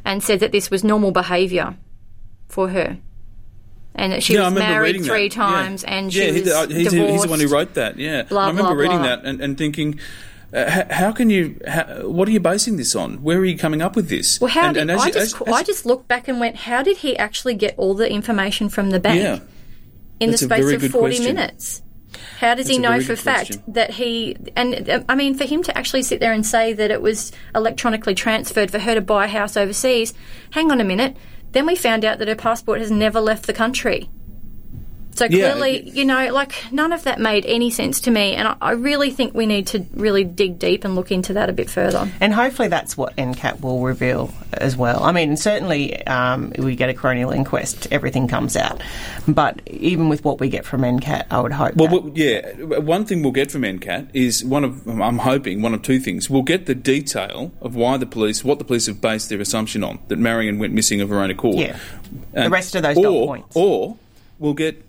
and 0.04 0.22
said 0.22 0.42
that 0.42 0.52
this 0.52 0.70
was 0.70 0.84
normal 0.84 1.12
behaviour 1.12 1.78
for 2.50 2.70
her 2.70 2.98
and 3.96 4.14
that 4.14 4.24
she 4.24 4.34
yeah, 4.36 4.46
was 4.46 4.54
married 4.54 5.04
three 5.04 5.28
that. 5.30 5.36
times 5.36 5.84
yeah. 5.84 5.94
and 5.94 6.14
she 6.14 6.26
yeah, 6.26 6.32
was 6.32 6.44
he, 6.44 6.52
uh, 6.52 6.68
he's, 6.68 6.90
divorced. 6.92 7.12
he's 7.14 7.22
the 7.24 7.30
one 7.30 7.40
who 7.40 7.48
wrote 7.48 7.74
that. 7.76 7.98
Yeah, 7.98 8.24
Blah, 8.24 8.46
I 8.46 8.48
remember 8.48 8.74
blah, 8.74 8.82
reading 8.82 8.98
blah. 9.00 9.08
that 9.08 9.26
and, 9.26 9.42
and 9.42 9.58
thinking. 9.58 10.00
Uh, 10.54 10.70
how, 10.70 10.86
how 10.90 11.12
can 11.14 11.30
you? 11.30 11.58
How, 11.66 11.84
what 12.10 12.28
are 12.28 12.32
you 12.32 12.40
basing 12.42 12.76
this 12.76 12.94
on? 12.94 13.24
Where 13.24 13.38
are 13.38 13.46
you 13.46 13.58
coming 13.58 13.82
up 13.82 13.96
with 13.96 14.10
this? 14.10 14.42
Well, 14.42 14.50
how 14.50 14.66
and, 14.66 14.74
did 14.74 14.82
and 14.82 14.92
as 14.92 15.02
I 15.02 15.08
you- 15.08 15.14
just 15.14 15.36
as- 15.36 15.48
as- 15.48 15.54
I 15.54 15.64
just 15.64 15.86
looked 15.86 16.10
back 16.10 16.28
and 16.28 16.42
went, 16.42 16.58
how 16.58 16.84
did 16.84 16.98
he 16.98 17.16
actually 17.18 17.54
get 17.56 17.74
all 17.78 17.94
the 17.94 18.12
information 18.12 18.68
from 18.68 18.90
the 18.90 19.00
bank 19.00 19.22
Yeah. 19.22 19.40
in 20.20 20.32
the 20.32 20.38
space 20.38 20.70
of 20.72 20.82
forty 20.92 21.16
question. 21.16 21.36
minutes? 21.36 21.82
How 22.40 22.56
does 22.56 22.68
he 22.68 22.78
That's 22.80 22.86
a 22.96 22.98
know 23.00 23.02
for 23.06 23.16
fact 23.16 23.48
question. 23.48 23.64
that 23.70 23.92
he 23.92 24.36
and 24.58 24.90
uh, 24.90 25.04
I 25.08 25.16
mean 25.16 25.36
for 25.36 25.46
him 25.46 25.64
to 25.64 25.78
actually 25.78 26.04
sit 26.04 26.20
there 26.20 26.34
and 26.34 26.46
say 26.46 26.74
that 26.74 26.92
it 26.92 27.02
was 27.02 27.32
electronically 27.56 28.14
transferred 28.16 28.70
for 28.72 28.80
her 28.80 28.94
to 28.96 29.00
buy 29.02 29.26
a 29.26 29.30
house 29.30 29.56
overseas? 29.56 30.14
Hang 30.50 30.70
on 30.70 30.82
a 30.82 30.84
minute. 30.84 31.16
Then 31.52 31.66
we 31.66 31.76
found 31.76 32.06
out 32.06 32.20
that 32.20 32.28
her 32.28 32.36
passport 32.36 32.80
has 32.80 32.92
never 32.92 33.20
left 33.20 33.46
the 33.46 33.54
country. 33.54 34.10
So 35.14 35.28
clearly, 35.28 35.78
it- 35.78 35.94
you 35.94 36.06
know, 36.06 36.34
like 36.34 36.54
none 36.72 36.94
of 36.94 37.04
that 37.04 37.20
made 37.20 37.46
any 37.46 37.70
sense 37.70 38.02
to 38.02 38.12
me, 38.12 38.34
and 38.34 38.48
I, 38.48 38.56
I 38.62 38.72
really 38.72 39.10
think 39.12 39.34
we 39.34 39.46
need 39.46 39.68
to 39.68 39.86
really 39.94 40.24
dig 40.24 40.58
deep 40.60 40.84
and 40.86 40.96
look 40.96 41.12
into 41.12 41.34
that 41.34 41.50
a 41.50 41.54
bit 41.54 41.70
further. 41.70 42.10
And 42.20 42.34
hopefully 42.34 42.68
that's 42.70 42.96
what 42.98 43.16
NCAT 43.18 43.62
will 43.62 43.82
reveal 43.82 44.34
as 44.54 44.76
well. 44.78 45.04
I 45.04 45.12
mean, 45.12 45.38
certainly 45.38 46.06
um, 46.08 46.54
we 46.58 46.76
get 46.76 46.90
a 46.90 46.94
coronial 46.94 47.36
inquest, 47.36 47.88
everything 47.92 48.28
comes 48.28 48.56
out. 48.56 48.82
But 49.28 49.62
even 49.68 50.10
with 50.10 50.24
what 50.24 50.40
we 50.40 50.50
get 50.50 50.66
from 50.66 50.82
NCAT, 50.82 51.26
I 51.32 51.40
would 51.40 51.52
hope 51.52 51.76
Well, 51.76 51.88
that. 51.90 52.04
well, 52.04 52.12
yeah. 52.16 52.80
One 52.80 53.06
thing 53.06 53.22
we'll 53.22 53.32
get 53.32 53.52
from 53.52 53.62
NCAT 53.64 54.10
is 54.14 54.44
one 54.46 54.64
of 54.64 54.88
I'm 54.88 55.20
hoping 55.20 55.62
one 55.62 55.74
of 55.74 55.82
two 55.82 56.00
things. 56.00 56.30
We'll 56.30 56.42
get 56.42 56.66
the 56.66 56.76
detail 56.76 57.52
of 57.62 57.76
why 57.76 57.98
the 57.98 58.06
police, 58.06 58.44
what 58.44 58.60
the 58.60 58.66
police 58.66 58.86
have 58.88 59.02
based 59.02 59.30
their 59.30 59.40
assumption 59.42 59.84
on 59.84 60.00
that 60.08 60.18
Marion 60.20 60.58
went 60.60 60.74
missing 60.74 61.02
of 61.02 61.10
her 61.10 61.20
own 61.20 61.30
accord. 61.32 61.56
Yeah. 61.58 61.78
The 62.34 62.50
rest 62.50 62.76
of 62.76 62.84
those 62.84 62.98
or, 62.98 63.04
dot 63.04 63.28
points. 63.28 63.56
Or 63.56 63.98
we'll 64.40 64.54
get 64.54 64.84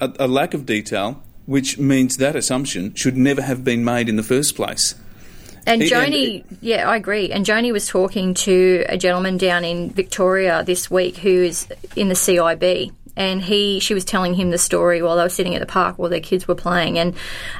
a, 0.00 0.12
a 0.20 0.28
lack 0.28 0.54
of 0.54 0.66
detail, 0.66 1.22
which 1.46 1.78
means 1.78 2.16
that 2.18 2.36
assumption 2.36 2.94
should 2.94 3.16
never 3.16 3.42
have 3.42 3.64
been 3.64 3.84
made 3.84 4.08
in 4.08 4.16
the 4.16 4.22
first 4.22 4.54
place. 4.54 4.94
And 5.66 5.82
Joni, 5.82 6.44
yeah, 6.62 6.88
I 6.88 6.96
agree. 6.96 7.30
And 7.30 7.44
Joni 7.44 7.72
was 7.72 7.86
talking 7.86 8.32
to 8.34 8.86
a 8.88 8.96
gentleman 8.96 9.36
down 9.36 9.64
in 9.64 9.90
Victoria 9.90 10.64
this 10.64 10.90
week 10.90 11.18
who 11.18 11.42
is 11.42 11.68
in 11.94 12.08
the 12.08 12.14
CIB. 12.14 12.90
And 13.16 13.42
he, 13.42 13.80
she 13.80 13.92
was 13.92 14.04
telling 14.04 14.34
him 14.34 14.50
the 14.50 14.58
story 14.58 15.02
while 15.02 15.16
they 15.16 15.24
were 15.24 15.28
sitting 15.28 15.54
at 15.54 15.60
the 15.60 15.66
park 15.66 15.98
while 15.98 16.08
their 16.08 16.20
kids 16.20 16.48
were 16.48 16.54
playing. 16.54 16.98
And 16.98 17.14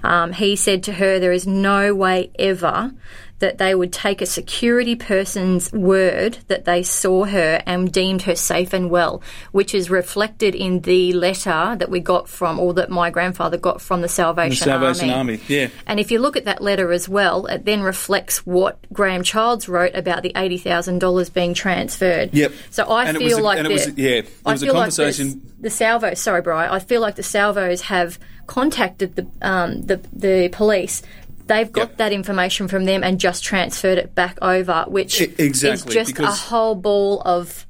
um, 0.05 0.33
he 0.33 0.57
said 0.57 0.85
to 0.85 0.93
her, 0.93 1.19
"There 1.19 1.33
is 1.33 1.47
no 1.47 1.95
way 1.95 2.31
ever 2.39 2.93
that 3.41 3.59
they 3.59 3.75
would 3.75 3.93
take 3.93 4.21
a 4.21 4.27
security 4.27 4.97
person's 4.97 5.73
word 5.73 6.39
that 6.49 6.65
they 6.65 6.83
saw 6.83 7.25
her 7.25 7.63
and 7.67 7.93
deemed 7.93 8.23
her 8.23 8.35
safe 8.35 8.73
and 8.73 8.91
well, 8.91 9.23
which 9.53 9.75
is 9.75 9.91
reflected 9.91 10.55
in 10.55 10.81
the 10.81 11.13
letter 11.13 11.77
that 11.79 11.89
we 11.91 12.01
got 12.01 12.29
from, 12.29 12.59
or 12.59 12.75
that 12.75 12.91
my 12.91 13.11
grandfather 13.11 13.57
got 13.57 13.81
from 13.81 14.01
the 14.01 14.09
Salvation, 14.09 14.51
The 14.51 14.57
Salvation, 14.57 14.95
Salvation 14.95 15.11
Army, 15.11 15.41
yeah. 15.47 15.69
and 15.87 16.01
if 16.01 16.11
you 16.11 16.19
look 16.19 16.37
at 16.37 16.47
that 16.47 16.61
letter 16.63 16.91
as 16.93 17.09
well, 17.09 17.47
it 17.47 17.65
then 17.65 17.83
reflects 17.83 18.45
what 18.45 18.79
Graham 18.93 19.23
Childs 19.23 19.69
wrote 19.69 19.95
about 19.95 20.23
the 20.23 20.33
eighty 20.37 20.59
thousand 20.59 20.99
dollars 20.99 21.31
being 21.31 21.55
transferred. 21.55 22.35
Yep. 22.35 22.53
So 22.71 22.85
I 22.85 23.05
And 23.05 23.19
feel 23.19 23.25
was 23.29 23.39
a- 23.39 23.43
like 23.43 23.59
and 23.59 23.67
it 23.69 23.73
was 23.73 23.87
the- 23.87 24.03
a- 24.03 24.05
yeah, 24.11 24.17
it 24.19 24.31
I 24.45 24.53
was 24.53 24.63
a 24.63 24.67
feel 24.67 24.75
like 24.75 24.81
conversation- 24.95 25.41
the, 25.59 25.63
the 25.63 25.71
salvos. 25.71 26.19
Sorry, 26.21 26.43
Bri. 26.43 26.55
I 26.55 26.79
feel 26.81 27.01
like 27.01 27.15
the 27.17 27.23
salvos 27.23 27.83
have 27.83 28.19
contacted 28.47 29.15
the 29.17 29.27
um, 29.43 29.83
the 29.83 30.01
the 30.13 30.49
police. 30.53 31.03
They've 31.49 31.71
got 31.71 31.89
Yep. 31.91 31.97
that 31.97 32.13
information 32.13 32.69
from 32.69 32.85
them 32.85 33.03
and 33.03 33.19
just 33.19 33.43
transferred 33.43 33.99
it 33.99 34.15
back 34.15 34.39
over, 34.41 34.85
which 34.87 35.21
exactly, 35.21 35.97
is 35.99 36.13
just 36.13 36.19
a 36.19 36.27
whole 36.27 36.75
ball 36.75 37.23
of 37.25 37.67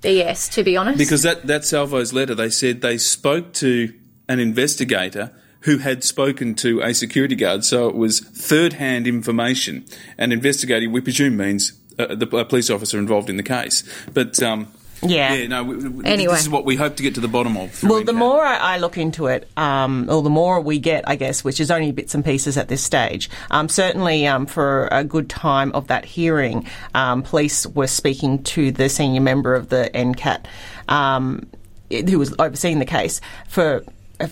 BS. 0.00 0.52
To 0.52 0.62
be 0.64 0.76
honest, 0.76 0.98
Because 0.98 1.22
that, 1.22 1.46
that 1.46 1.62
Salvo's 1.62 2.12
letter, 2.12 2.34
they 2.34 2.50
said 2.50 2.80
they 2.80 2.96
spoke 2.96 3.52
to 3.54 3.92
an 4.28 4.40
investigator 4.40 5.32
who 5.62 5.78
had 5.78 6.02
spoken 6.02 6.54
to 6.54 6.80
a 6.80 6.94
security 6.94 7.34
guard, 7.34 7.64
so 7.64 7.88
it 7.88 7.94
was 7.94 8.20
third 8.20 8.74
hand 8.74 9.06
information. 9.06 9.84
And 10.16 10.32
investigating, 10.32 10.90
we 10.92 11.00
presume, 11.02 11.36
means 11.36 11.74
uh, 11.98 12.14
the 12.14 12.26
a 12.36 12.44
police 12.44 12.70
officer 12.70 12.98
involved 12.98 13.28
in 13.28 13.36
the 13.36 13.42
case. 13.42 13.82
But 14.14 14.42
um, 14.42 14.68
Yeah. 15.02 15.34
yeah, 15.34 15.46
no. 15.46 15.64
We, 15.64 15.88
we, 15.88 16.04
Anyway. 16.04 16.34
this 16.34 16.42
is 16.42 16.48
what 16.50 16.64
we 16.64 16.76
hope 16.76 16.96
to 16.96 17.02
get 17.02 17.14
to 17.14 17.20
the 17.20 17.28
bottom 17.28 17.56
of. 17.56 17.82
Well, 17.82 18.04
the 18.04 18.12
NCAT. 18.12 18.16
more 18.16 18.42
I, 18.42 18.56
I 18.74 18.78
look 18.78 18.98
into 18.98 19.26
it, 19.26 19.48
um, 19.56 20.08
or 20.10 20.22
the 20.22 20.30
more 20.30 20.60
we 20.60 20.78
get, 20.78 21.08
I 21.08 21.16
guess, 21.16 21.42
which 21.42 21.60
is 21.60 21.70
only 21.70 21.92
bits 21.92 22.14
and 22.14 22.24
pieces 22.24 22.56
at 22.56 22.68
this 22.68 22.82
stage. 22.82 23.30
Um, 23.50 23.68
certainly, 23.68 24.26
um, 24.26 24.46
for 24.46 24.88
a 24.92 25.04
good 25.04 25.28
time 25.30 25.72
of 25.72 25.86
that 25.88 26.04
hearing, 26.04 26.66
um, 26.94 27.22
police 27.22 27.66
were 27.66 27.86
speaking 27.86 28.42
to 28.44 28.72
the 28.72 28.88
senior 28.88 29.20
member 29.20 29.54
of 29.54 29.68
the 29.68 29.90
NCAT, 29.94 30.44
um, 30.88 31.46
who 31.90 32.18
was 32.18 32.34
overseeing 32.38 32.78
the 32.78 32.84
case 32.84 33.20
for 33.48 33.84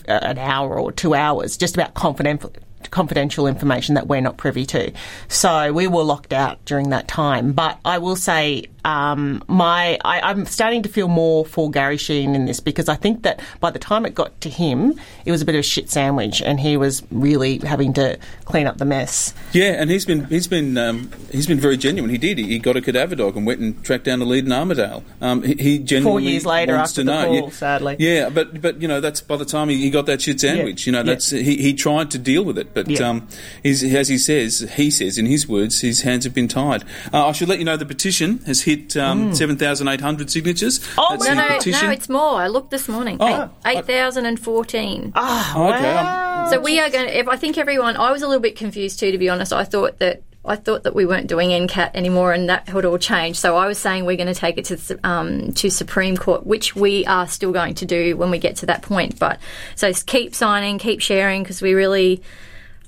an 0.07 0.37
hour 0.37 0.79
or 0.79 0.91
two 0.91 1.15
hours, 1.15 1.57
just 1.57 1.75
about 1.75 1.93
confidential. 1.95 2.53
Confidential 2.91 3.45
information 3.45 3.95
that 3.95 4.07
we're 4.07 4.21
not 4.21 4.37
privy 4.37 4.65
to, 4.67 4.91
so 5.27 5.71
we 5.73 5.85
were 5.87 6.01
locked 6.03 6.33
out 6.33 6.63
during 6.65 6.89
that 6.89 7.07
time. 7.07 7.51
But 7.51 7.77
I 7.85 7.97
will 7.99 8.15
say, 8.15 8.65
um, 8.85 9.43
my 9.47 9.99
I, 10.03 10.21
I'm 10.21 10.45
starting 10.45 10.81
to 10.83 10.89
feel 10.89 11.07
more 11.07 11.45
for 11.45 11.69
Gary 11.69 11.97
Sheehan 11.97 12.33
in 12.35 12.45
this 12.45 12.59
because 12.59 12.89
I 12.89 12.95
think 12.95 13.23
that 13.23 13.41
by 13.59 13.69
the 13.69 13.79
time 13.79 14.05
it 14.05 14.15
got 14.15 14.39
to 14.41 14.49
him, 14.49 14.95
it 15.25 15.31
was 15.31 15.41
a 15.41 15.45
bit 15.45 15.55
of 15.55 15.59
a 15.59 15.63
shit 15.63 15.89
sandwich, 15.91 16.41
and 16.41 16.59
he 16.59 16.77
was 16.77 17.03
really 17.11 17.57
having 17.59 17.93
to 17.93 18.17
clean 18.45 18.65
up 18.65 18.77
the 18.77 18.85
mess. 18.85 19.33
Yeah, 19.51 19.73
and 19.73 19.91
he's 19.91 20.05
been 20.05 20.23
he's 20.25 20.47
been 20.47 20.77
um, 20.77 21.11
he's 21.31 21.45
been 21.47 21.59
very 21.59 21.77
genuine. 21.77 22.09
He 22.09 22.17
did. 22.17 22.37
He, 22.39 22.45
he 22.45 22.59
got 22.59 22.75
a 22.77 22.81
cadaver 22.81 23.15
dog 23.15 23.35
and 23.37 23.45
went 23.45 23.59
and 23.59 23.83
tracked 23.83 24.05
down 24.05 24.19
the 24.19 24.25
lead 24.25 24.45
in 24.45 24.51
Armadale. 24.51 25.03
Um, 25.21 25.43
he, 25.43 25.53
he 25.55 25.79
genuinely 25.79 26.31
years 26.31 26.45
later 26.45 26.75
wants 26.75 26.91
after 26.91 27.01
to 27.01 27.05
the 27.05 27.11
know. 27.11 27.25
fall, 27.25 27.35
yeah, 27.35 27.49
sadly. 27.51 27.95
Yeah, 27.99 28.29
but 28.29 28.61
but 28.61 28.81
you 28.81 28.87
know 28.87 28.99
that's 29.01 29.21
by 29.21 29.35
the 29.35 29.45
time 29.45 29.69
he, 29.69 29.77
he 29.77 29.89
got 29.91 30.05
that 30.07 30.21
shit 30.21 30.39
sandwich. 30.39 30.85
You 30.87 30.93
know 30.93 30.99
Yeah. 30.99 31.03
that's 31.03 31.29
he, 31.29 31.57
he 31.57 31.73
tried 31.73 32.09
to 32.11 32.17
deal 32.17 32.43
with 32.43 32.57
it, 32.57 32.68
But 32.73 32.89
Yeah. 32.89 33.09
um, 33.09 33.27
as 33.63 33.81
he 33.81 34.17
says, 34.17 34.69
he 34.75 34.89
says 34.91 35.17
in 35.17 35.25
his 35.25 35.47
words, 35.47 35.81
his 35.81 36.01
hands 36.01 36.23
have 36.23 36.33
been 36.33 36.47
tied. 36.47 36.83
Uh, 37.13 37.27
I 37.27 37.31
should 37.31 37.49
let 37.49 37.59
you 37.59 37.65
know 37.65 37.77
the 37.77 37.85
petition 37.85 38.39
has 38.45 38.61
hit 38.61 38.95
um, 38.97 39.33
7,800 39.33 40.29
signatures. 40.29 40.79
Oh, 40.97 41.07
That's 41.11 41.27
No, 41.27 41.33
no, 41.35 41.47
petition. 41.57 41.85
no, 41.87 41.91
it's 41.91 42.09
more. 42.09 42.41
I 42.41 42.47
looked 42.47 42.71
this 42.71 42.87
morning. 42.87 43.17
Oh. 43.19 43.49
Eight 43.65 43.85
thousand 43.85 44.25
and 44.25 44.39
fourteen. 44.39 45.11
Oh, 45.15 45.71
okay. 45.75 45.89
um, 45.97 46.49
So 46.49 46.59
we 46.59 46.79
are 46.79 46.89
going 46.89 47.07
to. 47.07 47.29
I 47.31 47.37
think 47.37 47.57
everyone. 47.57 47.97
I 47.97 48.11
was 48.11 48.21
a 48.21 48.27
little 48.27 48.41
bit 48.41 48.55
confused 48.55 48.99
too, 48.99 49.11
to 49.11 49.17
be 49.17 49.29
honest. 49.29 49.53
I 49.53 49.63
thought 49.63 49.99
that. 49.99 50.23
I 50.45 50.55
thought 50.55 50.83
that 50.83 50.95
we 50.95 51.05
weren't 51.05 51.27
doing 51.27 51.49
NCAT 51.49 51.91
anymore, 51.93 52.31
and 52.31 52.47
that 52.49 52.69
had 52.69 52.85
all 52.85 52.97
changed. 52.97 53.39
So 53.39 53.57
I 53.57 53.67
was 53.67 53.77
saying 53.77 54.05
we're 54.05 54.15
going 54.15 54.33
to 54.33 54.39
take 54.39 54.57
it 54.57 54.65
to 54.65 54.99
um, 55.03 55.51
to 55.53 55.69
Supreme 55.69 56.15
Court, 56.15 56.45
which 56.47 56.75
we 56.77 57.05
are 57.05 57.27
still 57.27 57.51
going 57.51 57.75
to 57.75 57.85
do 57.85 58.15
when 58.15 58.31
we 58.31 58.39
get 58.39 58.55
to 58.57 58.65
that 58.67 58.81
point. 58.81 59.19
But 59.19 59.37
so 59.75 59.91
keep 59.93 60.33
signing, 60.33 60.79
keep 60.79 61.01
sharing, 61.01 61.43
because 61.43 61.61
we 61.61 61.73
really, 61.73 62.23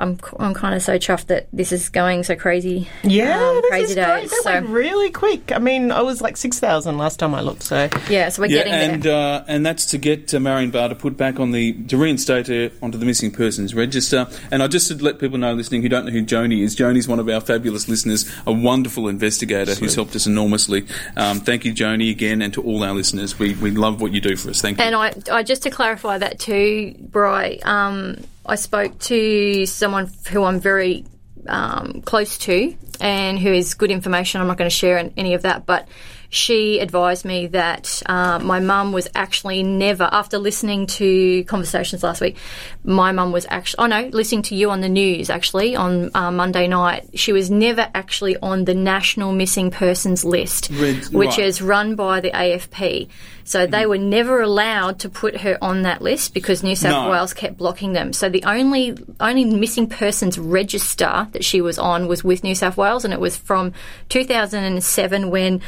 I'm 0.01 0.19
I'm 0.39 0.53
kind 0.53 0.75
of 0.75 0.81
so 0.81 0.97
chuffed 0.97 1.27
that 1.27 1.47
this 1.53 1.71
is 1.71 1.89
going 1.89 2.23
so 2.23 2.35
crazy. 2.35 2.87
Yeah, 3.03 3.37
um, 3.37 3.55
this 3.61 3.69
crazy 3.69 3.83
is 3.91 3.95
great. 3.95 4.29
That 4.29 4.41
So 4.43 4.51
went 4.51 4.67
really 4.69 5.11
quick. 5.11 5.51
I 5.51 5.59
mean, 5.59 5.91
I 5.91 6.01
was 6.01 6.21
like 6.21 6.35
six 6.37 6.59
thousand 6.59 6.97
last 6.97 7.19
time 7.19 7.33
I 7.35 7.41
looked. 7.41 7.63
So 7.63 7.87
yeah, 8.09 8.29
so 8.29 8.41
we're 8.41 8.47
Yeah, 8.47 8.63
getting 8.63 8.73
and 8.73 9.03
there. 9.03 9.39
uh, 9.41 9.45
and 9.47 9.65
that's 9.65 9.85
to 9.87 9.97
get 9.97 10.33
uh, 10.33 10.39
Marion 10.39 10.71
Barter 10.71 10.95
put 10.95 11.15
back 11.17 11.39
on 11.39 11.51
the 11.51 11.73
to 11.83 11.97
reinstate 11.97 12.47
her 12.47 12.71
onto 12.81 12.97
the 12.97 13.05
missing 13.05 13.31
persons 13.31 13.73
register. 13.75 14.27
And 14.51 14.63
I 14.63 14.67
just 14.67 14.87
to 14.87 14.95
let 14.95 15.19
people 15.19 15.37
know 15.37 15.53
listening 15.53 15.81
who 15.83 15.89
don't 15.89 16.05
know 16.05 16.11
who 16.11 16.23
Joni 16.25 16.63
is. 16.63 16.75
Joni's 16.75 17.07
one 17.07 17.19
of 17.19 17.29
our 17.29 17.39
fabulous 17.39 17.87
listeners, 17.87 18.29
a 18.47 18.51
wonderful 18.51 19.07
investigator 19.07 19.75
who's 19.75 19.95
helped 19.95 20.15
us 20.15 20.25
enormously. 20.25 20.87
Um, 21.15 21.39
thank 21.39 21.63
you, 21.65 21.73
Joni, 21.73 22.09
again, 22.09 22.41
and 22.41 22.53
to 22.55 22.61
all 22.63 22.83
our 22.83 22.93
listeners. 22.93 23.37
We 23.37 23.53
we 23.55 23.71
love 23.71 24.01
what 24.01 24.11
you 24.11 24.21
do 24.21 24.35
for 24.35 24.49
us. 24.49 24.61
Thank 24.61 24.79
you. 24.79 24.83
And 24.85 24.95
I, 24.95 25.13
I 25.31 25.43
just 25.43 25.63
to 25.63 25.69
clarify 25.69 26.17
that 26.17 26.39
too, 26.39 26.95
Bry. 26.99 27.59
Um, 27.63 28.17
I 28.45 28.55
spoke 28.55 28.97
to 28.99 29.65
someone 29.65 30.11
who 30.29 30.43
I'm 30.43 30.59
very 30.59 31.05
um, 31.47 32.01
close 32.01 32.37
to, 32.39 32.75
and 32.99 33.39
who 33.39 33.51
is 33.51 33.73
good 33.73 33.91
information. 33.91 34.41
I'm 34.41 34.47
not 34.47 34.57
going 34.57 34.69
to 34.69 34.75
share 34.75 35.11
any 35.17 35.33
of 35.33 35.43
that, 35.43 35.65
but 35.65 35.87
she 36.31 36.79
advised 36.79 37.25
me 37.25 37.47
that 37.47 38.01
uh, 38.05 38.39
my 38.39 38.61
mum 38.61 38.93
was 38.93 39.05
actually 39.13 39.63
never, 39.63 40.07
after 40.09 40.37
listening 40.37 40.87
to 40.87 41.43
conversations 41.43 42.03
last 42.03 42.21
week, 42.21 42.37
my 42.85 43.11
mum 43.11 43.33
was 43.33 43.45
actually, 43.49 43.83
oh 43.83 43.87
no, 43.87 44.09
listening 44.13 44.41
to 44.43 44.55
you 44.55 44.71
on 44.71 44.79
the 44.79 44.87
news 44.87 45.29
actually 45.29 45.75
on 45.75 46.09
uh, 46.15 46.31
Monday 46.31 46.67
night. 46.67 47.09
She 47.15 47.33
was 47.33 47.51
never 47.51 47.89
actually 47.93 48.37
on 48.37 48.63
the 48.63 48.73
National 48.73 49.33
Missing 49.33 49.71
Persons 49.71 50.23
list, 50.23 50.69
Red- 50.71 51.07
which 51.07 51.31
right. 51.31 51.39
is 51.39 51.61
run 51.61 51.95
by 51.95 52.21
the 52.21 52.31
AFP. 52.31 53.09
So 53.43 53.67
they 53.67 53.85
were 53.85 53.97
never 53.97 54.41
allowed 54.41 54.99
to 54.99 55.09
put 55.09 55.41
her 55.41 55.57
on 55.61 55.81
that 55.81 56.01
list 56.01 56.33
because 56.33 56.63
New 56.63 56.75
South 56.75 57.05
No. 57.05 57.11
Wales 57.11 57.33
kept 57.33 57.57
blocking 57.57 57.91
them. 57.91 58.13
So 58.13 58.29
the 58.29 58.43
only 58.45 58.97
only 59.19 59.43
missing 59.43 59.89
persons 59.89 60.39
register 60.39 61.27
that 61.31 61.43
she 61.43 61.59
was 61.59 61.77
on 61.77 62.07
was 62.07 62.23
with 62.23 62.43
New 62.45 62.55
South 62.55 62.77
Wales, 62.77 63.03
and 63.03 63.13
it 63.13 63.19
was 63.19 63.35
from 63.35 63.73
2007 64.07 65.29
when. 65.29 65.61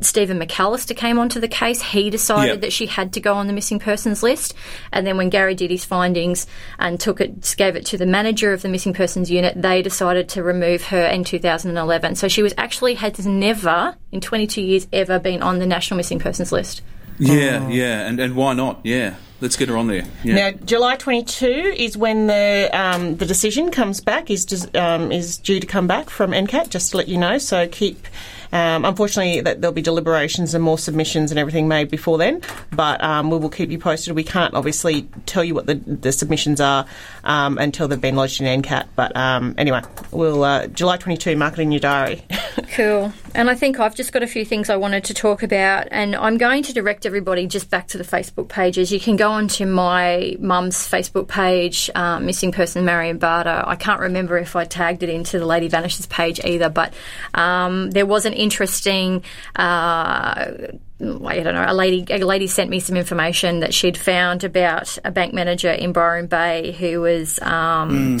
Stephen 0.00 0.38
McAllister 0.38 0.96
came 0.96 1.18
onto 1.18 1.40
the 1.40 1.48
case. 1.48 1.82
He 1.82 2.10
decided 2.10 2.48
Yep. 2.54 2.60
that 2.62 2.72
she 2.72 2.86
had 2.86 3.12
to 3.14 3.20
go 3.20 3.34
on 3.34 3.46
the 3.46 3.52
missing 3.52 3.78
persons 3.78 4.22
list, 4.22 4.54
and 4.92 5.06
then 5.06 5.16
when 5.16 5.28
Gary 5.28 5.54
did 5.54 5.70
his 5.70 5.84
findings 5.84 6.46
and 6.78 7.00
took 7.00 7.20
it, 7.20 7.54
gave 7.56 7.74
it 7.76 7.84
to 7.86 7.98
the 7.98 8.06
manager 8.06 8.52
of 8.52 8.62
the 8.62 8.68
missing 8.68 8.94
persons 8.94 9.30
unit, 9.30 9.60
they 9.60 9.82
decided 9.82 10.28
to 10.30 10.42
remove 10.42 10.84
her 10.84 11.04
in 11.06 11.24
2011. 11.24 12.14
So 12.14 12.28
she 12.28 12.42
was 12.42 12.54
actually 12.56 12.94
has 12.94 13.26
never, 13.26 13.96
in 14.12 14.20
22 14.20 14.62
years, 14.62 14.86
ever 14.92 15.18
been 15.18 15.42
on 15.42 15.58
the 15.58 15.66
national 15.66 15.96
missing 15.96 16.18
persons 16.18 16.52
list. 16.52 16.82
yeah, 17.18 17.68
yeah, 17.68 18.06
and 18.06 18.20
and 18.20 18.36
why 18.36 18.52
not? 18.54 18.78
Yeah, 18.84 19.14
let's 19.40 19.56
get 19.56 19.68
her 19.68 19.76
on 19.76 19.88
there. 19.88 20.04
Yeah. 20.22 20.34
now 20.34 20.50
July 20.64 20.94
twenty 20.94 21.24
two 21.24 21.74
is 21.76 21.96
when 21.96 22.28
the 22.28 22.70
um, 22.72 23.16
the 23.16 23.26
decision 23.26 23.72
comes 23.72 24.00
back 24.00 24.30
is 24.30 24.44
des- 24.44 24.78
um, 24.78 25.10
is 25.10 25.36
due 25.38 25.58
to 25.58 25.66
come 25.66 25.88
back 25.88 26.10
from 26.10 26.30
NCAT. 26.30 26.68
Just 26.70 26.92
to 26.92 26.96
let 26.98 27.08
you 27.08 27.18
know, 27.18 27.38
so 27.38 27.66
keep. 27.66 28.06
Um, 28.52 28.84
unfortunately, 28.84 29.40
that 29.42 29.60
there'll 29.60 29.74
be 29.74 29.82
deliberations 29.82 30.54
and 30.54 30.64
more 30.64 30.78
submissions 30.78 31.30
and 31.30 31.38
everything 31.38 31.68
made 31.68 31.90
before 31.90 32.18
then, 32.18 32.42
but 32.72 33.02
um, 33.02 33.30
we 33.30 33.38
will 33.38 33.50
keep 33.50 33.70
you 33.70 33.78
posted. 33.78 34.14
We 34.14 34.24
can't 34.24 34.54
obviously 34.54 35.08
tell 35.26 35.44
you 35.44 35.54
what 35.54 35.66
the, 35.66 35.74
the 35.74 36.12
submissions 36.12 36.60
are 36.60 36.86
um, 37.24 37.58
until 37.58 37.88
they've 37.88 38.00
been 38.00 38.16
lodged 38.16 38.40
in 38.40 38.62
NCAT. 38.62 38.88
But 38.96 39.16
um, 39.16 39.54
anyway, 39.58 39.82
we'll 40.10 40.44
uh, 40.44 40.66
July 40.68 40.96
22, 40.96 41.36
mark 41.36 41.58
it 41.58 41.62
in 41.62 41.72
your 41.72 41.80
diary. 41.80 42.22
Cool. 42.74 43.12
And 43.34 43.48
I 43.48 43.54
think 43.54 43.80
I've 43.80 43.94
just 43.94 44.12
got 44.12 44.22
a 44.22 44.26
few 44.26 44.44
things 44.44 44.68
I 44.68 44.76
wanted 44.76 45.04
to 45.04 45.14
talk 45.14 45.42
about, 45.42 45.88
and 45.90 46.14
I'm 46.14 46.38
going 46.38 46.62
to 46.64 46.72
direct 46.72 47.06
everybody 47.06 47.46
just 47.46 47.70
back 47.70 47.88
to 47.88 47.98
the 47.98 48.04
Facebook 48.04 48.48
pages. 48.48 48.92
You 48.92 49.00
can 49.00 49.16
go 49.16 49.30
onto 49.30 49.64
my 49.66 50.36
mum's 50.38 50.76
Facebook 50.76 51.28
page, 51.28 51.90
uh, 51.94 52.20
Missing 52.20 52.52
Person 52.52 52.84
Marion 52.84 53.18
Barter. 53.18 53.62
I 53.66 53.76
can't 53.76 54.00
remember 54.00 54.38
if 54.38 54.56
I 54.56 54.64
tagged 54.64 55.02
it 55.02 55.08
into 55.08 55.38
the 55.38 55.46
Lady 55.46 55.68
Vanishes 55.68 56.06
page 56.06 56.40
either, 56.44 56.68
but 56.68 56.94
um, 57.34 57.90
there 57.90 58.06
was 58.06 58.26
an 58.26 58.34
interesting. 58.38 59.24
Uh, 59.56 60.52
I 61.00 61.40
don't 61.40 61.54
know. 61.54 61.64
A 61.66 61.74
lady, 61.74 62.04
a 62.10 62.18
lady 62.18 62.46
sent 62.46 62.70
me 62.70 62.80
some 62.80 62.96
information 62.96 63.60
that 63.60 63.72
she'd 63.72 63.96
found 63.96 64.44
about 64.44 64.98
a 65.04 65.10
bank 65.10 65.32
manager 65.32 65.70
in 65.70 65.92
Byron 65.92 66.26
Bay 66.26 66.72
who 66.72 67.00
was 67.00 67.38
um, 67.42 68.18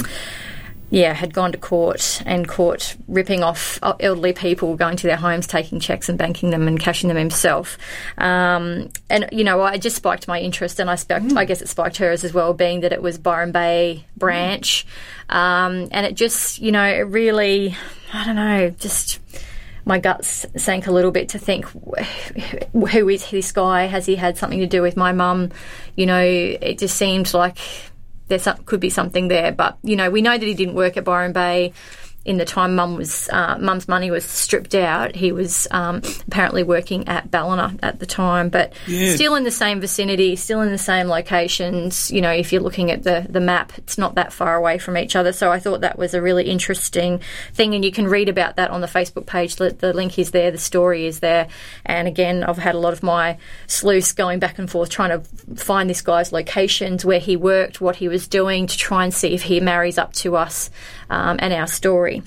yeah, 0.90 1.12
had 1.12 1.34
gone 1.34 1.52
to 1.52 1.58
court 1.58 2.22
and 2.24 2.48
caught 2.48 2.96
ripping 3.08 3.42
off 3.42 3.78
elderly 3.82 4.32
people, 4.32 4.74
going 4.74 4.96
to 4.96 5.06
their 5.06 5.16
homes, 5.16 5.46
taking 5.46 5.80
checks 5.80 6.08
and 6.08 6.16
banking 6.16 6.50
them 6.50 6.66
and 6.66 6.80
cashing 6.80 7.08
them 7.08 7.16
himself. 7.16 7.76
Um, 8.16 8.88
and 9.10 9.28
you 9.30 9.44
know, 9.44 9.60
I 9.60 9.76
just 9.76 9.96
spiked 9.96 10.28
my 10.28 10.40
interest, 10.40 10.80
and 10.80 10.88
I 10.88 10.94
spoke. 10.94 11.22
I 11.36 11.44
guess 11.44 11.60
it 11.60 11.68
spiked 11.68 11.98
hers 11.98 12.24
as 12.24 12.32
well, 12.32 12.54
being 12.54 12.80
that 12.80 12.92
it 12.92 13.02
was 13.02 13.18
Byron 13.18 13.52
Bay 13.52 14.04
branch, 14.16 14.86
um, 15.28 15.88
and 15.90 16.06
it 16.06 16.14
just, 16.14 16.58
you 16.58 16.72
know, 16.72 16.84
it 16.84 17.00
really, 17.00 17.76
I 18.12 18.24
don't 18.24 18.36
know, 18.36 18.70
just. 18.70 19.20
My 19.88 19.98
guts 19.98 20.44
sank 20.56 20.86
a 20.86 20.92
little 20.92 21.10
bit 21.10 21.30
to 21.30 21.38
think, 21.38 21.64
who 21.64 23.08
is 23.08 23.30
this 23.30 23.52
guy? 23.52 23.86
Has 23.86 24.04
he 24.04 24.16
had 24.16 24.36
something 24.36 24.60
to 24.60 24.66
do 24.66 24.82
with 24.82 24.98
my 24.98 25.12
mum? 25.12 25.50
You 25.96 26.04
know, 26.04 26.20
it 26.22 26.78
just 26.78 26.96
seemed 26.96 27.32
like 27.32 27.56
there 28.28 28.38
could 28.66 28.80
be 28.80 28.90
something 28.90 29.28
there. 29.28 29.50
But 29.50 29.78
you 29.82 29.96
know, 29.96 30.10
we 30.10 30.20
know 30.20 30.36
that 30.36 30.46
he 30.46 30.52
didn't 30.52 30.74
work 30.74 30.98
at 30.98 31.04
Byron 31.04 31.32
Bay. 31.32 31.72
In 32.28 32.36
the 32.36 32.44
time 32.44 32.74
mum 32.74 32.96
was 32.96 33.28
uh, 33.32 33.56
mum's 33.58 33.88
money 33.88 34.10
was 34.10 34.24
stripped 34.24 34.74
out, 34.74 35.16
he 35.16 35.32
was 35.32 35.66
um, 35.70 36.02
apparently 36.26 36.62
working 36.62 37.08
at 37.08 37.30
Ballina 37.30 37.74
at 37.82 38.00
the 38.00 38.06
time, 38.06 38.50
but 38.50 38.74
Yeah. 38.86 39.14
still 39.14 39.34
in 39.34 39.44
the 39.44 39.50
same 39.50 39.80
vicinity, 39.80 40.36
still 40.36 40.60
in 40.60 40.70
the 40.70 40.76
same 40.76 41.08
locations. 41.08 42.10
You 42.10 42.20
know, 42.20 42.30
if 42.30 42.52
you're 42.52 42.60
looking 42.60 42.90
at 42.90 43.02
the 43.02 43.26
the 43.28 43.40
map, 43.40 43.72
it's 43.78 43.96
not 43.96 44.14
that 44.16 44.32
far 44.32 44.54
away 44.56 44.76
from 44.76 44.98
each 44.98 45.16
other. 45.16 45.32
So 45.32 45.50
I 45.50 45.58
thought 45.58 45.80
that 45.80 45.98
was 45.98 46.12
a 46.12 46.20
really 46.20 46.44
interesting 46.50 47.20
thing, 47.54 47.74
and 47.74 47.82
you 47.82 47.90
can 47.90 48.06
read 48.06 48.28
about 48.28 48.56
that 48.56 48.70
on 48.70 48.82
the 48.82 48.86
Facebook 48.86 49.24
page. 49.24 49.56
The, 49.56 49.70
the 49.70 49.94
link 49.94 50.18
is 50.18 50.30
there, 50.30 50.50
the 50.50 50.58
story 50.58 51.06
is 51.06 51.20
there, 51.20 51.48
and 51.86 52.06
again, 52.06 52.44
I've 52.44 52.58
had 52.58 52.74
a 52.74 52.78
lot 52.78 52.92
of 52.92 53.02
my 53.02 53.38
sleuths 53.66 54.12
going 54.12 54.38
back 54.38 54.58
and 54.58 54.70
forth 54.70 54.90
trying 54.90 55.10
to 55.18 55.54
find 55.56 55.88
this 55.88 56.02
guy's 56.02 56.30
locations, 56.30 57.04
where 57.06 57.20
he 57.20 57.36
worked, 57.36 57.80
what 57.80 57.96
he 57.96 58.08
was 58.08 58.28
doing, 58.28 58.66
to 58.66 58.76
try 58.76 59.04
and 59.04 59.14
see 59.14 59.32
if 59.34 59.42
he 59.44 59.60
marries 59.60 59.96
up 59.96 60.12
to 60.12 60.36
us 60.36 60.70
um, 61.08 61.38
and 61.40 61.54
our 61.54 61.66
story. 61.66 62.17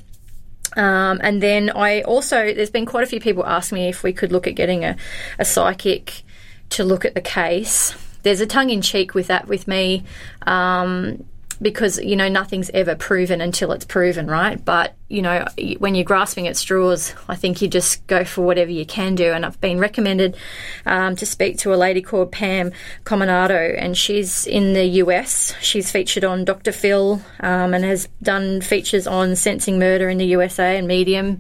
Um, 0.77 1.19
and 1.21 1.41
then 1.41 1.69
I 1.69 2.01
also, 2.01 2.53
there's 2.53 2.69
been 2.69 2.85
quite 2.85 3.03
a 3.03 3.07
few 3.07 3.19
people 3.19 3.45
ask 3.45 3.71
me 3.71 3.89
if 3.89 4.03
we 4.03 4.13
could 4.13 4.31
look 4.31 4.47
at 4.47 4.55
getting 4.55 4.85
a, 4.85 4.95
a 5.37 5.45
psychic 5.45 6.23
to 6.69 6.83
look 6.83 7.03
at 7.03 7.13
the 7.13 7.21
case. 7.21 7.95
There's 8.23 8.39
a 8.39 8.45
tongue 8.45 8.69
in 8.69 8.81
cheek 8.81 9.13
with 9.13 9.27
that 9.27 9.47
with 9.47 9.67
me 9.67 10.03
um, 10.43 11.25
because, 11.61 11.99
you 11.99 12.15
know, 12.15 12.29
nothing's 12.29 12.69
ever 12.69 12.95
proven 12.95 13.41
until 13.41 13.71
it's 13.71 13.85
proven, 13.85 14.27
right? 14.27 14.63
But, 14.63 14.95
you 15.11 15.21
know, 15.21 15.45
when 15.79 15.93
you're 15.93 16.05
grasping 16.05 16.47
at 16.47 16.55
straws, 16.55 17.13
I 17.27 17.35
think 17.35 17.61
you 17.61 17.67
just 17.67 18.05
go 18.07 18.23
for 18.23 18.41
whatever 18.41 18.71
you 18.71 18.85
can 18.85 19.15
do. 19.15 19.31
And 19.31 19.45
I've 19.45 19.59
been 19.59 19.77
recommended 19.77 20.37
um, 20.85 21.17
to 21.17 21.25
speak 21.25 21.57
to 21.59 21.73
a 21.73 21.75
lady 21.75 22.01
called 22.01 22.31
Pam 22.31 22.71
Coronado, 23.03 23.75
and 23.77 23.97
she's 23.97 24.47
in 24.47 24.73
the 24.73 24.85
US. 24.85 25.53
She's 25.61 25.91
featured 25.91 26.23
on 26.23 26.45
Dr. 26.45 26.71
Phil 26.71 27.21
um, 27.41 27.73
and 27.73 27.83
has 27.83 28.07
done 28.23 28.61
features 28.61 29.05
on 29.05 29.35
Sensing 29.35 29.77
Murder 29.79 30.09
in 30.09 30.17
the 30.17 30.25
USA 30.27 30.77
and 30.77 30.87
Medium. 30.87 31.39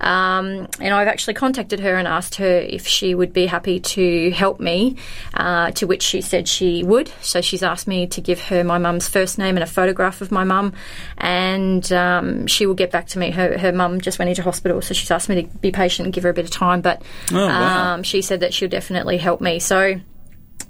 Um, 0.00 0.68
and 0.78 0.92
I've 0.94 1.08
actually 1.08 1.34
contacted 1.34 1.80
her 1.80 1.96
and 1.96 2.06
asked 2.06 2.34
her 2.36 2.58
if 2.58 2.86
she 2.86 3.14
would 3.14 3.32
be 3.32 3.46
happy 3.46 3.80
to 3.80 4.30
help 4.30 4.60
me, 4.60 4.96
uh, 5.34 5.70
to 5.72 5.86
which 5.86 6.02
she 6.02 6.20
said 6.20 6.48
she 6.48 6.84
would. 6.84 7.10
So 7.22 7.40
she's 7.40 7.62
asked 7.62 7.88
me 7.88 8.06
to 8.08 8.20
give 8.20 8.40
her 8.42 8.62
my 8.62 8.78
mum's 8.78 9.08
first 9.08 9.38
name 9.38 9.56
and 9.56 9.64
a 9.64 9.66
photograph 9.66 10.20
of 10.20 10.30
my 10.30 10.44
mum, 10.44 10.74
and 11.16 11.90
um, 11.92 12.46
she 12.46 12.66
will 12.66 12.74
get 12.74 12.90
back 12.90 13.05
to 13.08 13.18
me. 13.18 13.30
Her, 13.30 13.58
her 13.58 13.72
mum 13.72 14.00
just 14.00 14.18
went 14.18 14.28
into 14.28 14.42
hospital, 14.42 14.80
so 14.82 14.94
she's 14.94 15.10
asked 15.10 15.28
me 15.28 15.42
to 15.42 15.48
be 15.58 15.70
patient 15.72 16.06
and 16.06 16.12
give 16.12 16.24
her 16.24 16.30
a 16.30 16.34
bit 16.34 16.44
of 16.44 16.50
time. 16.50 16.80
But 16.80 17.02
Oh, 17.32 17.46
wow. 17.46 17.94
um, 17.94 18.02
she 18.02 18.22
said 18.22 18.40
that 18.40 18.52
she'll 18.54 18.68
definitely 18.68 19.16
help 19.18 19.40
me. 19.40 19.58
So 19.58 20.00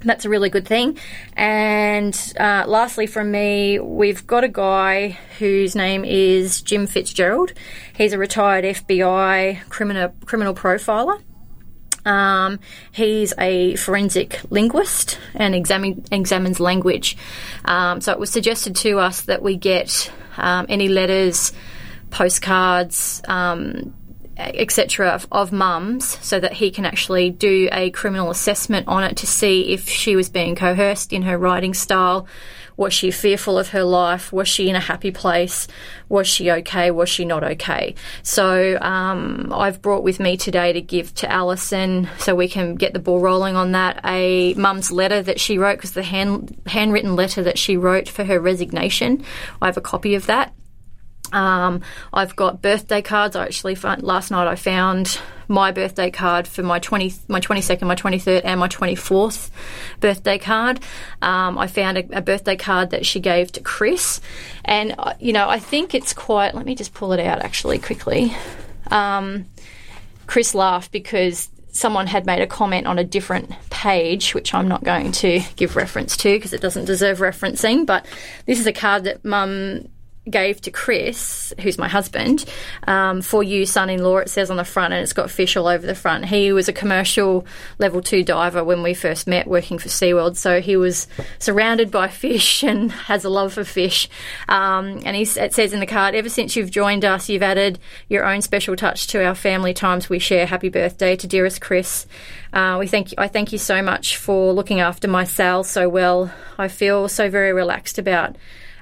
that's 0.03 0.25
a 0.25 0.29
really 0.29 0.49
good 0.49 0.67
thing. 0.67 0.97
And 1.35 2.13
uh, 2.39 2.65
lastly, 2.67 3.07
from 3.07 3.31
me, 3.31 3.79
we've 3.79 4.25
got 4.27 4.43
a 4.43 4.47
guy 4.49 5.17
whose 5.39 5.75
name 5.75 6.05
is 6.05 6.61
Jim 6.61 6.85
Fitzgerald. 6.87 7.53
He's 7.95 8.13
a 8.13 8.17
retired 8.17 8.63
FBI 8.65 9.67
criminal 9.69 10.13
criminal 10.25 10.53
profiler. 10.53 11.21
Um, 12.05 12.59
he's 12.93 13.33
a 13.37 13.75
forensic 13.75 14.39
linguist 14.49 15.19
and 15.33 15.53
examine, 15.53 16.05
examines 16.09 16.59
language. 16.59 17.17
Um, 17.65 17.99
so 17.99 18.13
it 18.13 18.19
was 18.19 18.29
suggested 18.29 18.77
to 18.77 18.99
us 18.99 19.23
that 19.23 19.41
we 19.41 19.57
get 19.57 20.09
um, 20.37 20.67
any 20.69 20.87
letters, 20.87 21.51
postcards, 22.09 23.21
um, 23.27 23.93
etc. 24.37 25.09
Of, 25.09 25.27
of 25.31 25.51
mums, 25.51 26.17
so 26.25 26.39
that 26.39 26.53
he 26.53 26.71
can 26.71 26.85
actually 26.85 27.31
do 27.31 27.69
a 27.71 27.89
criminal 27.91 28.29
assessment 28.29 28.87
on 28.87 29.03
it 29.03 29.17
to 29.17 29.27
see 29.27 29.73
if 29.73 29.89
she 29.89 30.15
was 30.15 30.29
being 30.29 30.55
coerced 30.55 31.11
in 31.11 31.23
her 31.23 31.37
writing 31.37 31.73
style. 31.73 32.27
Was 32.77 32.93
she 32.93 33.09
fearful 33.09 33.57
of 33.57 33.69
her 33.69 33.83
life? 33.83 34.31
Was 34.31 34.47
she 34.47 34.69
in 34.69 34.75
a 34.75 34.79
happy 34.79 35.09
place? 35.09 35.67
Was 36.09 36.27
she 36.27 36.51
okay? 36.51 36.91
Was 36.91 37.09
she 37.09 37.25
not 37.25 37.43
okay? 37.43 37.95
So 38.21 38.77
um, 38.79 39.51
I've 39.51 39.81
brought 39.81 40.03
with 40.03 40.19
me 40.19 40.37
today 40.37 40.73
to 40.73 40.81
give 40.81 41.13
to 41.15 41.31
Alison 41.31 42.07
so 42.19 42.35
we 42.35 42.47
can 42.47 42.75
get 42.75 42.93
the 42.93 42.99
ball 42.99 43.19
rolling 43.19 43.55
on 43.55 43.71
that. 43.71 43.99
A 44.05 44.53
mum's 44.53 44.91
letter 44.91 45.23
that 45.23 45.39
she 45.39 45.57
wrote, 45.57 45.77
because 45.77 45.93
the 45.93 46.03
hand, 46.03 46.55
handwritten 46.67 47.15
letter 47.15 47.41
that 47.41 47.57
she 47.57 47.77
wrote 47.77 48.07
for 48.07 48.23
her 48.25 48.39
resignation, 48.39 49.25
I 49.59 49.65
have 49.65 49.77
a 49.77 49.81
copy 49.81 50.13
of 50.13 50.27
that. 50.27 50.53
Um, 51.33 51.81
I've 52.13 52.35
got 52.35 52.61
birthday 52.61 53.01
cards. 53.01 53.35
I 53.35 53.45
actually 53.45 53.75
found, 53.75 54.03
last 54.03 54.31
night 54.31 54.47
I 54.47 54.55
found 54.55 55.19
my 55.47 55.71
birthday 55.71 56.11
card 56.11 56.47
for 56.47 56.63
my 56.63 56.79
twenty, 56.79 57.13
my 57.27 57.39
twenty 57.39 57.61
second, 57.61 57.87
my 57.87 57.95
twenty 57.95 58.19
third, 58.19 58.43
and 58.43 58.59
my 58.59 58.67
twenty 58.67 58.95
fourth 58.95 59.51
birthday 59.99 60.37
card. 60.37 60.79
Um, 61.21 61.57
I 61.57 61.67
found 61.67 61.97
a, 61.97 62.17
a, 62.17 62.21
birthday 62.21 62.55
card 62.55 62.89
that 62.91 63.05
she 63.05 63.19
gave 63.19 63.51
to 63.53 63.61
Chris, 63.61 64.19
and 64.65 64.95
uh, 64.97 65.13
you 65.19 65.33
know 65.33 65.47
I 65.47 65.59
think 65.59 65.93
it's 65.93 66.13
quite. 66.13 66.53
Let 66.53 66.65
me 66.65 66.75
just 66.75 66.93
pull 66.93 67.13
it 67.13 67.19
out 67.19 67.39
actually 67.39 67.79
quickly. 67.79 68.35
Um, 68.91 69.45
Chris 70.27 70.53
laughed 70.53 70.91
because 70.91 71.49
someone 71.71 72.07
had 72.07 72.25
made 72.25 72.41
a 72.41 72.47
comment 72.47 72.87
on 72.87 72.97
a 72.99 73.03
different 73.03 73.51
page, 73.69 74.33
which 74.33 74.53
I'm 74.53 74.67
not 74.67 74.83
going 74.83 75.11
to 75.13 75.41
give 75.55 75.75
reference 75.75 76.17
to 76.17 76.33
because 76.33 76.51
it 76.51 76.59
doesn't 76.59 76.85
deserve 76.85 77.19
referencing. 77.19 77.85
But 77.85 78.05
this 78.45 78.59
is 78.59 78.67
a 78.67 78.73
card 78.73 79.03
that 79.05 79.23
Mum 79.23 79.87
gave 80.29 80.61
to 80.61 80.71
Chris, 80.71 81.53
who's 81.61 81.77
my 81.77 81.87
husband, 81.87 82.45
um, 82.87 83.21
for 83.21 83.43
you, 83.43 83.65
son 83.65 83.89
in 83.89 84.03
law, 84.03 84.17
it 84.17 84.29
says 84.29 84.49
on 84.49 84.57
the 84.57 84.65
front, 84.65 84.93
and 84.93 85.03
it's 85.03 85.13
got 85.13 85.31
fish 85.31 85.55
all 85.55 85.67
over 85.67 85.85
the 85.85 85.95
front. 85.95 86.25
He 86.25 86.51
was 86.51 86.67
a 86.67 86.73
commercial 86.73 87.45
level 87.79 88.01
two 88.01 88.23
diver 88.23 88.63
when 88.63 88.83
we 88.83 88.93
first 88.93 89.27
met 89.27 89.47
working 89.47 89.77
for 89.77 89.89
SeaWorld, 89.89 90.37
so 90.37 90.61
he 90.61 90.77
was 90.77 91.07
surrounded 91.39 91.91
by 91.91 92.07
fish 92.07 92.63
and 92.67 92.91
has 92.91 93.25
a 93.25 93.29
love 93.29 93.53
for 93.53 93.63
fish. 93.63 94.09
Um, 94.47 95.01
and 95.05 95.15
he, 95.15 95.23
it 95.23 95.53
says 95.53 95.73
in 95.73 95.79
the 95.79 95.85
card, 95.85 96.15
ever 96.15 96.29
since 96.29 96.55
you've 96.55 96.71
joined 96.71 97.05
us, 97.05 97.29
you've 97.29 97.43
added 97.43 97.79
your 98.09 98.25
own 98.25 98.41
special 98.41 98.75
touch 98.75 99.07
to 99.07 99.25
our 99.25 99.35
family 99.35 99.73
times 99.73 100.09
we 100.09 100.19
share. 100.19 100.45
Happy 100.45 100.69
birthday 100.69 101.15
to 101.15 101.27
dearest 101.27 101.61
Chris. 101.61 102.05
Uh, 102.53 102.77
we 102.79 102.87
thank 102.87 103.11
you, 103.11 103.15
I 103.17 103.27
thank 103.27 103.51
you 103.51 103.57
so 103.57 103.81
much 103.81 104.17
for 104.17 104.53
looking 104.53 104.79
after 104.79 105.07
my 105.07 105.23
Sal 105.23 105.63
so 105.63 105.89
well. 105.89 106.31
I 106.57 106.67
feel 106.67 107.07
so 107.07 107.29
very 107.29 107.53
relaxed 107.53 107.99
about 107.99 108.35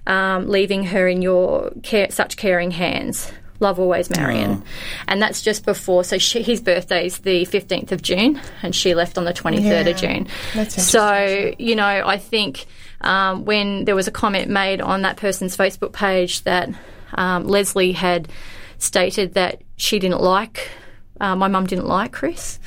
um, 0.07 0.47
leaving 0.47 0.83
her 0.85 1.07
in 1.07 1.21
your 1.21 1.71
care, 1.83 2.09
such 2.11 2.37
caring 2.37 2.71
hands. 2.71 3.31
Love 3.59 3.79
always, 3.79 4.09
Marion. 4.09 4.61
Oh. 4.63 4.67
And 5.07 5.21
that's 5.21 5.41
just 5.41 5.65
before. 5.65 6.03
So 6.03 6.17
she, 6.17 6.41
his 6.41 6.59
birthday's 6.59 7.19
the 7.19 7.45
15th 7.45 7.91
of 7.91 8.01
June, 8.01 8.41
and 8.61 8.75
she 8.75 8.93
left 8.93 9.17
on 9.17 9.23
the 9.23 9.33
23rd 9.33 9.63
yeah, 9.63 9.81
of 9.81 9.97
June. 9.97 10.67
so, 10.69 11.53
you 11.57 11.75
know, 11.75 12.03
I 12.05 12.17
think 12.17 12.65
um, 13.01 13.45
when 13.45 13.85
there 13.85 13.95
was 13.95 14.07
a 14.07 14.11
comment 14.11 14.49
made 14.49 14.81
on 14.81 15.03
that 15.03 15.17
person's 15.17 15.55
Facebook 15.55 15.93
page 15.93 16.41
that 16.43 16.69
um, 17.13 17.45
Leslie 17.45 17.93
had 17.93 18.27
stated 18.77 19.35
that 19.35 19.61
she 19.77 19.99
didn't 19.99 20.21
like, 20.21 20.69
uh, 21.21 21.35
my 21.35 21.47
mum 21.47 21.65
didn't 21.65 21.87
like 21.87 22.11
Chris 22.11 22.59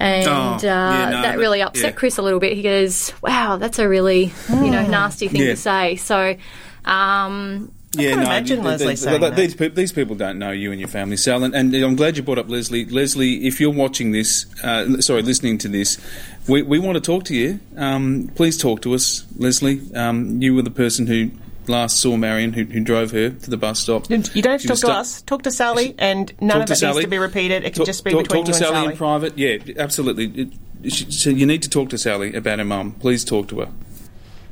and 0.00 0.26
oh, 0.26 0.32
uh, 0.32 0.58
yeah, 0.62 1.10
no, 1.10 1.22
that 1.22 1.38
really 1.38 1.60
upset 1.60 1.92
yeah. 1.92 1.96
Chris 1.98 2.16
a 2.16 2.22
little 2.22 2.40
bit. 2.40 2.54
He 2.54 2.62
goes, 2.62 3.12
"Wow, 3.22 3.56
that's 3.56 3.78
a 3.78 3.88
really 3.88 4.32
you 4.48 4.70
know 4.70 4.84
hmm. 4.84 4.90
nasty 4.90 5.28
thing 5.28 5.42
yeah. 5.42 5.48
to 5.48 5.56
say." 5.56 5.96
So. 5.96 6.36
Um, 6.84 7.72
yeah, 7.92 8.14
no, 8.14 8.22
imagine 8.22 8.62
Leslie 8.62 8.94
saying 8.94 9.34
these, 9.34 9.54
people, 9.56 9.74
these 9.74 9.90
people 9.90 10.14
don't 10.14 10.38
know 10.38 10.52
you 10.52 10.70
and 10.70 10.78
your 10.78 10.88
family, 10.88 11.16
Sal, 11.16 11.42
and, 11.42 11.56
and, 11.56 11.74
I'm 11.74 11.96
glad 11.96 12.16
you 12.16 12.22
brought 12.22 12.38
up 12.38 12.48
Leslie. 12.48 12.84
Leslie, 12.84 13.44
if 13.44 13.60
you're 13.60 13.72
watching 13.72 14.12
this, 14.12 14.46
uh, 14.62 15.00
sorry, 15.00 15.22
listening 15.22 15.58
to 15.58 15.68
this, 15.68 15.98
we, 16.46 16.62
we 16.62 16.78
want 16.78 16.94
to 16.94 17.00
talk 17.00 17.24
to 17.24 17.34
you. 17.34 17.58
Um, 17.76 18.30
please 18.36 18.56
talk 18.56 18.80
to 18.82 18.94
us, 18.94 19.26
Leslie. 19.36 19.80
Um, 19.96 20.40
you 20.40 20.54
were 20.54 20.62
the 20.62 20.70
person 20.70 21.08
who 21.08 21.32
last 21.70 22.00
saw 22.00 22.16
Marion, 22.16 22.52
who, 22.52 22.64
who 22.64 22.80
drove 22.80 23.12
her 23.12 23.30
to 23.30 23.50
the 23.50 23.56
bus 23.56 23.80
stop. 23.80 24.10
You 24.10 24.18
don't 24.18 24.52
have 24.52 24.60
to 24.62 24.68
talk 24.68 24.78
to 24.78 24.88
us. 24.88 25.22
Talk 25.22 25.42
to 25.42 25.50
Sally, 25.50 25.94
and 25.98 26.32
none 26.40 26.62
of 26.62 26.70
it 26.70 26.76
Sally. 26.76 26.94
needs 26.94 27.04
to 27.04 27.10
be 27.10 27.18
repeated. 27.18 27.64
It 27.64 27.70
can 27.70 27.80
talk, 27.80 27.86
just 27.86 28.04
be 28.04 28.10
talk, 28.10 28.24
between 28.24 28.44
talk 28.44 28.52
to 28.52 28.58
Sally, 28.58 28.74
Sally 28.74 28.92
in 28.92 28.96
private. 28.96 29.38
Yeah, 29.38 29.58
absolutely. 29.78 30.52
It, 30.82 30.92
so 30.92 31.30
you 31.30 31.46
need 31.46 31.62
to 31.62 31.70
talk 31.70 31.90
to 31.90 31.98
Sally 31.98 32.34
about 32.34 32.58
her 32.58 32.64
mum. 32.64 32.92
Please 32.92 33.24
talk 33.24 33.48
to 33.48 33.60
her. 33.60 33.68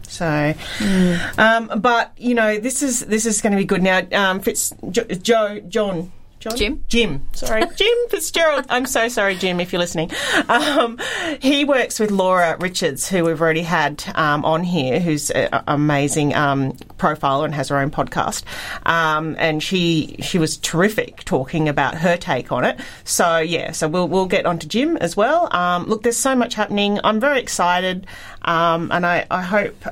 So, 0.09 0.25
mm. 0.25 1.39
um, 1.39 1.81
but 1.81 2.13
you 2.17 2.35
know, 2.35 2.59
this 2.59 2.83
is 2.83 3.01
this 3.01 3.27
is 3.27 3.43
going 3.43 3.53
to 3.53 3.59
be 3.59 3.65
good 3.65 3.83
now. 3.83 4.07
Um, 4.13 4.41
Fitz, 4.41 4.73
Joe, 4.91 5.61
John, 5.69 6.11
John? 6.41 6.57
Jim. 6.57 6.85
Jim. 6.89 7.29
Sorry, 7.33 7.63
Jim 7.77 7.97
Fitzgerald. 8.11 8.67
I'm 8.69 8.87
so 8.87 9.09
sorry, 9.09 9.35
Jim, 9.37 9.59
if 9.61 9.73
you're 9.73 9.81
listening. 9.81 10.11
Um, 10.49 10.99
he 11.41 11.65
works 11.65 11.99
with 11.99 12.11
Laura 12.11 12.57
Richards, 12.61 13.09
who 13.09 13.25
we've 13.25 13.41
already 13.41 13.63
had 13.63 14.05
um, 14.15 14.45
on 14.45 14.63
here, 14.63 15.01
who's 15.01 15.31
an 15.31 15.49
amazing 15.67 16.35
um, 16.35 16.73
profiler 16.99 17.45
and 17.45 17.55
has 17.55 17.69
her 17.69 17.79
own 17.79 17.91
podcast. 17.91 18.45
Um, 18.87 19.35
and 19.39 19.63
she 19.63 20.17
she 20.21 20.39
was 20.39 20.57
terrific 20.57 21.25
talking 21.25 21.69
about 21.69 21.97
her 21.97 22.17
take 22.17 22.53
on 22.53 22.65
it. 22.65 22.79
So 23.05 23.39
yeah, 23.39 23.73
so 23.73 23.89
we'll 23.89 24.09
we'll 24.09 24.27
get 24.27 24.47
on 24.47 24.59
to 24.61 24.69
Jim 24.69 24.97
as 24.99 25.17
well. 25.17 25.53
Um, 25.55 25.87
look, 25.87 26.03
there's 26.03 26.17
so 26.17 26.37
much 26.37 26.55
happening. 26.55 27.01
I'm 27.03 27.19
very 27.21 27.41
excited, 27.41 28.07
um, 28.43 28.93
and 28.93 29.05
I 29.05 29.27
I 29.31 29.43
hope 29.43 29.87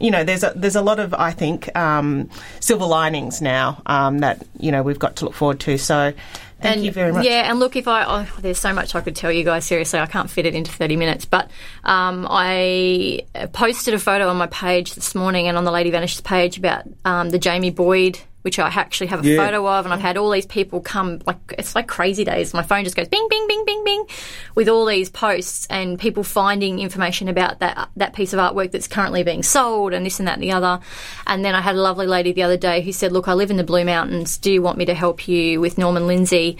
you 0.00 0.10
know, 0.10 0.24
there's 0.24 0.42
a 0.42 0.52
there's 0.56 0.76
a 0.76 0.82
lot 0.82 0.98
of 0.98 1.14
I 1.14 1.30
think 1.30 1.74
um, 1.76 2.30
silver 2.58 2.86
linings 2.86 3.40
now 3.40 3.82
um, 3.86 4.18
that 4.18 4.42
you 4.58 4.72
know 4.72 4.82
we've 4.82 4.98
got 4.98 5.16
to 5.16 5.26
look 5.26 5.34
forward 5.34 5.60
to. 5.60 5.78
So. 5.78 6.12
Thank 6.60 6.76
and, 6.76 6.84
you 6.84 6.92
very 6.92 7.10
much. 7.10 7.24
Yeah, 7.24 7.50
and 7.50 7.58
look, 7.58 7.74
if 7.74 7.88
I 7.88 8.04
oh, 8.06 8.40
there's 8.42 8.58
so 8.58 8.74
much 8.74 8.94
I 8.94 9.00
could 9.00 9.16
tell 9.16 9.32
you 9.32 9.44
guys. 9.44 9.64
Seriously, 9.64 9.98
I 9.98 10.04
can't 10.04 10.28
fit 10.28 10.44
it 10.44 10.54
into 10.54 10.70
30 10.70 10.96
minutes. 10.96 11.24
But 11.24 11.50
um, 11.84 12.26
I 12.28 13.22
posted 13.54 13.94
a 13.94 13.98
photo 13.98 14.28
on 14.28 14.36
my 14.36 14.46
page 14.48 14.94
this 14.94 15.14
morning 15.14 15.48
and 15.48 15.56
on 15.56 15.64
the 15.64 15.70
Lady 15.70 15.90
Vanishes 15.90 16.20
page 16.20 16.58
about 16.58 16.84
um, 17.06 17.30
the 17.30 17.38
Jamie 17.38 17.70
Boyd 17.70 18.18
which 18.42 18.58
I 18.58 18.68
actually 18.68 19.08
have 19.08 19.24
a 19.24 19.28
yeah. 19.28 19.36
photo 19.36 19.68
of, 19.68 19.84
and 19.84 19.92
I've 19.92 20.00
had 20.00 20.16
all 20.16 20.30
these 20.30 20.46
people 20.46 20.80
come 20.80 21.20
like 21.26 21.38
it's 21.58 21.74
like 21.74 21.86
crazy 21.86 22.24
days. 22.24 22.54
My 22.54 22.62
phone 22.62 22.84
just 22.84 22.96
goes 22.96 23.08
bing, 23.08 23.26
bing, 23.28 23.46
bing, 23.46 23.64
bing, 23.64 23.84
bing, 23.84 24.06
with 24.54 24.68
all 24.68 24.86
these 24.86 25.10
posts 25.10 25.66
and 25.68 25.98
people 25.98 26.22
finding 26.22 26.78
information 26.78 27.28
about 27.28 27.60
that 27.60 27.90
that 27.96 28.14
piece 28.14 28.32
of 28.32 28.38
artwork 28.38 28.70
that's 28.70 28.88
currently 28.88 29.22
being 29.22 29.42
sold 29.42 29.92
and 29.92 30.04
this 30.04 30.18
and 30.18 30.28
that 30.28 30.34
and 30.34 30.42
the 30.42 30.52
other. 30.52 30.80
And 31.26 31.44
then 31.44 31.54
I 31.54 31.60
had 31.60 31.74
a 31.74 31.80
lovely 31.80 32.06
lady 32.06 32.32
the 32.32 32.42
other 32.42 32.56
day 32.56 32.80
who 32.80 32.92
said, 32.92 33.12
"Look, 33.12 33.28
I 33.28 33.34
live 33.34 33.50
in 33.50 33.56
the 33.56 33.64
Blue 33.64 33.84
Mountains. 33.84 34.38
Do 34.38 34.52
you 34.52 34.62
want 34.62 34.78
me 34.78 34.84
to 34.86 34.94
help 34.94 35.28
you 35.28 35.60
with 35.60 35.78
Norman 35.78 36.06
Lindsay?" 36.06 36.56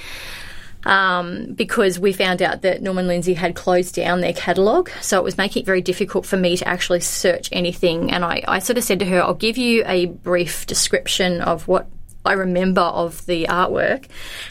Um, 0.84 1.52
because 1.54 1.98
we 1.98 2.12
found 2.12 2.42
out 2.42 2.62
that 2.62 2.82
Norman 2.82 3.06
Lindsay 3.06 3.34
had 3.34 3.54
closed 3.54 3.94
down 3.94 4.20
their 4.20 4.32
catalogue. 4.32 4.90
So 5.00 5.18
it 5.18 5.24
was 5.24 5.36
making 5.36 5.62
it 5.62 5.66
very 5.66 5.82
difficult 5.82 6.26
for 6.26 6.36
me 6.36 6.56
to 6.56 6.66
actually 6.66 7.00
search 7.00 7.48
anything. 7.52 8.12
And 8.12 8.24
I, 8.24 8.42
I 8.48 8.58
sort 8.58 8.78
of 8.78 8.84
said 8.84 8.98
to 9.00 9.06
her, 9.06 9.22
I'll 9.22 9.34
give 9.34 9.58
you 9.58 9.82
a 9.86 10.06
brief 10.06 10.66
description 10.66 11.40
of 11.42 11.68
what 11.68 11.86
I 12.24 12.32
remember 12.32 12.82
of 12.82 13.24
the 13.26 13.46
artwork. 13.46 14.06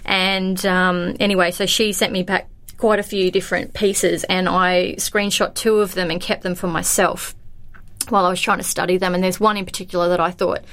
And 0.06 0.64
um, 0.66 1.16
anyway, 1.20 1.52
so 1.52 1.66
she 1.66 1.94
sent 1.94 2.12
me 2.12 2.24
back 2.24 2.48
quite 2.78 3.00
a 3.00 3.04
few 3.04 3.30
different 3.30 3.74
pieces, 3.74 4.24
and 4.24 4.48
I 4.48 4.96
screenshot 4.98 5.54
two 5.54 5.80
of 5.80 5.94
them 5.94 6.10
and 6.10 6.22
kept 6.22 6.44
them 6.44 6.56
for 6.56 6.68
myself 6.68 7.36
while 8.08 8.26
I 8.26 8.30
was 8.30 8.42
trying 8.42 8.58
to 8.58 8.64
study 8.64 8.98
them. 8.98 9.14
And 9.14 9.24
there's 9.24 9.40
one 9.40 9.58
in 9.58 9.66
particular 9.66 10.10
that 10.10 10.20
I 10.20 10.32
thought 10.32 10.64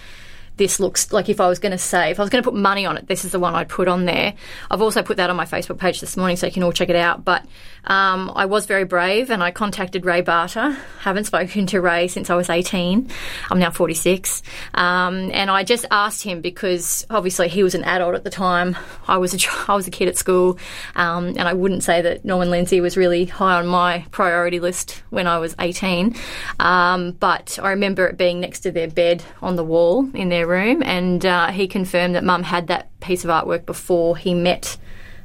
this 0.56 0.80
looks 0.80 1.12
like 1.12 1.28
if 1.28 1.40
I 1.40 1.48
was 1.48 1.58
going 1.58 1.72
to 1.72 1.78
say, 1.78 2.10
if 2.10 2.18
I 2.18 2.22
was 2.22 2.30
going 2.30 2.42
to 2.42 2.50
put 2.50 2.58
money 2.58 2.86
on 2.86 2.96
it, 2.96 3.06
this 3.06 3.24
is 3.24 3.32
the 3.32 3.38
one 3.38 3.54
I'd 3.54 3.68
put 3.68 3.88
on 3.88 4.04
there. 4.04 4.34
I've 4.70 4.82
also 4.82 5.02
put 5.02 5.18
that 5.18 5.30
on 5.30 5.36
my 5.36 5.44
Facebook 5.44 5.78
page 5.78 6.00
this 6.00 6.16
morning 6.16 6.36
so 6.36 6.46
you 6.46 6.52
can 6.52 6.62
all 6.62 6.72
check 6.72 6.88
it 6.88 6.96
out. 6.96 7.24
But 7.24 7.44
um, 7.84 8.32
I 8.34 8.46
was 8.46 8.66
very 8.66 8.84
brave 8.84 9.30
and 9.30 9.42
I 9.42 9.50
contacted 9.50 10.04
Ray 10.04 10.22
Barter. 10.22 10.76
Haven't 11.00 11.24
spoken 11.24 11.66
to 11.66 11.80
Ray 11.80 12.08
since 12.08 12.30
I 12.30 12.34
was 12.34 12.50
18. 12.50 13.10
I'm 13.50 13.58
now 13.58 13.70
46. 13.70 14.42
Um, 14.74 15.30
and 15.32 15.50
I 15.50 15.62
just 15.62 15.84
asked 15.90 16.22
him 16.22 16.40
because 16.40 17.06
obviously 17.10 17.48
he 17.48 17.62
was 17.62 17.74
an 17.74 17.84
adult 17.84 18.14
at 18.14 18.24
the 18.24 18.30
time. 18.30 18.76
I 19.06 19.18
was 19.18 19.34
a, 19.34 19.70
I 19.70 19.74
was 19.74 19.86
a 19.86 19.90
kid 19.90 20.08
at 20.08 20.16
school. 20.16 20.58
Um, 20.94 21.28
and 21.28 21.42
I 21.42 21.52
wouldn't 21.52 21.84
say 21.84 22.02
that 22.02 22.24
Norman 22.24 22.50
Lindsay 22.50 22.80
was 22.80 22.96
really 22.96 23.26
high 23.26 23.58
on 23.58 23.66
my 23.66 24.06
priority 24.10 24.58
list 24.58 25.02
when 25.10 25.26
I 25.26 25.38
was 25.38 25.54
18. 25.58 26.16
Um, 26.58 27.12
but 27.12 27.58
I 27.62 27.70
remember 27.70 28.06
it 28.06 28.16
being 28.16 28.40
next 28.40 28.60
to 28.60 28.72
their 28.72 28.88
bed 28.88 29.22
on 29.42 29.56
the 29.56 29.64
wall 29.64 30.08
in 30.14 30.28
their 30.28 30.45
room, 30.46 30.82
and 30.82 31.24
uh, 31.24 31.48
he 31.48 31.68
confirmed 31.68 32.14
that 32.14 32.24
Mum 32.24 32.42
had 32.42 32.68
that 32.68 32.88
piece 33.00 33.24
of 33.24 33.30
artwork 33.30 33.66
before 33.66 34.16
he 34.16 34.34
met 34.34 34.76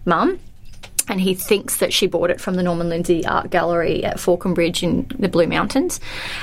Mum. 0.06 0.40
And 1.08 1.20
he 1.20 1.34
thinks 1.34 1.78
that 1.78 1.92
she 1.92 2.08
bought 2.08 2.30
it 2.30 2.40
from 2.40 2.56
the 2.56 2.64
Norman 2.64 2.88
Lindsay 2.88 3.26
Art 3.26 3.50
Gallery 3.50 4.04
at 4.06 4.18
Faulconbridge 4.18 4.82
in 4.82 5.12
the 5.20 5.28
Blue 5.28 5.48
Mountains. 5.48 6.00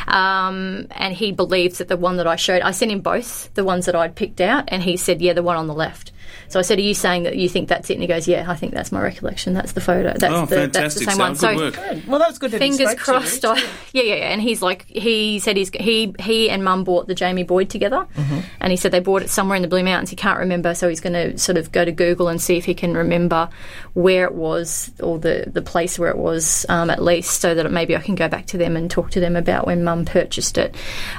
Um, 0.08 0.88
and 0.90 1.14
he 1.14 1.32
believes 1.32 1.78
that 1.78 1.88
the 1.88 1.96
one 1.96 2.18
that 2.18 2.26
I 2.26 2.36
showed, 2.36 2.60
I 2.60 2.72
sent 2.72 2.90
him 2.90 3.00
both 3.00 3.54
the 3.54 3.64
ones 3.64 3.86
that 3.86 3.94
I'd 3.94 4.14
picked 4.14 4.42
out, 4.42 4.64
and 4.68 4.82
he 4.82 4.98
said, 4.98 5.22
yeah, 5.22 5.32
the 5.32 5.44
one 5.44 5.56
on 5.56 5.68
the 5.68 5.74
left. 5.74 6.12
So 6.48 6.58
I 6.58 6.62
said, 6.62 6.78
"Are 6.78 6.82
you 6.82 6.94
saying 6.94 7.24
that 7.24 7.36
you 7.36 7.48
think 7.48 7.68
that's 7.68 7.90
it?" 7.90 7.94
And 7.94 8.02
he 8.02 8.08
goes, 8.08 8.26
"Yeah, 8.28 8.44
I 8.50 8.54
think 8.56 8.72
that's 8.74 8.90
my 8.92 9.00
recollection. 9.02 9.54
That's 9.54 9.72
the 9.72 9.80
photo. 9.80 10.14
That's 10.16 10.24
Oh, 10.34 10.46
the 10.46 10.68
that's 10.68 10.94
the 10.94 11.04
fantastic, 11.04 11.08
same 11.08 11.16
Sal. 11.16 11.54
one." 11.54 11.72
Good 11.72 11.74
so 11.74 11.90
work. 11.94 12.02
Well, 12.06 12.18
that 12.18 12.28
was 12.28 12.38
good. 12.38 12.50
Fingers 12.52 12.78
spoke 12.90 12.98
you. 12.98 13.04
crossed. 13.04 13.44
I, 13.44 13.56
yeah, 13.92 14.02
yeah, 14.02 14.14
yeah. 14.14 14.32
And 14.32 14.40
he's 14.40 14.62
like, 14.62 14.86
he 14.86 15.38
said 15.38 15.56
he's 15.56 15.70
he 15.70 16.14
he 16.20 16.48
and 16.50 16.64
Mum 16.64 16.84
bought 16.84 17.06
the 17.06 17.14
Jamie 17.14 17.42
Boyd 17.44 17.70
together, 17.70 18.06
Mm-hmm. 18.16 18.38
and 18.60 18.70
he 18.70 18.76
said 18.76 18.92
they 18.92 19.00
bought 19.00 19.22
it 19.22 19.30
somewhere 19.30 19.56
in 19.56 19.62
the 19.62 19.68
Blue 19.68 19.82
Mountains. 19.84 20.10
He 20.10 20.16
can't 20.16 20.38
remember, 20.38 20.74
so 20.74 20.88
he's 20.88 21.00
going 21.00 21.12
to 21.14 21.38
sort 21.38 21.58
of 21.58 21.70
go 21.72 21.84
to 21.84 21.92
Google 21.92 22.28
and 22.28 22.40
see 22.40 22.56
if 22.56 22.64
he 22.64 22.74
can 22.74 22.94
remember 22.94 23.48
where 23.94 24.24
it 24.24 24.34
was 24.34 24.90
or 25.00 25.18
the 25.18 25.44
the 25.52 25.62
place 25.62 25.98
where 25.98 26.10
it 26.10 26.18
was 26.18 26.64
um, 26.68 26.90
at 26.90 27.02
least, 27.02 27.40
so 27.40 27.54
that 27.54 27.70
maybe 27.70 27.96
I 27.96 28.00
can 28.00 28.14
go 28.14 28.28
back 28.28 28.46
to 28.46 28.58
them 28.58 28.76
and 28.76 28.90
talk 28.90 29.10
to 29.12 29.20
them 29.20 29.36
about 29.36 29.66
when 29.66 29.84
Mum 29.84 30.04
purchased 30.04 30.58
it, 30.58 30.74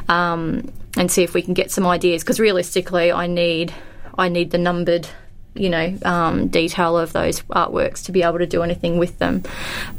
um, 0.07 0.72
and 0.97 1.12
see 1.12 1.24
if 1.24 1.34
we 1.34 1.41
can 1.41 1.53
get 1.53 1.72
some 1.72 1.86
ideas. 1.86 2.24
Because 2.24 2.39
realistically, 2.39 3.12
I 3.12 3.28
need 3.28 3.74
I 4.20 4.28
need 4.28 4.51
the 4.51 4.57
numbered 4.57 5.07
you 5.60 5.70
know, 5.70 5.95
um, 6.03 6.47
detail 6.47 6.97
of 6.97 7.14
those 7.14 7.41
artworks 7.43 8.05
to 8.05 8.12
be 8.12 8.24
able 8.24 8.39
to 8.39 8.47
do 8.47 8.64
anything 8.64 8.97
with 8.97 9.18
them. 9.20 9.43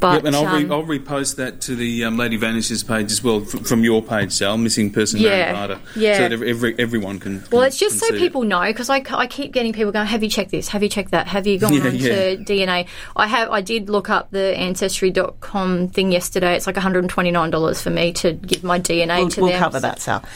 But 0.00 0.14
Yep, 0.14 0.24
and 0.24 0.36
I'll, 0.36 0.46
re- 0.56 0.64
um, 0.64 0.72
I'll 0.72 0.82
repost 0.84 1.36
that 1.36 1.60
to 1.62 1.76
the 1.76 2.04
um, 2.04 2.16
Lady 2.16 2.36
Vanishes 2.36 2.82
page 2.82 3.12
as 3.12 3.22
well 3.22 3.42
f- 3.42 3.66
from 3.66 3.84
your 3.84 4.02
page, 4.02 4.32
Sal, 4.32 4.56
missing 4.58 4.90
person 4.90 5.20
Yeah, 5.20 5.52
Mary 5.66 5.80
yeah. 5.96 6.14
so 6.16 6.22
that 6.22 6.32
every, 6.32 6.50
every, 6.50 6.74
everyone 6.78 7.18
can. 7.20 7.40
Well, 7.52 7.60
can- 7.60 7.68
it's 7.68 7.78
just 7.78 7.98
so 7.98 8.06
see 8.08 8.16
it. 8.16 8.18
people 8.18 8.42
know 8.44 8.62
because 8.64 8.88
I, 8.90 9.04
I 9.10 9.26
keep 9.26 9.52
getting 9.52 9.72
people 9.72 9.92
going. 9.92 10.06
Have 10.06 10.22
you 10.22 10.30
checked 10.30 10.50
this? 10.50 10.68
Have 10.68 10.82
you 10.82 10.88
checked 10.88 11.10
that? 11.10 11.26
Have 11.28 11.46
you 11.46 11.58
gone 11.58 11.74
Yeah, 11.80 11.84
on 11.86 11.94
yeah. 11.96 12.08
to 12.08 12.36
DNA? 12.38 12.86
I 13.16 13.26
have. 13.26 13.50
I 13.50 13.60
did 13.60 13.88
look 13.90 14.08
up 14.10 14.30
the 14.30 14.56
ancestry.com 14.56 15.88
thing 15.88 16.12
yesterday. 16.12 16.54
It's 16.56 16.66
like 16.66 16.76
one 16.76 16.82
hundred 16.82 17.00
and 17.00 17.10
twenty 17.10 17.30
nine 17.30 17.50
dollars 17.50 17.80
for 17.82 17.90
me 17.90 18.12
to 18.14 18.32
give 18.32 18.64
my 18.64 18.78
DNA 18.78 19.18
We'll, 19.18 19.28
to 19.30 19.40
we'll 19.42 19.50
them. 19.50 19.58
cover 19.60 19.80
that, 19.80 20.00
Sal. 20.00 20.24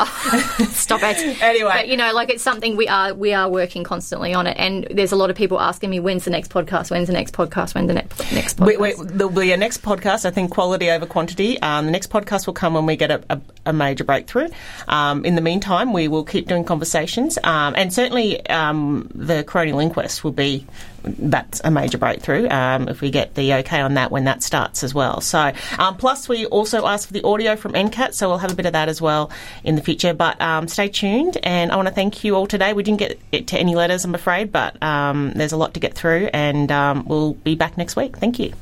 Stop 0.68 1.00
it. 1.02 1.14
Anyway. 1.44 1.70
but 1.74 1.88
you 1.88 1.96
know, 1.96 2.12
like 2.12 2.30
it's 2.30 2.42
something 2.42 2.76
we 2.76 2.88
are 2.88 3.12
we 3.14 3.32
are 3.34 3.48
working 3.48 3.84
constantly 3.84 4.34
on 4.34 4.46
it, 4.46 4.56
and 4.58 4.86
there's 4.90 5.12
a 5.14 5.16
lot 5.16 5.30
of 5.30 5.36
people 5.36 5.60
asking 5.60 5.90
me 5.90 6.00
when's 6.00 6.24
the 6.24 6.30
next 6.30 6.50
podcast? 6.50 6.90
When's 6.90 7.06
the 7.06 7.12
next 7.12 7.34
podcast? 7.34 7.74
When's 7.74 7.88
the 7.88 7.94
next 7.94 8.32
next 8.32 8.58
podcast? 8.58 8.66
We, 8.66 8.76
we, 8.76 8.94
there'll 9.06 9.32
be 9.32 9.52
a 9.52 9.56
next 9.56 9.82
podcast. 9.82 10.26
I 10.26 10.30
think 10.30 10.50
quality 10.50 10.90
over 10.90 11.06
quantity. 11.06 11.60
Um, 11.62 11.86
the 11.86 11.92
next 11.92 12.10
podcast 12.10 12.46
will 12.46 12.54
come 12.54 12.74
when 12.74 12.84
we 12.84 12.96
get 12.96 13.10
a, 13.10 13.22
a, 13.30 13.40
a 13.66 13.72
major 13.72 14.04
breakthrough. 14.04 14.48
Um, 14.88 15.24
in 15.24 15.36
the 15.36 15.40
meantime, 15.40 15.92
we 15.92 16.08
will 16.08 16.24
keep 16.24 16.48
doing 16.48 16.64
conversations, 16.64 17.38
um, 17.44 17.74
and 17.76 17.92
certainly 17.92 18.44
um, 18.48 19.08
the 19.14 19.44
coronial 19.44 19.82
inquest 19.82 20.24
will 20.24 20.32
be 20.32 20.66
that's 21.04 21.60
a 21.64 21.70
major 21.70 21.98
breakthrough 21.98 22.48
um, 22.48 22.88
if 22.88 23.00
we 23.00 23.10
get 23.10 23.34
the 23.34 23.54
okay 23.54 23.80
on 23.80 23.94
that 23.94 24.10
when 24.10 24.24
that 24.24 24.42
starts 24.42 24.82
as 24.82 24.94
well. 24.94 25.20
So, 25.20 25.52
um, 25.78 25.96
plus 25.96 26.28
we 26.28 26.46
also 26.46 26.86
asked 26.86 27.06
for 27.06 27.12
the 27.12 27.22
audio 27.22 27.56
from 27.56 27.72
NCAT, 27.72 28.14
so 28.14 28.28
we'll 28.28 28.38
have 28.38 28.52
a 28.52 28.54
bit 28.54 28.66
of 28.66 28.72
that 28.72 28.88
as 28.88 29.00
well 29.00 29.30
in 29.62 29.76
the 29.76 29.82
future. 29.82 30.14
But 30.14 30.40
um, 30.40 30.68
stay 30.68 30.88
tuned, 30.88 31.38
and 31.42 31.72
I 31.72 31.76
want 31.76 31.88
to 31.88 31.94
thank 31.94 32.24
you 32.24 32.34
all 32.36 32.46
today. 32.46 32.72
We 32.72 32.82
didn't 32.82 32.98
get 32.98 33.18
it 33.32 33.48
to 33.48 33.58
any 33.58 33.74
letters, 33.74 34.04
I'm 34.04 34.14
afraid, 34.14 34.52
but 34.52 34.82
um, 34.82 35.32
there's 35.34 35.52
a 35.52 35.56
lot 35.56 35.74
to 35.74 35.80
get 35.80 35.94
through, 35.94 36.30
and 36.32 36.70
um, 36.72 37.04
we'll 37.06 37.34
be 37.34 37.54
back 37.54 37.76
next 37.76 37.96
week. 37.96 38.16
Thank 38.16 38.38
you. 38.38 38.52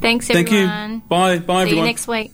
Thanks 0.00 0.26
Thank 0.28 0.52
everyone. 0.52 0.92
you. 0.94 1.02
Bye. 1.08 1.38
Bye, 1.38 1.64
See 1.64 1.70
everyone. 1.70 1.76
you 1.76 1.84
next 1.84 2.08
week. 2.08 2.32